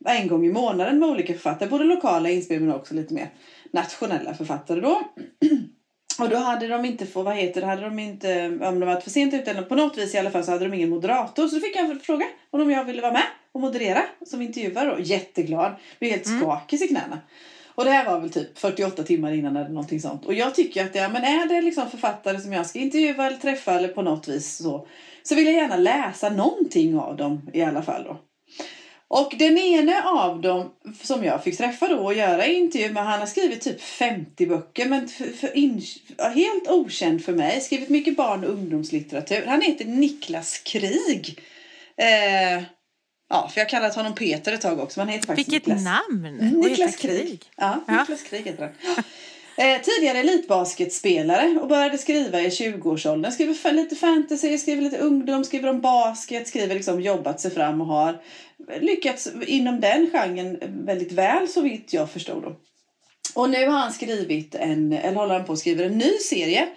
en 0.06 0.28
gång 0.28 0.45
i 0.45 0.52
månaden 0.52 0.99
med 0.99 1.10
olika 1.10 1.34
författare. 1.34 1.70
Både 1.70 1.84
lokala 1.84 2.30
inspel 2.30 2.60
men 2.60 2.76
också 2.76 2.93
lite 2.93 3.14
mer 3.14 3.30
nationella 3.72 4.34
författare 4.34 4.82
då. 4.82 5.02
Och 6.20 6.30
då 6.30 6.38
hade 6.38 6.68
de 6.68 6.86
inte 6.86 7.05
få, 7.05 7.24
vad 7.24 7.36
heter 7.36 7.62
det, 7.62 7.68
hade 7.68 7.82
de 7.82 7.99
inte, 7.99 8.47
om 8.47 8.80
de 8.80 8.86
varit 8.86 9.03
för 9.03 9.09
sent 9.09 9.34
ute 9.34 9.51
eller 9.51 9.62
på 9.62 9.76
något 9.76 9.97
vis 9.97 10.16
i 10.16 10.18
alla 10.18 10.32
fall 10.32 10.43
så 10.43 10.51
hade 10.51 10.68
de 10.68 10.74
ingen 10.74 10.89
moderator. 10.89 11.47
Så 11.47 11.55
då 11.55 11.62
fick 11.62 11.76
jag 11.76 11.86
en 11.89 11.99
fråga 11.99 12.26
om 12.49 12.72
jag 12.72 12.86
ville 12.86 13.01
vara 13.01 13.14
med 13.14 13.26
och 13.51 13.62
moderera 13.62 14.03
som 14.26 14.41
intervjuare. 14.41 14.91
Och 14.91 15.01
jätteglad, 15.01 15.76
blev 15.99 16.12
helt 16.12 16.26
mm. 16.26 16.39
skakig 16.39 16.82
i 16.82 16.88
knäna. 16.88 17.20
Och 17.76 17.86
det 17.86 17.91
här 17.91 18.05
var 18.05 18.20
väl 18.20 18.30
typ 18.30 18.59
48 18.59 19.03
timmar 19.03 19.32
innan 19.32 19.55
eller 19.55 19.70
någonting 19.70 20.01
sånt. 20.01 20.26
Och 20.26 20.34
jag 20.34 20.55
tycker 20.55 20.86
att 20.86 20.95
ja, 20.95 21.09
men 21.09 21.24
är 21.24 21.45
det 21.47 21.62
liksom 21.62 21.89
författare 21.89 22.39
som 22.39 22.53
jag 22.53 22.66
ska 22.66 22.80
intervjua 22.80 23.28
eller 23.28 23.38
träffa 23.38 23.74
eller 23.74 23.88
på 23.88 24.01
något 24.01 24.28
vis 24.28 24.57
så, 24.57 24.88
så 25.24 25.36
vill 25.36 25.45
jag 25.45 25.55
gärna 25.55 25.78
läsa 25.78 26.30
någonting 26.30 26.99
av 26.99 27.18
dem 27.18 27.49
i 27.53 27.62
alla 27.62 27.82
fall 27.82 28.03
då. 28.03 28.18
Och 29.14 29.34
den 29.38 29.57
ene 29.57 30.03
av 30.03 30.41
dem 30.41 30.72
som 31.01 31.24
jag 31.24 31.43
fick 31.43 31.57
träffa 31.57 31.88
då 31.88 31.97
och 31.97 32.14
göra 32.14 32.45
intervju 32.45 32.93
med, 32.93 33.05
han 33.05 33.20
har 33.20 33.28
skrivit 33.28 33.62
typ 33.62 33.82
50 33.82 34.45
böcker 34.45 34.86
men 34.86 35.09
in, 35.53 35.82
helt 36.36 36.68
okänd 36.68 37.24
för 37.24 37.34
mig. 37.34 37.62
Skrivit 37.62 37.89
mycket 37.89 38.18
barn 38.18 38.43
och 38.43 38.49
ungdomslitteratur. 38.49 39.45
Han 39.45 39.62
heter 39.62 39.86
Niklas 39.86 40.57
Krig. 40.57 41.39
Eh, 41.97 42.64
ja, 43.30 43.49
för 43.53 43.62
jag 43.62 43.70
kallat 43.70 43.95
honom 43.95 44.16
Peter 44.16 44.53
ett 44.53 44.62
tag 44.62 44.80
också. 44.80 44.99
Men 44.99 45.07
han 45.07 45.14
heter 45.14 45.28
faktiskt 45.28 45.49
Vilket 45.49 45.68
Niklas. 45.68 45.84
namn! 45.84 46.38
Niklas 46.38 46.95
Krig. 46.95 47.28
Krig. 47.28 47.43
Ja, 47.55 47.84
ja, 47.88 47.99
Niklas 47.99 48.24
Krig 48.24 48.45
heter 48.45 48.64
han. 48.64 49.03
Eh, 49.56 49.82
tidigare 49.82 50.18
elitbasketspelare 50.18 51.60
och 51.62 51.68
började 51.68 51.97
skriva 51.97 52.41
i 52.41 52.49
20-årsåldern. 52.49 53.32
Skriver 53.32 53.72
lite 53.72 53.95
fantasy, 53.95 54.58
skriver 54.58 54.82
lite 54.82 54.97
ungdom, 54.97 55.43
skriver 55.43 55.70
om 55.70 55.82
basket, 55.82 56.47
skriver 56.47 56.76
liksom 56.76 57.02
jobbat 57.02 57.39
sig 57.39 57.52
fram 57.52 57.82
och 57.82 57.88
har 57.88 58.22
lyckats 58.80 59.32
inom 59.47 59.80
den 59.80 60.10
genren 60.12 60.60
väldigt 60.86 61.12
väl 61.12 61.47
så 61.47 61.62
vitt 61.62 61.93
jag 61.93 62.12
förstod. 62.12 62.43
Då. 62.43 62.56
Och 63.34 63.49
nu 63.49 63.68
har 63.68 63.80
han 63.80 63.93
skrivit 63.93 64.56
en, 64.56 64.93
eller 64.93 65.18
håller 65.18 65.34
han 65.34 65.45
på 65.45 65.54
att 65.54 65.60
skriva 65.60 65.84
en 65.84 65.97
ny 65.97 66.18
serie. 66.18 66.68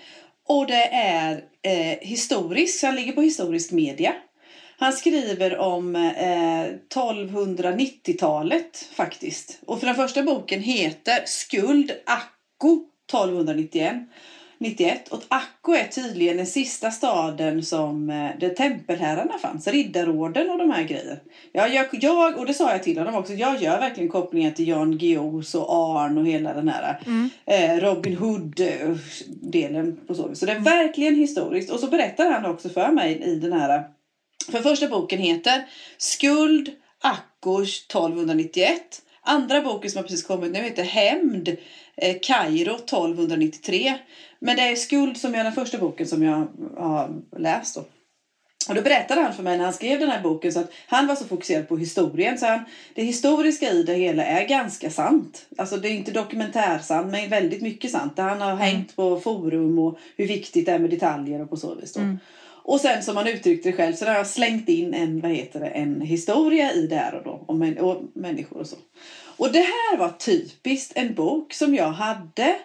Och 0.48 0.66
det 0.66 0.84
är 0.92 1.44
eh, 1.62 1.98
så 2.16 2.86
han 2.86 2.96
ligger 2.96 3.12
på 3.12 3.22
historisk 3.22 3.72
media. 3.72 4.14
Han 4.76 4.92
skriver 4.92 5.58
om 5.58 5.96
eh, 5.96 6.66
1290-talet 6.94 8.88
faktiskt. 8.94 9.58
Och 9.66 9.80
för 9.80 9.86
den 9.86 9.96
första 9.96 10.22
boken 10.22 10.60
heter 10.60 11.22
Skuld 11.26 11.92
Akko 12.64 12.84
1291. 13.06 14.08
91. 14.58 15.08
Och 15.08 15.22
Akko 15.28 15.72
är 15.72 15.84
tydligen 15.84 16.36
den 16.36 16.46
sista 16.46 16.90
staden 16.90 17.62
som 17.62 18.10
eh, 18.10 18.30
där 18.40 18.48
tempelherrarna 18.48 19.38
fanns. 19.38 19.66
Riddarorden 19.66 20.50
och 20.50 20.58
de 20.58 20.70
här 20.70 20.82
grejerna. 20.84 21.16
Ja, 21.52 21.68
jag, 21.68 21.86
jag, 21.92 22.38
och 22.38 22.46
det 22.46 22.54
sa 22.54 22.70
jag 22.70 22.82
till 22.82 22.98
honom 22.98 23.14
också. 23.14 23.32
Jag 23.32 23.62
gör 23.62 23.80
verkligen 23.80 24.10
kopplingen 24.10 24.54
till 24.54 24.68
Jan 24.68 24.98
Guillous 24.98 25.54
och 25.54 25.74
Arn 25.74 26.18
och 26.18 26.26
hela 26.26 26.54
den 26.54 26.68
här 26.68 27.00
mm. 27.06 27.30
eh, 27.46 27.80
Robin 27.80 28.16
Hood-delen. 28.16 29.96
på 30.06 30.14
så 30.14 30.34
Så 30.34 30.46
det 30.46 30.52
är 30.52 30.60
verkligen 30.60 31.14
historiskt. 31.14 31.70
Och 31.70 31.80
så 31.80 31.86
berättar 31.86 32.30
han 32.30 32.50
också 32.50 32.68
för 32.68 32.92
mig 32.92 33.22
i 33.22 33.34
den 33.34 33.52
här. 33.52 33.84
För 34.50 34.62
första 34.62 34.88
boken 34.88 35.18
heter 35.18 35.64
Skuld 35.98 36.70
Akko 37.02 37.62
1291. 37.62 39.03
Andra 39.26 39.60
boken 39.60 39.90
som 39.90 39.98
har 39.98 40.02
precis 40.02 40.26
kommit 40.26 40.52
nu 40.52 40.58
heter 40.58 40.84
Hämnd 40.84 41.56
eh, 41.96 42.16
Kairo 42.22 42.74
1293. 42.74 43.94
Men 44.38 44.56
det 44.56 44.62
är 44.62 44.76
skuld 44.76 45.16
som 45.16 45.34
är 45.34 45.44
den 45.44 45.52
första 45.52 45.78
boken 45.78 46.06
som 46.06 46.22
jag 46.22 46.48
har 46.76 47.22
läst. 47.38 47.74
Då. 47.74 47.84
Och 48.68 48.74
då 48.74 48.82
berättade 48.82 49.20
han 49.20 49.34
för 49.34 49.42
mig 49.42 49.56
när 49.56 49.64
han 49.64 49.74
skrev 49.74 50.00
den 50.00 50.10
här 50.10 50.22
boken 50.22 50.52
så 50.52 50.60
att 50.60 50.72
han 50.86 51.06
var 51.06 51.14
så 51.14 51.24
fokuserad 51.24 51.68
på 51.68 51.76
historien 51.76 52.38
så 52.38 52.46
han, 52.46 52.64
det 52.94 53.02
historiska 53.02 53.70
i 53.70 53.82
det 53.82 53.94
hela 53.94 54.24
är 54.24 54.48
ganska 54.48 54.90
sant. 54.90 55.46
Alltså 55.58 55.76
det 55.76 55.88
är 55.88 55.92
inte 55.92 56.10
dokumentärsant 56.10 57.10
men 57.10 57.30
väldigt 57.30 57.62
mycket 57.62 57.90
sant. 57.90 58.12
Han 58.16 58.40
har 58.40 58.52
mm. 58.52 58.58
hängt 58.58 58.96
på 58.96 59.20
forum 59.20 59.78
och 59.78 59.98
hur 60.16 60.26
viktigt 60.26 60.66
det 60.66 60.72
är 60.72 60.78
med 60.78 60.90
detaljer 60.90 61.42
och 61.42 61.50
på 61.50 61.56
så 61.56 61.74
vis. 61.74 61.92
Då. 61.92 62.00
Mm. 62.00 62.18
Och 62.64 62.80
sen 62.80 63.02
som 63.02 63.14
man 63.14 63.26
uttryckte 63.26 63.68
det 63.70 63.76
själv 63.76 63.94
så 63.94 64.04
har 64.04 64.14
jag 64.14 64.26
slängt 64.26 64.68
in 64.68 64.94
en, 64.94 65.20
vad 65.20 65.30
heter 65.30 65.60
det, 65.60 65.66
en 65.66 66.00
historia 66.00 66.72
i 66.72 66.86
det 66.86 66.96
här 66.96 67.14
och 67.14 67.24
då, 67.24 67.44
om, 67.46 67.76
och 67.80 68.02
människor 68.14 68.60
och 68.60 68.66
så. 68.66 68.76
Och 69.36 69.52
det 69.52 69.58
här 69.58 69.96
var 69.96 70.10
typiskt 70.10 70.92
en 70.96 71.14
bok 71.14 71.52
som 71.52 71.74
jag 71.74 71.90
hade 71.90 72.56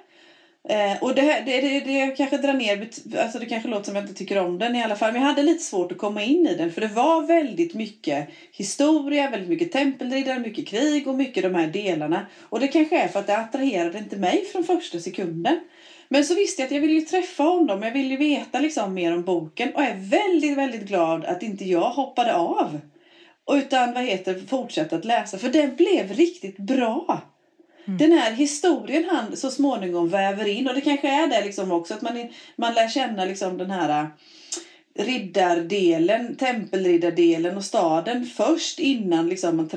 Eh, 0.69 1.03
och 1.03 1.15
det, 1.15 1.21
här, 1.21 1.41
det, 1.45 1.61
det, 1.61 1.79
det 1.79 2.15
kanske 2.17 2.37
drar 2.37 2.53
ner, 2.53 2.89
alltså 3.17 3.39
det 3.39 3.45
kanske 3.45 3.69
låter 3.69 3.85
som 3.85 3.95
att 3.95 4.01
jag 4.01 4.03
inte 4.03 4.19
tycker 4.19 4.37
om 4.37 4.59
den 4.59 4.75
i 4.75 4.83
alla 4.83 4.95
fall. 4.95 5.13
Men 5.13 5.21
jag 5.21 5.29
hade 5.29 5.43
lite 5.43 5.63
svårt 5.63 5.91
att 5.91 5.97
komma 5.97 6.23
in 6.23 6.47
i 6.47 6.55
den. 6.55 6.71
För 6.71 6.81
det 6.81 6.87
var 6.87 7.27
väldigt 7.27 7.73
mycket 7.73 8.29
historia, 8.51 9.29
väldigt 9.29 9.49
mycket 9.49 9.71
tempelriddare, 9.71 10.39
mycket 10.39 10.67
krig 10.67 11.07
och 11.07 11.15
mycket 11.15 11.43
de 11.43 11.55
här 11.55 11.67
delarna. 11.67 12.25
Och 12.41 12.59
det 12.59 12.67
kanske 12.67 12.99
är 12.99 13.07
för 13.07 13.19
att 13.19 13.27
det 13.27 13.37
attraherade 13.37 13.97
inte 13.97 14.17
mig 14.17 14.45
från 14.51 14.63
första 14.63 14.99
sekunden. 14.99 15.59
Men 16.09 16.25
så 16.25 16.35
visste 16.35 16.61
jag 16.61 16.67
att 16.67 16.73
jag 16.73 16.81
ville 16.81 17.01
träffa 17.01 17.43
honom, 17.43 17.83
jag 17.83 17.91
ville 17.91 18.09
ju 18.09 18.17
veta 18.17 18.59
liksom 18.59 18.93
mer 18.93 19.13
om 19.13 19.23
boken. 19.23 19.75
Och 19.75 19.83
är 19.83 19.95
väldigt, 19.95 20.57
väldigt 20.57 20.87
glad 20.87 21.25
att 21.25 21.43
inte 21.43 21.65
jag 21.65 21.89
hoppade 21.89 22.35
av. 22.35 22.79
Utan 23.51 23.93
vad 23.93 24.03
heter 24.03 24.41
fortsatte 24.47 24.95
att 24.95 25.05
läsa. 25.05 25.37
För 25.37 25.49
den 25.49 25.75
blev 25.75 26.13
riktigt 26.13 26.57
bra. 26.57 27.21
Mm. 27.85 27.97
Den 27.97 28.11
här 28.11 28.31
historien 28.31 29.05
han 29.09 29.37
så 29.37 29.51
småningom 29.51 30.09
väver 30.09 30.47
in 30.47 30.67
och 30.67 30.73
det 30.73 30.81
kanske 30.81 31.09
är 31.09 31.27
det 31.27 31.45
liksom 31.45 31.71
också 31.71 31.93
att 31.93 32.01
man, 32.01 32.27
man 32.55 32.73
lär 32.73 32.87
känna 32.87 33.25
liksom 33.25 33.57
den 33.57 33.71
här 33.71 34.01
äh, 34.01 35.03
riddardelen, 35.03 36.35
tempelriddardelen 36.35 37.57
och 37.57 37.65
staden 37.65 38.25
först 38.25 38.79
innan 38.79 39.29
liksom 39.29 39.57
man 39.57 39.69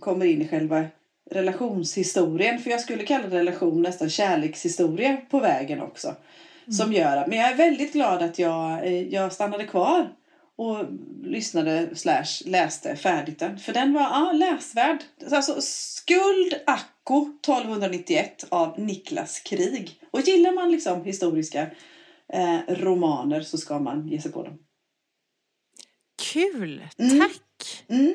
kommer 0.00 0.26
in 0.26 0.42
i 0.42 0.48
själva 0.48 0.84
relationshistorien. 1.30 2.58
För 2.58 2.70
jag 2.70 2.80
skulle 2.80 3.04
kalla 3.04 3.30
relation 3.30 3.82
nästan 3.82 4.10
kärlekshistoria 4.10 5.16
på 5.30 5.40
vägen 5.40 5.80
också. 5.80 6.08
Mm. 6.08 6.72
Som 6.72 6.92
gör 6.92 7.26
Men 7.26 7.38
jag 7.38 7.52
är 7.52 7.56
väldigt 7.56 7.92
glad 7.92 8.22
att 8.22 8.38
jag, 8.38 8.86
eh, 8.86 9.08
jag 9.08 9.32
stannade 9.32 9.66
kvar 9.66 10.08
och 10.56 10.84
lyssnade 11.22 11.96
slash 11.96 12.44
läste 12.44 12.96
färdigt 12.96 13.38
den. 13.38 13.58
För 13.58 13.72
den 13.72 13.92
var 13.92 14.02
ja, 14.02 14.32
läsvärd. 14.32 14.98
Alltså 15.30 15.60
Skuld 15.60 16.54
Akko 16.66 17.22
1291 17.22 18.44
av 18.48 18.80
Niklas 18.80 19.40
Krig. 19.40 20.00
Och 20.10 20.20
gillar 20.20 20.52
man 20.52 20.70
liksom 20.70 21.04
historiska 21.04 21.70
eh, 22.32 22.58
romaner 22.68 23.40
så 23.40 23.58
ska 23.58 23.78
man 23.78 24.08
ge 24.08 24.20
sig 24.20 24.32
på 24.32 24.42
dem. 24.42 24.58
Kul! 26.32 26.82
Mm. 26.98 27.20
Tack! 27.20 27.84
Mm. 27.88 28.14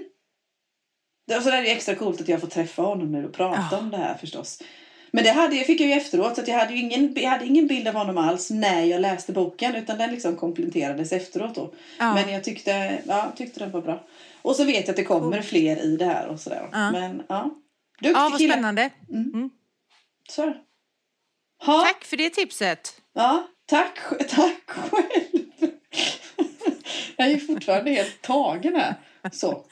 Det, 1.28 1.38
och 1.38 1.44
så 1.44 1.50
är 1.50 1.62
det 1.62 1.72
extra 1.72 1.96
coolt 1.96 2.22
att 2.22 2.28
jag 2.28 2.42
får 2.42 2.48
träffa 2.48 2.82
honom 2.82 3.12
nu 3.12 3.26
och 3.26 3.34
prata 3.34 3.68
ja. 3.72 3.78
om 3.78 3.92
det 3.92 3.98
här 3.98 4.18
förstås. 4.18 4.62
Men 5.16 5.24
det 5.24 5.32
hade, 5.32 5.56
jag 5.56 5.66
fick 5.66 5.82
jag 5.82 5.88
ju 5.88 5.94
efteråt 5.94 6.36
så 6.36 6.44
jag 6.48 6.60
hade 6.60 6.74
ingen, 6.74 7.14
jag 7.16 7.30
hade 7.30 7.46
ingen 7.46 7.68
bild 7.68 7.88
av 7.88 7.94
honom 7.94 8.18
alls 8.18 8.50
när 8.50 8.84
jag 8.84 9.02
läste 9.02 9.32
boken 9.32 9.76
utan 9.76 9.98
den 9.98 10.12
liksom 10.12 10.36
kompletterades 10.36 11.12
efteråt 11.12 11.56
då. 11.56 11.74
Ja. 12.00 12.14
Men 12.14 12.30
jag 12.30 12.44
tyckte, 12.44 13.02
ja, 13.08 13.34
tyckte 13.36 13.60
den 13.60 13.72
var 13.72 13.82
bra. 13.82 14.04
Och 14.42 14.56
så 14.56 14.64
vet 14.64 14.76
jag 14.76 14.90
att 14.90 14.96
det 14.96 15.04
kommer 15.04 15.38
cool. 15.38 15.44
fler 15.44 15.86
i 15.86 15.98
det 15.98 16.06
här 16.06 16.28
och 16.28 16.40
sådär. 16.40 16.70
Ja. 16.72 16.92
Men 16.92 17.24
ja, 17.30 17.50
duktig 18.00 18.16
ja, 18.20 18.30
vad 18.30 18.40
kille. 18.40 18.54
spännande. 18.54 18.90
Mm. 19.10 19.32
Mm. 19.34 19.50
Så. 20.30 20.54
Ha. 21.66 21.82
Tack 21.86 22.04
för 22.04 22.18
det 22.18 22.30
tipset. 22.30 23.02
Ja, 23.14 23.48
tack, 23.66 24.00
tack 24.30 24.64
själv. 24.68 25.72
jag 27.18 27.32
är 27.32 27.38
fortfarande 27.38 27.92
helt 27.92 28.22
tagen 28.22 28.76
här. 28.76 28.96
Så, 29.32 29.66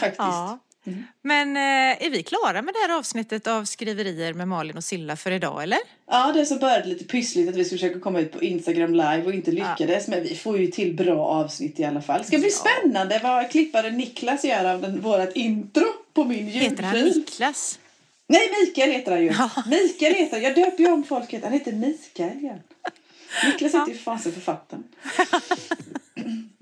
faktiskt. 0.00 0.18
Ja. 0.18 0.58
Mm. 0.86 1.04
Men 1.22 1.56
eh, 1.56 2.06
är 2.06 2.10
vi 2.10 2.22
klara 2.22 2.62
med 2.62 2.74
det 2.74 2.80
här 2.80 2.98
avsnittet 2.98 3.46
av 3.46 3.64
skriverier 3.64 4.34
med 4.34 4.48
Malin 4.48 4.76
och 4.76 4.84
Silla 4.84 5.16
för 5.16 5.30
idag 5.30 5.62
eller? 5.62 5.78
Ja, 6.06 6.32
det 6.34 6.46
som 6.46 6.58
började 6.58 6.88
lite 6.88 7.04
pyssligt 7.04 7.48
att 7.48 7.56
vi 7.56 7.64
skulle 7.64 7.78
försöka 7.78 8.00
komma 8.00 8.20
ut 8.20 8.32
på 8.32 8.42
Instagram 8.42 8.94
live 8.94 9.22
och 9.24 9.32
inte 9.34 9.50
lyckades. 9.50 10.08
Ja. 10.08 10.14
Men 10.14 10.22
vi 10.22 10.36
får 10.36 10.58
ju 10.58 10.66
till 10.66 10.94
bra 10.94 11.26
avsnitt 11.26 11.80
i 11.80 11.84
alla 11.84 12.02
fall. 12.02 12.20
Det 12.20 12.26
ska 12.26 12.38
bli 12.38 12.50
ja. 12.64 12.70
spännande 12.70 13.20
vad 13.22 13.50
klippare 13.50 13.90
Niklas 13.90 14.44
gör 14.44 14.64
av 14.64 14.80
den, 14.80 15.00
vårat 15.00 15.36
intro 15.36 15.86
på 16.12 16.24
min 16.24 16.48
ljudfil. 16.48 16.70
Heter 16.70 16.82
han 16.82 16.98
Niklas? 16.98 17.78
Nej, 18.26 18.50
Mikael 18.60 18.90
heter 18.90 19.12
han 19.12 19.22
ju. 19.22 19.32
Ja. 19.38 19.50
Mikael 19.66 20.14
heter. 20.14 20.40
Jag 20.40 20.54
döper 20.54 20.82
ju 20.82 20.92
om 20.92 21.04
folket. 21.04 21.44
Han 21.44 21.52
heter 21.52 21.72
Mikael 21.72 22.38
igen. 22.38 22.60
Niklas 23.46 23.74
heter 23.74 23.92
ju 23.92 23.98
fasen 23.98 24.32
författaren. 24.32 24.84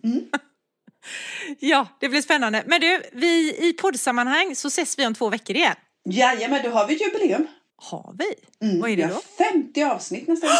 Mm. 0.03 0.25
Ja, 1.59 1.87
det 2.01 2.09
blir 2.09 2.23
spännande. 2.23 2.63
Men 2.67 2.81
du, 2.81 3.03
vi, 3.13 3.57
i 3.69 3.73
poddsammanhang 3.73 4.57
så 4.57 4.69
ses 4.69 4.99
vi 4.99 5.07
om 5.07 5.15
två 5.15 5.29
veckor 5.29 5.57
igen. 5.57 5.75
Jajamän, 6.11 6.61
då 6.65 6.71
har 6.71 6.87
vi 6.87 6.95
ett 6.95 7.01
jubileum. 7.01 7.47
Har 7.77 8.15
vi? 8.19 8.67
Mm, 8.67 8.81
Vad 8.81 8.91
är 8.91 8.97
det 8.97 9.03
har 9.03 9.11
då? 9.11 9.21
50 9.53 9.83
avsnitt 9.83 10.29
nästan. 10.29 10.51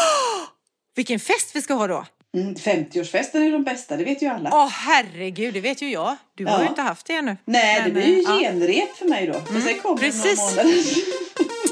Vilken 0.95 1.19
fest 1.19 1.51
vi 1.55 1.61
ska 1.61 1.73
ha 1.73 1.87
då! 1.87 2.05
Mm, 2.37 2.55
50-årsfesten 2.55 3.47
är 3.47 3.51
de 3.51 3.63
bästa, 3.63 3.97
det 3.97 4.03
vet 4.03 4.21
ju 4.21 4.27
alla. 4.27 4.49
Åh 4.53 4.67
herregud, 4.67 5.53
det 5.53 5.59
vet 5.61 5.81
ju 5.81 5.89
jag. 5.91 6.17
Du 6.35 6.45
har 6.45 6.53
Ja. 6.57 6.61
ju 6.63 6.67
inte 6.67 6.81
haft 6.81 7.05
det 7.05 7.13
ännu. 7.15 7.37
Nej, 7.45 7.75
det 7.75 7.81
Men, 7.83 7.93
blir 7.93 8.05
ju 8.07 8.17
eh, 8.17 8.23
ja. 8.27 8.39
genrep 8.39 8.95
för 8.97 9.05
mig 9.05 9.27
då. 9.27 9.33
För 9.53 9.61
sen 9.61 9.79
kommer 9.79 9.97
precis. 9.97 10.55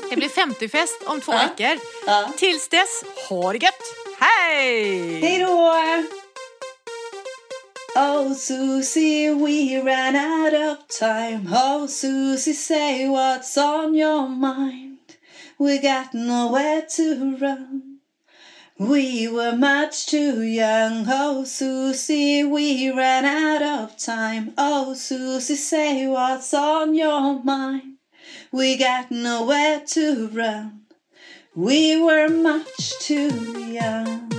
Det 0.09 0.15
blir 0.15 0.29
50-fest 0.29 1.03
om 1.05 1.21
två 1.21 1.31
Ja. 1.33 1.39
veckor. 1.57 1.79
Ja. 2.05 2.31
Tills 2.37 2.69
dess, 2.69 3.03
ha 3.29 3.51
det 3.53 3.57
gött! 3.63 3.73
Hej! 4.19 5.19
Hej 5.21 5.39
då! 5.39 5.75
Oh 7.95 8.33
Susie, 8.33 9.31
we 9.31 9.79
ran 9.81 10.15
out 10.15 10.53
of 10.53 10.87
time. 10.87 11.47
Oh 11.49 11.87
Susie, 11.87 12.53
say 12.53 13.09
what's 13.09 13.57
on 13.57 13.95
your 13.95 14.29
mind. 14.29 14.99
We 15.57 15.79
got 15.79 16.13
nowhere 16.13 16.83
to 16.95 17.37
run. 17.37 17.99
We 18.77 19.27
were 19.27 19.55
much 19.55 20.05
too 20.05 20.43
young. 20.43 21.05
Oh 21.07 21.43
Susie, 21.43 22.43
we 22.43 22.91
ran 22.91 23.25
out 23.25 23.61
of 23.61 23.97
time. 23.97 24.53
Oh 24.57 24.93
Susie, 24.93 25.55
say 25.55 26.07
what's 26.07 26.53
on 26.53 26.93
your 26.93 27.43
mind. 27.43 27.97
We 28.51 28.77
got 28.77 29.09
nowhere 29.09 29.81
to 29.87 30.27
run. 30.27 30.81
We 31.55 32.01
were 32.01 32.29
much 32.29 32.99
too 32.99 33.59
young. 33.59 34.38